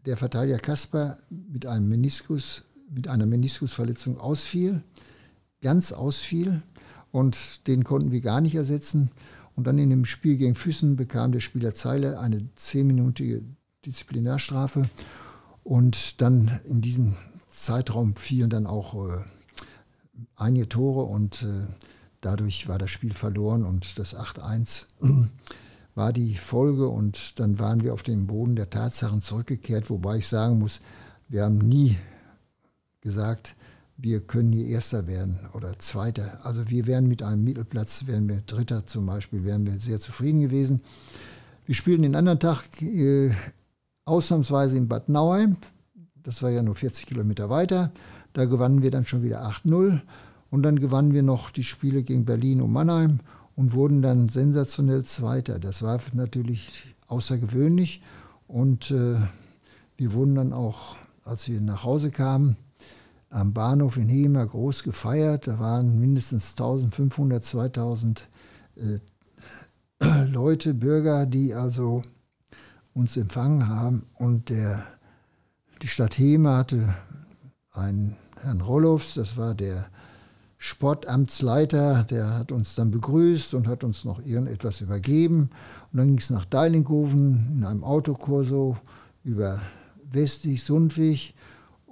der 0.05 0.17
Verteidiger 0.17 0.59
Kasper 0.59 1.17
mit 1.29 1.65
einem 1.65 1.89
Meniskus, 1.89 2.63
mit 2.89 3.07
einer 3.07 3.25
Meniskusverletzung 3.25 4.19
ausfiel, 4.19 4.83
ganz 5.61 5.91
ausfiel. 5.91 6.61
Und 7.13 7.67
den 7.67 7.83
konnten 7.83 8.11
wir 8.11 8.21
gar 8.21 8.41
nicht 8.41 8.55
ersetzen. 8.55 9.11
Und 9.55 9.67
dann 9.67 9.77
in 9.77 9.91
dem 9.91 10.03
Spiel 10.03 10.35
gegen 10.35 10.55
Füssen 10.55 10.95
bekam 10.95 11.31
der 11.31 11.41
Spieler 11.41 11.75
Zeile 11.75 12.19
eine 12.19 12.49
zehnminütige 12.55 13.43
Disziplinarstrafe. 13.85 14.89
Und 15.63 16.21
dann 16.21 16.59
in 16.65 16.81
diesem 16.81 17.15
Zeitraum 17.47 18.15
fielen 18.15 18.49
dann 18.49 18.65
auch 18.65 18.95
äh, 19.07 19.21
einige 20.35 20.67
Tore 20.67 21.03
und 21.03 21.43
äh, 21.43 21.67
dadurch 22.19 22.67
war 22.67 22.79
das 22.79 22.89
Spiel 22.89 23.13
verloren 23.13 23.63
und 23.63 23.99
das 23.99 24.17
8-1 24.17 24.87
war 25.95 26.13
die 26.13 26.35
Folge 26.35 26.87
und 26.87 27.39
dann 27.39 27.59
waren 27.59 27.83
wir 27.83 27.93
auf 27.93 28.01
den 28.01 28.25
Boden 28.25 28.55
der 28.55 28.71
Tatsachen 28.71 29.21
zurückgekehrt, 29.21 29.91
wobei 29.91 30.17
ich 30.17 30.27
sagen 30.27 30.57
muss, 30.57 30.81
wir 31.29 31.43
haben 31.43 31.59
nie 31.59 31.95
gesagt, 33.01 33.55
wir 33.97 34.21
können 34.21 34.51
hier 34.51 34.67
Erster 34.67 35.07
werden 35.07 35.39
oder 35.53 35.77
Zweiter. 35.79 36.39
Also 36.43 36.69
wir 36.69 36.87
wären 36.87 37.07
mit 37.07 37.23
einem 37.23 37.43
Mittelplatz, 37.43 38.07
wären 38.07 38.27
wir 38.27 38.41
Dritter 38.41 38.85
zum 38.85 39.05
Beispiel, 39.05 39.43
wären 39.43 39.65
wir 39.65 39.79
sehr 39.79 39.99
zufrieden 39.99 40.41
gewesen. 40.41 40.81
Wir 41.65 41.75
spielen 41.75 42.01
den 42.01 42.15
anderen 42.15 42.39
Tag 42.39 42.63
äh, 42.81 43.31
ausnahmsweise 44.05 44.77
in 44.77 44.87
Bad 44.87 45.09
Nauheim. 45.09 45.57
Das 46.23 46.41
war 46.41 46.49
ja 46.49 46.63
nur 46.63 46.75
40 46.75 47.05
Kilometer 47.05 47.49
weiter. 47.49 47.91
Da 48.33 48.45
gewannen 48.45 48.81
wir 48.81 48.91
dann 48.91 49.05
schon 49.05 49.23
wieder 49.23 49.47
8-0 49.47 50.01
und 50.49 50.63
dann 50.63 50.79
gewannen 50.79 51.13
wir 51.13 51.23
noch 51.23 51.51
die 51.51 51.63
Spiele 51.63 52.03
gegen 52.03 52.25
Berlin 52.25 52.61
und 52.61 52.71
Mannheim 52.71 53.19
und 53.55 53.73
wurden 53.73 54.01
dann 54.01 54.27
sensationell 54.27 55.03
Zweiter. 55.03 55.59
Das 55.59 55.83
war 55.83 55.99
natürlich 56.13 56.95
außergewöhnlich 57.07 58.01
und 58.47 58.91
äh, 58.91 59.15
wir 59.97 60.13
wurden 60.13 60.35
dann 60.35 60.53
auch, 60.53 60.95
als 61.23 61.47
wir 61.47 61.61
nach 61.61 61.83
Hause 61.83 62.11
kamen, 62.11 62.57
am 63.33 63.51
Bahnhof 63.51 63.97
in 63.97 64.07
Hemer 64.07 64.45
groß 64.45 64.83
gefeiert. 64.83 65.47
Da 65.47 65.57
waren 65.57 65.99
mindestens 65.99 66.51
1500, 66.51 67.43
2000 67.43 68.27
äh, 68.75 68.99
Leute, 70.25 70.73
Bürger, 70.73 71.25
die 71.25 71.53
also 71.53 72.03
uns 72.93 73.17
empfangen 73.17 73.67
haben. 73.67 74.05
Und 74.15 74.49
der, 74.49 74.83
die 75.81 75.87
Stadt 75.87 76.17
Hemer 76.17 76.57
hatte 76.57 76.93
einen 77.71 78.17
Herrn 78.39 78.61
Rollofs, 78.61 79.15
das 79.15 79.35
war 79.35 79.55
der 79.55 79.87
Sportamtsleiter, 80.59 82.03
der 82.03 82.37
hat 82.37 82.51
uns 82.51 82.75
dann 82.75 82.91
begrüßt 82.91 83.55
und 83.55 83.67
hat 83.67 83.83
uns 83.83 84.05
noch 84.05 84.23
irgendetwas 84.23 84.79
übergeben. 84.81 85.49
Und 85.91 85.97
dann 85.97 86.07
ging 86.07 86.19
es 86.19 86.29
nach 86.29 86.45
Deilinghofen 86.45 87.57
in 87.57 87.63
einem 87.63 87.83
Autokurso 87.83 88.77
über 89.23 89.59
Westig, 90.11 90.63
Sundwig. 90.63 91.33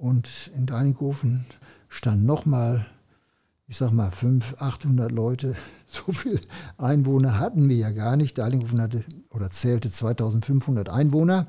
Und 0.02 0.49
in 0.58 0.66
Deilinghofen 0.66 1.45
standen 1.88 2.26
nochmal, 2.26 2.88
ich 3.68 3.78
sag 3.78 3.91
mal, 3.91 4.10
500, 4.10 4.60
800 4.60 5.12
Leute. 5.12 5.56
So 5.93 6.14
viele 6.14 6.39
Einwohner 6.78 7.38
hatten 7.38 7.68
wir 7.68 7.76
ja 7.76 7.91
gar 7.91 8.16
nicht. 8.16 8.38
Deilinghofen 8.38 8.80
hatte 8.80 9.04
oder 9.30 9.49
zählte 9.49 9.91
2500 9.91 10.88
Einwohner. 10.88 11.47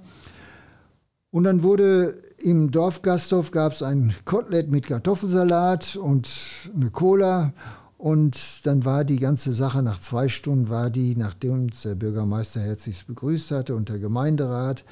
Und 1.30 1.44
dann 1.44 1.62
wurde 1.62 2.20
im 2.38 2.72
Dorfgasthof 2.72 3.52
gab 3.52 3.72
es 3.72 3.84
ein 3.84 4.12
Kotelett 4.24 4.68
mit 4.68 4.88
Kartoffelsalat 4.88 5.94
und 5.94 6.28
eine 6.74 6.90
Cola. 6.90 7.52
Und 7.98 8.66
dann 8.66 8.84
war 8.84 9.04
die 9.04 9.20
ganze 9.20 9.52
Sache, 9.54 9.80
nach 9.80 10.00
zwei 10.00 10.26
Stunden 10.26 10.68
war 10.68 10.90
die, 10.90 11.14
nachdem 11.14 11.52
uns 11.52 11.82
der 11.82 11.94
Bürgermeister 11.94 12.60
herzlich 12.60 13.06
begrüßt 13.06 13.52
hatte 13.52 13.76
und 13.76 13.88
der 13.88 14.00
Gemeinderat. 14.00 14.84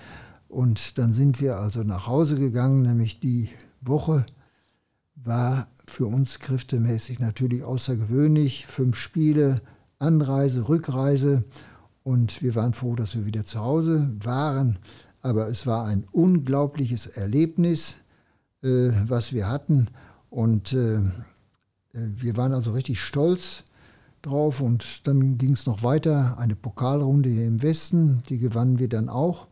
Und 0.51 0.99
dann 0.99 1.13
sind 1.13 1.41
wir 1.41 1.59
also 1.59 1.85
nach 1.85 2.09
Hause 2.09 2.37
gegangen, 2.37 2.83
nämlich 2.83 3.21
die 3.21 3.51
Woche 3.81 4.27
war 5.15 5.69
für 5.87 6.07
uns 6.07 6.41
kräftemäßig 6.41 7.21
natürlich 7.21 7.63
außergewöhnlich. 7.63 8.67
Fünf 8.67 8.97
Spiele, 8.97 9.63
Anreise, 10.01 10.69
Rückreise. 10.69 11.45
Und 12.03 12.43
wir 12.43 12.57
waren 12.57 12.73
froh, 12.73 12.97
dass 12.97 13.15
wir 13.15 13.27
wieder 13.27 13.45
zu 13.45 13.61
Hause 13.61 14.11
waren. 14.19 14.81
Aber 15.23 15.47
es 15.47 15.69
war 15.69 15.87
ein 15.87 16.05
unglaubliches 16.11 17.07
Erlebnis, 17.07 17.97
äh, 18.63 18.91
was 19.07 19.33
wir 19.33 19.49
hatten. 19.49 19.87
Und 20.31 20.73
äh, 20.73 20.99
wir 21.93 22.37
waren 22.37 22.53
also 22.53 22.73
richtig 22.73 23.01
stolz 23.01 23.63
drauf. 24.23 24.61
Und 24.61 25.07
dann 25.07 25.39
ging 25.39 25.53
es 25.53 25.67
noch 25.67 25.85
weiter, 25.85 26.39
eine 26.39 26.57
Pokalrunde 26.57 27.29
hier 27.29 27.47
im 27.47 27.63
Westen, 27.63 28.25
die 28.29 28.39
gewannen 28.39 28.81
wir 28.81 28.89
dann 28.89 29.09
auch. 29.09 29.47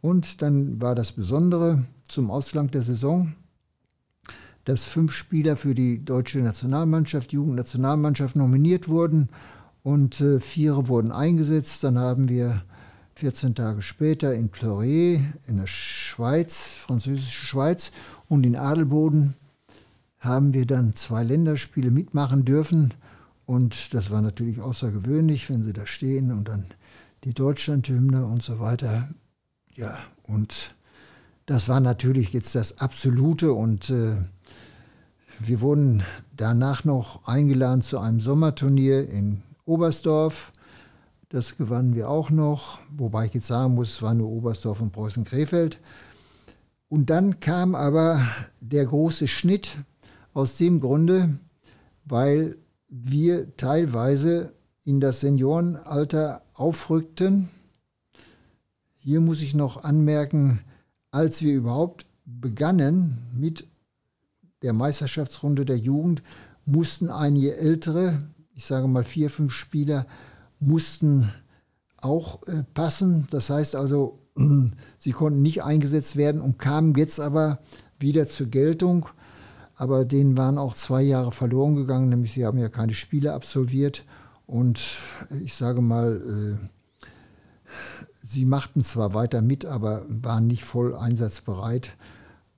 Und 0.00 0.42
dann 0.42 0.80
war 0.80 0.94
das 0.94 1.12
Besondere 1.12 1.84
zum 2.08 2.30
Ausgang 2.30 2.70
der 2.70 2.82
Saison, 2.82 3.34
dass 4.64 4.84
fünf 4.84 5.12
Spieler 5.12 5.56
für 5.56 5.74
die 5.74 6.04
deutsche 6.04 6.38
Nationalmannschaft, 6.38 7.32
Jugendnationalmannschaft 7.32 8.36
nominiert 8.36 8.88
wurden 8.88 9.28
und 9.82 10.20
äh, 10.20 10.40
vier 10.40 10.88
wurden 10.88 11.10
eingesetzt. 11.10 11.82
Dann 11.84 11.98
haben 11.98 12.28
wir 12.28 12.62
14 13.14 13.54
Tage 13.54 13.82
später 13.82 14.34
in 14.34 14.50
Fleury 14.50 15.24
in 15.46 15.56
der 15.56 15.66
Schweiz, 15.66 16.68
französische 16.68 17.46
Schweiz 17.46 17.90
und 18.28 18.46
in 18.46 18.54
Adelboden 18.54 19.34
haben 20.20 20.52
wir 20.52 20.66
dann 20.66 20.94
zwei 20.94 21.22
Länderspiele 21.24 21.90
mitmachen 21.90 22.44
dürfen. 22.44 22.94
Und 23.46 23.94
das 23.94 24.10
war 24.10 24.20
natürlich 24.20 24.60
außergewöhnlich, 24.60 25.48
wenn 25.48 25.62
sie 25.62 25.72
da 25.72 25.86
stehen 25.86 26.30
und 26.30 26.48
dann 26.48 26.66
die 27.24 27.34
Deutschlandhymne 27.34 28.26
und 28.26 28.42
so 28.42 28.60
weiter. 28.60 29.08
Ja, 29.78 29.96
und 30.24 30.74
das 31.46 31.68
war 31.68 31.78
natürlich 31.78 32.32
jetzt 32.32 32.56
das 32.56 32.78
Absolute 32.78 33.52
und 33.52 33.90
äh, 33.90 34.16
wir 35.38 35.60
wurden 35.60 36.02
danach 36.36 36.84
noch 36.84 37.28
eingeladen 37.28 37.80
zu 37.82 38.00
einem 38.00 38.18
Sommerturnier 38.18 39.08
in 39.08 39.44
Oberstdorf. 39.66 40.52
Das 41.28 41.56
gewannen 41.56 41.94
wir 41.94 42.10
auch 42.10 42.30
noch, 42.30 42.80
wobei 42.90 43.26
ich 43.26 43.34
jetzt 43.34 43.46
sagen 43.46 43.76
muss, 43.76 43.90
es 43.90 44.02
war 44.02 44.14
nur 44.14 44.28
Oberstdorf 44.30 44.80
und 44.80 44.90
Preußen-Krefeld. 44.90 45.78
Und 46.88 47.08
dann 47.08 47.38
kam 47.38 47.76
aber 47.76 48.26
der 48.60 48.84
große 48.84 49.28
Schnitt 49.28 49.76
aus 50.34 50.56
dem 50.56 50.80
Grunde, 50.80 51.38
weil 52.04 52.56
wir 52.88 53.56
teilweise 53.56 54.54
in 54.84 54.98
das 54.98 55.20
Seniorenalter 55.20 56.42
aufrückten. 56.52 57.50
Hier 59.08 59.22
muss 59.22 59.40
ich 59.40 59.54
noch 59.54 59.84
anmerken, 59.84 60.60
als 61.10 61.40
wir 61.40 61.54
überhaupt 61.54 62.04
begannen 62.26 63.16
mit 63.34 63.66
der 64.60 64.74
Meisterschaftsrunde 64.74 65.64
der 65.64 65.78
Jugend, 65.78 66.22
mussten 66.66 67.08
einige 67.08 67.56
ältere, 67.56 68.28
ich 68.54 68.66
sage 68.66 68.86
mal 68.86 69.04
vier, 69.04 69.30
fünf 69.30 69.54
Spieler, 69.54 70.06
mussten 70.60 71.32
auch 71.96 72.46
äh, 72.48 72.64
passen. 72.74 73.26
Das 73.30 73.48
heißt 73.48 73.76
also, 73.76 74.18
sie 74.98 75.12
konnten 75.12 75.40
nicht 75.40 75.62
eingesetzt 75.62 76.16
werden 76.16 76.42
und 76.42 76.58
kamen 76.58 76.94
jetzt 76.94 77.18
aber 77.18 77.60
wieder 77.98 78.28
zur 78.28 78.48
Geltung. 78.48 79.08
Aber 79.74 80.04
denen 80.04 80.36
waren 80.36 80.58
auch 80.58 80.74
zwei 80.74 81.00
Jahre 81.00 81.32
verloren 81.32 81.76
gegangen, 81.76 82.10
nämlich 82.10 82.34
sie 82.34 82.44
haben 82.44 82.58
ja 82.58 82.68
keine 82.68 82.92
Spiele 82.92 83.32
absolviert. 83.32 84.04
Und 84.44 84.98
ich 85.42 85.54
sage 85.54 85.80
mal, 85.80 86.58
äh, 86.60 86.68
sie 88.28 88.44
machten 88.44 88.82
zwar 88.82 89.14
weiter 89.14 89.40
mit, 89.40 89.64
aber 89.64 90.04
waren 90.08 90.46
nicht 90.46 90.64
voll 90.64 90.94
einsatzbereit, 90.94 91.96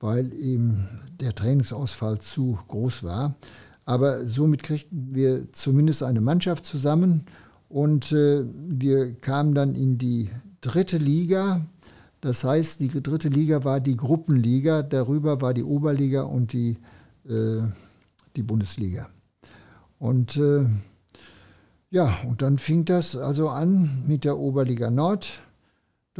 weil 0.00 0.32
eben 0.34 0.88
der 1.20 1.34
Trainingsausfall 1.34 2.18
zu 2.18 2.58
groß 2.68 3.04
war. 3.04 3.36
Aber 3.84 4.26
somit 4.26 4.62
kriegten 4.62 5.14
wir 5.14 5.52
zumindest 5.52 6.02
eine 6.02 6.20
Mannschaft 6.20 6.66
zusammen 6.66 7.26
und 7.68 8.12
äh, 8.12 8.44
wir 8.44 9.14
kamen 9.14 9.54
dann 9.54 9.74
in 9.74 9.98
die 9.98 10.30
dritte 10.60 10.98
Liga. 10.98 11.66
Das 12.20 12.44
heißt, 12.44 12.80
die 12.80 12.88
dritte 12.88 13.28
Liga 13.28 13.64
war 13.64 13.80
die 13.80 13.96
Gruppenliga, 13.96 14.82
darüber 14.82 15.40
war 15.40 15.54
die 15.54 15.64
Oberliga 15.64 16.22
und 16.22 16.52
die, 16.52 16.78
äh, 17.28 17.62
die 18.36 18.42
Bundesliga. 18.42 19.08
Und 19.98 20.36
äh, 20.36 20.66
ja, 21.90 22.18
und 22.26 22.42
dann 22.42 22.58
fing 22.58 22.84
das 22.84 23.16
also 23.16 23.48
an 23.48 24.04
mit 24.06 24.24
der 24.24 24.38
Oberliga 24.38 24.90
Nord. 24.90 25.40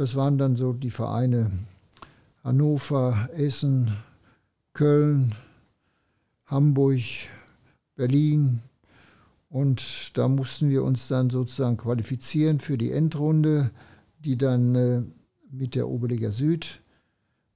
Das 0.01 0.15
waren 0.15 0.39
dann 0.39 0.55
so 0.55 0.73
die 0.73 0.89
Vereine 0.89 1.51
Hannover, 2.43 3.29
Essen, 3.33 3.97
Köln, 4.73 5.35
Hamburg, 6.45 7.03
Berlin. 7.95 8.63
Und 9.47 10.17
da 10.17 10.27
mussten 10.27 10.71
wir 10.71 10.81
uns 10.83 11.07
dann 11.07 11.29
sozusagen 11.29 11.77
qualifizieren 11.77 12.59
für 12.59 12.79
die 12.79 12.91
Endrunde 12.91 13.69
die 14.25 14.39
dann 14.39 14.73
äh, 14.73 15.03
mit 15.51 15.75
der 15.75 15.87
Oberliga 15.87 16.31
Süd 16.31 16.81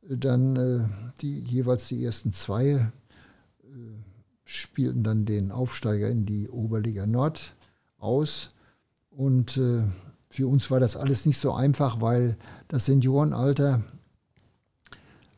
äh, 0.08 0.16
dann 0.16 0.56
äh, 0.56 0.88
die, 1.22 1.40
jeweils 1.40 1.88
die 1.88 2.06
ersten 2.06 2.32
zwei 2.32 2.92
spielten 4.44 5.02
dann 5.02 5.26
den 5.26 5.52
Aufsteiger 5.52 6.10
in 6.10 6.28
die 6.28 6.48
Oberliga 6.48 7.08
Nord 7.08 7.56
aus. 7.98 8.52
Und 9.10 9.60
für 10.36 10.48
uns 10.48 10.70
war 10.70 10.82
das 10.82 10.98
alles 10.98 11.26
nicht 11.26 11.38
so 11.38 11.54
einfach, 11.54 12.02
weil 12.02 12.36
das 12.68 12.88
Seniorenalter, 12.88 13.82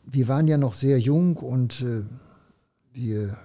wir 0.05 0.27
waren 0.27 0.47
ja 0.47 0.57
noch 0.57 0.73
sehr 0.73 0.99
jung 0.99 1.37
und 1.37 1.81
äh, 1.81 2.01
wir 2.93 3.37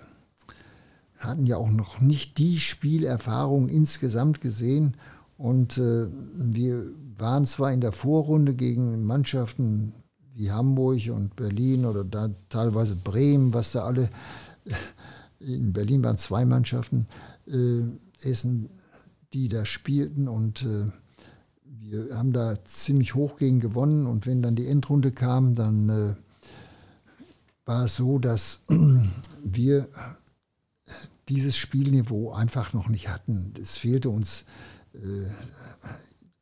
hatten 1.19 1.45
ja 1.45 1.59
auch 1.59 1.71
noch 1.71 2.01
nicht 2.01 2.39
die 2.39 2.59
Spielerfahrung 2.59 3.69
insgesamt 3.69 4.41
gesehen. 4.41 4.97
Und 5.37 5.77
äh, 5.77 6.07
wir 6.35 6.87
waren 7.19 7.45
zwar 7.45 7.71
in 7.71 7.83
der 7.83 7.93
Vorrunde 7.93 8.55
gegen 8.55 9.05
Mannschaften 9.05 9.93
wie 10.35 10.51
Hamburg 10.51 11.11
und 11.11 11.37
Berlin 11.37 11.85
oder 11.85 12.03
da 12.03 12.31
teilweise 12.49 12.97
Bremen, 12.97 13.53
was 13.53 13.73
da 13.73 13.85
alle, 13.85 14.09
in 15.39 15.75
Berlin 15.75 16.03
waren 16.03 16.17
zwei 16.17 16.47
Mannschaften, 16.47 17.09
äh, 17.47 17.83
Essen, 18.27 18.71
die 19.35 19.49
da 19.49 19.67
spielten 19.67 20.29
und 20.29 20.63
äh, 20.63 20.91
wir 21.93 22.17
haben 22.17 22.33
da 22.33 22.65
ziemlich 22.65 23.15
hoch 23.15 23.37
gegen 23.37 23.61
gewonnen 23.61 24.07
und 24.07 24.27
wenn 24.27 24.41
dann 24.41 24.57
die 24.57 24.67
Endrunde 24.67 25.13
kam, 25.13 25.55
dann 25.55 25.89
äh, 25.91 26.15
war 27.67 27.85
es 27.85 27.97
so, 27.97 28.19
dass 28.19 28.63
wir 29.45 29.89
dieses 31.29 31.57
Spielniveau 31.57 32.33
einfach 32.33 32.73
noch 32.73 32.89
nicht 32.89 33.09
hatten. 33.09 33.53
Es 33.61 33.77
fehlte 33.77 34.09
uns 34.09 34.47
äh, 34.95 35.29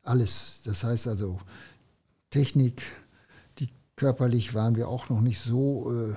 alles. 0.03 0.62
Das 0.64 0.84
heißt 0.84 1.09
also 1.09 1.40
Technik, 2.30 2.82
die 3.59 3.70
körperlich 3.96 4.55
waren 4.55 4.76
wir 4.76 4.88
auch 4.88 5.09
noch 5.09 5.20
nicht 5.20 5.40
so. 5.40 5.92
Äh, 5.92 6.14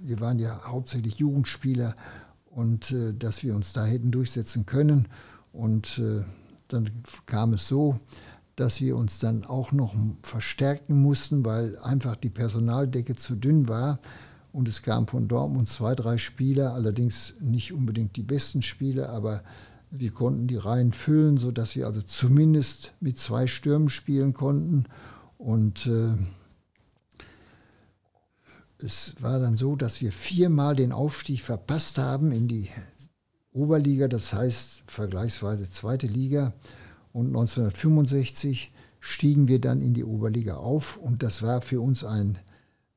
wir 0.00 0.20
waren 0.20 0.38
ja 0.38 0.62
hauptsächlich 0.64 1.16
Jugendspieler 1.16 1.94
und 2.46 2.90
äh, 2.90 3.12
dass 3.12 3.44
wir 3.44 3.54
uns 3.54 3.74
da 3.74 3.84
hätten 3.84 4.10
durchsetzen 4.10 4.64
können. 4.64 5.08
Und 5.52 6.00
dann 6.68 6.90
kam 7.26 7.52
es 7.52 7.68
so, 7.68 7.98
dass 8.56 8.80
wir 8.80 8.96
uns 8.96 9.18
dann 9.18 9.44
auch 9.44 9.72
noch 9.72 9.94
verstärken 10.22 11.00
mussten, 11.00 11.44
weil 11.44 11.78
einfach 11.78 12.16
die 12.16 12.30
Personaldecke 12.30 13.16
zu 13.16 13.34
dünn 13.34 13.68
war. 13.68 13.98
Und 14.52 14.68
es 14.68 14.82
kamen 14.82 15.06
von 15.06 15.28
Dortmund 15.28 15.68
zwei, 15.68 15.94
drei 15.94 16.18
Spieler, 16.18 16.74
allerdings 16.74 17.34
nicht 17.40 17.72
unbedingt 17.72 18.16
die 18.16 18.22
besten 18.22 18.60
Spieler, 18.60 19.08
aber 19.08 19.42
wir 19.90 20.10
konnten 20.10 20.46
die 20.46 20.56
Reihen 20.56 20.92
füllen, 20.92 21.38
sodass 21.38 21.76
wir 21.76 21.86
also 21.86 22.02
zumindest 22.02 22.92
mit 23.00 23.18
zwei 23.18 23.46
Stürmen 23.46 23.88
spielen 23.88 24.32
konnten. 24.32 24.84
Und 25.38 25.86
äh, 25.86 26.12
es 28.78 29.14
war 29.20 29.38
dann 29.38 29.56
so, 29.56 29.76
dass 29.76 30.00
wir 30.00 30.12
viermal 30.12 30.76
den 30.76 30.92
Aufstieg 30.92 31.40
verpasst 31.40 31.98
haben 31.98 32.32
in 32.32 32.48
die 32.48 32.68
Oberliga, 33.52 34.08
das 34.08 34.32
heißt 34.32 34.82
vergleichsweise 34.86 35.68
zweite 35.68 36.06
Liga. 36.06 36.54
Und 37.12 37.28
1965 37.28 38.72
stiegen 39.00 39.48
wir 39.48 39.60
dann 39.60 39.80
in 39.80 39.94
die 39.94 40.04
Oberliga 40.04 40.56
auf. 40.56 40.96
Und 40.96 41.22
das 41.22 41.42
war 41.42 41.60
für 41.60 41.80
uns 41.80 42.04
ein, 42.04 42.38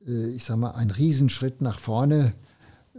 äh, 0.08 0.30
ich 0.30 0.44
sag 0.44 0.58
mal, 0.58 0.72
ein 0.72 0.92
Riesenschritt 0.92 1.62
nach 1.62 1.80
vorne 1.80 2.34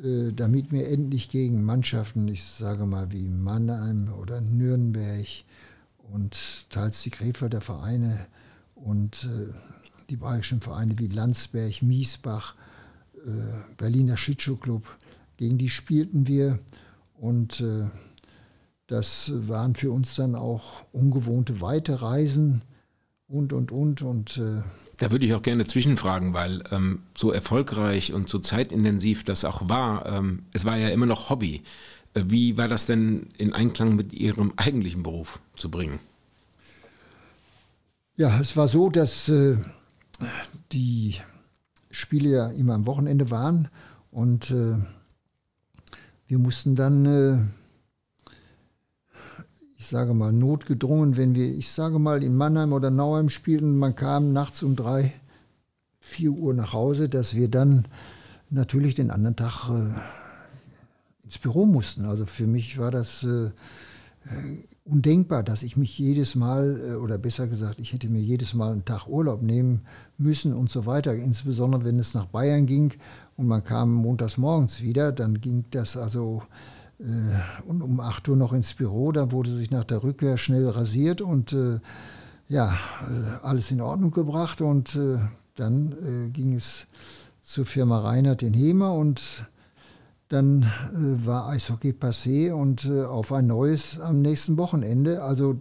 äh, 0.02 0.32
damit 0.32 0.72
wir 0.72 0.88
endlich 0.88 1.30
gegen 1.30 1.64
Mannschaften, 1.64 2.28
ich 2.28 2.44
sage 2.44 2.84
mal 2.84 3.12
wie 3.12 3.28
Mannheim 3.28 4.12
oder 4.20 4.42
Nürnberg 4.42 5.26
und 6.12 6.70
teils 6.70 7.02
die 7.02 7.10
Krefelder 7.10 7.62
Vereine 7.62 8.26
und 8.74 9.24
äh, 9.24 9.54
die 10.10 10.16
bayerischen 10.16 10.60
Vereine 10.60 10.98
wie 10.98 11.08
Landsberg, 11.08 11.82
Miesbach, 11.82 12.54
Berliner 13.76 14.16
Schlittschuhclub, 14.16 14.84
gegen 15.36 15.58
die 15.58 15.68
spielten 15.68 16.28
wir 16.28 16.60
und 17.18 17.60
das 18.86 19.32
waren 19.34 19.74
für 19.74 19.90
uns 19.90 20.14
dann 20.14 20.34
auch 20.34 20.84
ungewohnte 20.92 21.60
weite 21.60 22.02
Reisen 22.02 22.62
und, 23.28 23.52
und, 23.52 23.72
und. 23.72 24.02
Und 24.02 24.40
da 24.98 25.10
würde 25.10 25.26
ich 25.26 25.34
auch 25.34 25.42
gerne 25.42 25.66
zwischenfragen, 25.66 26.32
weil 26.32 26.62
ähm, 26.70 27.00
so 27.16 27.32
erfolgreich 27.32 28.12
und 28.12 28.28
so 28.28 28.38
zeitintensiv 28.38 29.24
das 29.24 29.44
auch 29.44 29.68
war, 29.68 30.06
ähm, 30.06 30.44
es 30.52 30.64
war 30.64 30.76
ja 30.76 30.88
immer 30.88 31.06
noch 31.06 31.28
Hobby. 31.28 31.62
Äh, 32.14 32.24
wie 32.26 32.56
war 32.56 32.68
das 32.68 32.86
denn 32.86 33.28
in 33.36 33.52
Einklang 33.52 33.94
mit 33.94 34.12
Ihrem 34.12 34.52
eigentlichen 34.56 35.02
Beruf 35.02 35.40
zu 35.56 35.70
bringen? 35.70 36.00
Ja, 38.16 38.40
es 38.40 38.56
war 38.56 38.68
so, 38.68 38.88
dass 38.88 39.28
äh, 39.28 39.58
die 40.72 41.16
Spiele 41.90 42.30
ja 42.30 42.48
immer 42.48 42.74
am 42.74 42.86
Wochenende 42.86 43.30
waren 43.30 43.68
und 44.10 44.50
äh, 44.50 44.76
wir 46.26 46.38
mussten 46.38 46.74
dann 46.74 47.06
äh, 47.06 47.38
ich 49.78 49.86
sage 49.86 50.14
mal, 50.14 50.32
notgedrungen, 50.32 51.16
wenn 51.16 51.34
wir, 51.34 51.54
ich 51.54 51.70
sage 51.70 51.98
mal, 51.98 52.22
in 52.22 52.34
Mannheim 52.34 52.72
oder 52.72 52.90
Nauheim 52.90 53.28
spielten, 53.28 53.78
man 53.78 53.94
kam 53.94 54.32
nachts 54.32 54.62
um 54.62 54.74
drei, 54.74 55.12
vier 56.00 56.30
Uhr 56.30 56.54
nach 56.54 56.72
Hause, 56.72 57.08
dass 57.08 57.34
wir 57.34 57.48
dann 57.48 57.86
natürlich 58.48 58.94
den 58.94 59.10
anderen 59.10 59.36
Tag 59.36 59.68
äh, 59.68 61.24
ins 61.24 61.38
Büro 61.38 61.66
mussten. 61.66 62.04
Also 62.06 62.24
für 62.24 62.46
mich 62.46 62.78
war 62.78 62.90
das 62.90 63.22
äh, 63.24 63.50
undenkbar, 64.84 65.42
dass 65.42 65.62
ich 65.62 65.76
mich 65.76 65.98
jedes 65.98 66.36
Mal, 66.36 66.92
äh, 66.92 66.94
oder 66.94 67.18
besser 67.18 67.46
gesagt, 67.46 67.78
ich 67.78 67.92
hätte 67.92 68.08
mir 68.08 68.22
jedes 68.22 68.54
Mal 68.54 68.72
einen 68.72 68.84
Tag 68.84 69.08
Urlaub 69.08 69.42
nehmen 69.42 69.82
müssen 70.16 70.54
und 70.54 70.70
so 70.70 70.86
weiter. 70.86 71.14
Insbesondere 71.14 71.84
wenn 71.84 71.98
es 71.98 72.14
nach 72.14 72.26
Bayern 72.26 72.64
ging 72.64 72.94
und 73.36 73.46
man 73.46 73.62
kam 73.62 73.92
montags 73.92 74.38
morgens 74.38 74.80
wieder, 74.80 75.12
dann 75.12 75.40
ging 75.40 75.66
das 75.70 75.98
also 75.98 76.42
äh, 76.44 76.75
und 76.98 77.82
um 77.82 78.00
8 78.00 78.28
Uhr 78.28 78.36
noch 78.36 78.52
ins 78.52 78.74
Büro. 78.74 79.12
Da 79.12 79.30
wurde 79.32 79.50
sich 79.50 79.70
nach 79.70 79.84
der 79.84 80.02
Rückkehr 80.02 80.36
schnell 80.38 80.68
rasiert 80.68 81.20
und 81.20 81.52
äh, 81.52 81.80
ja, 82.48 82.72
äh, 82.72 83.44
alles 83.44 83.70
in 83.70 83.80
Ordnung 83.80 84.10
gebracht. 84.12 84.60
Und 84.60 84.98
dann 85.56 85.92
äh, 85.92 86.30
ging 86.30 86.54
es 86.54 86.86
zur 87.42 87.66
Firma 87.66 88.00
Reinhardt 88.00 88.42
in 88.42 88.54
Hemer 88.54 88.92
und 88.92 89.46
dann 90.28 90.62
äh, 90.62 91.26
war 91.26 91.48
Eishockey 91.48 91.92
passé 91.92 92.52
und 92.52 92.86
äh, 92.86 93.04
auf 93.04 93.32
ein 93.32 93.46
neues 93.46 94.00
am 94.00 94.20
nächsten 94.22 94.56
Wochenende. 94.56 95.22
Also 95.22 95.60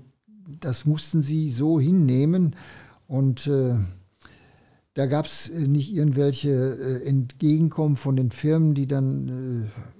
das 0.60 0.86
mussten 0.86 1.22
sie 1.22 1.50
so 1.50 1.80
hinnehmen 1.80 2.56
und 3.08 3.48
äh, 3.48 3.76
da 4.96 5.06
gab 5.08 5.26
es 5.26 5.50
äh, 5.50 5.68
nicht 5.68 5.94
irgendwelche 5.94 6.50
äh, 6.50 7.08
Entgegenkommen 7.08 7.98
von 7.98 8.16
den 8.16 8.32
Firmen, 8.32 8.74
die 8.74 8.88
dann, 8.88 9.70
äh, 9.70 9.95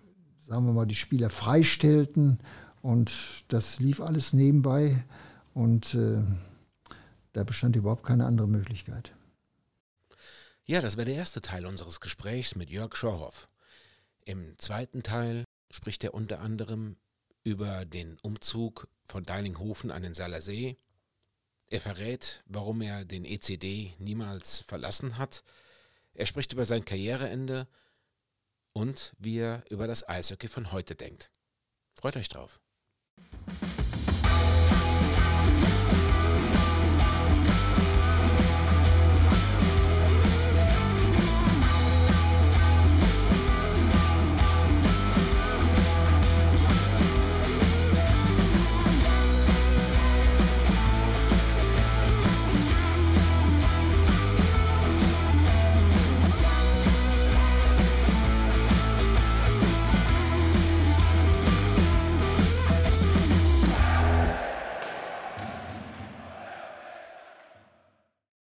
sagen 0.46 0.66
wir 0.66 0.74
mal, 0.74 0.86
die 0.86 0.96
Spieler 0.96 1.30
freistellten 1.30 2.40
und 2.82 3.44
das 3.48 3.80
lief 3.80 4.00
alles 4.00 4.34
nebenbei 4.34 5.04
und 5.54 5.98
da 7.34 7.44
bestand 7.44 7.76
überhaupt 7.76 8.06
keine 8.06 8.26
andere 8.26 8.48
Möglichkeit. 8.48 9.14
Ja, 10.66 10.82
das 10.82 10.98
war 10.98 11.06
der 11.06 11.16
erste 11.16 11.42
Teil 11.42 11.66
unseres 11.66 12.00
Gesprächs 12.00 12.56
mit 12.56 12.70
Jörg 12.70 12.96
Schorhoff. 12.96 13.48
Im 14.24 14.58
zweiten 14.58 15.04
Teil 15.04 15.44
spricht 15.70 16.04
er 16.04 16.14
unter 16.14 16.42
anderem 16.42 16.96
über 17.44 17.86
den 17.86 18.18
Umzug 18.24 18.88
von 19.06 19.24
Deilinghofen 19.24 19.92
an 19.92 20.02
den 20.02 20.14
Salersee. 20.14 20.78
Er 21.68 21.82
verrät, 21.82 22.44
warum 22.48 22.82
er 22.82 23.06
den 23.06 23.26
ECD 23.26 23.94
niemals 24.00 24.62
verlassen 24.68 25.18
hat. 25.18 25.44
Er 26.14 26.26
spricht 26.26 26.54
über 26.54 26.66
sein 26.66 26.86
Karriereende 26.86 27.68
und 28.76 29.14
wie 29.18 29.38
er 29.40 29.64
über 29.70 29.88
das 29.88 30.08
Eishockey 30.08 30.50
von 30.50 30.72
heute 30.72 30.96
denkt. 30.96 31.32
Freut 31.96 32.18
euch 32.18 32.28
drauf. 32.28 32.62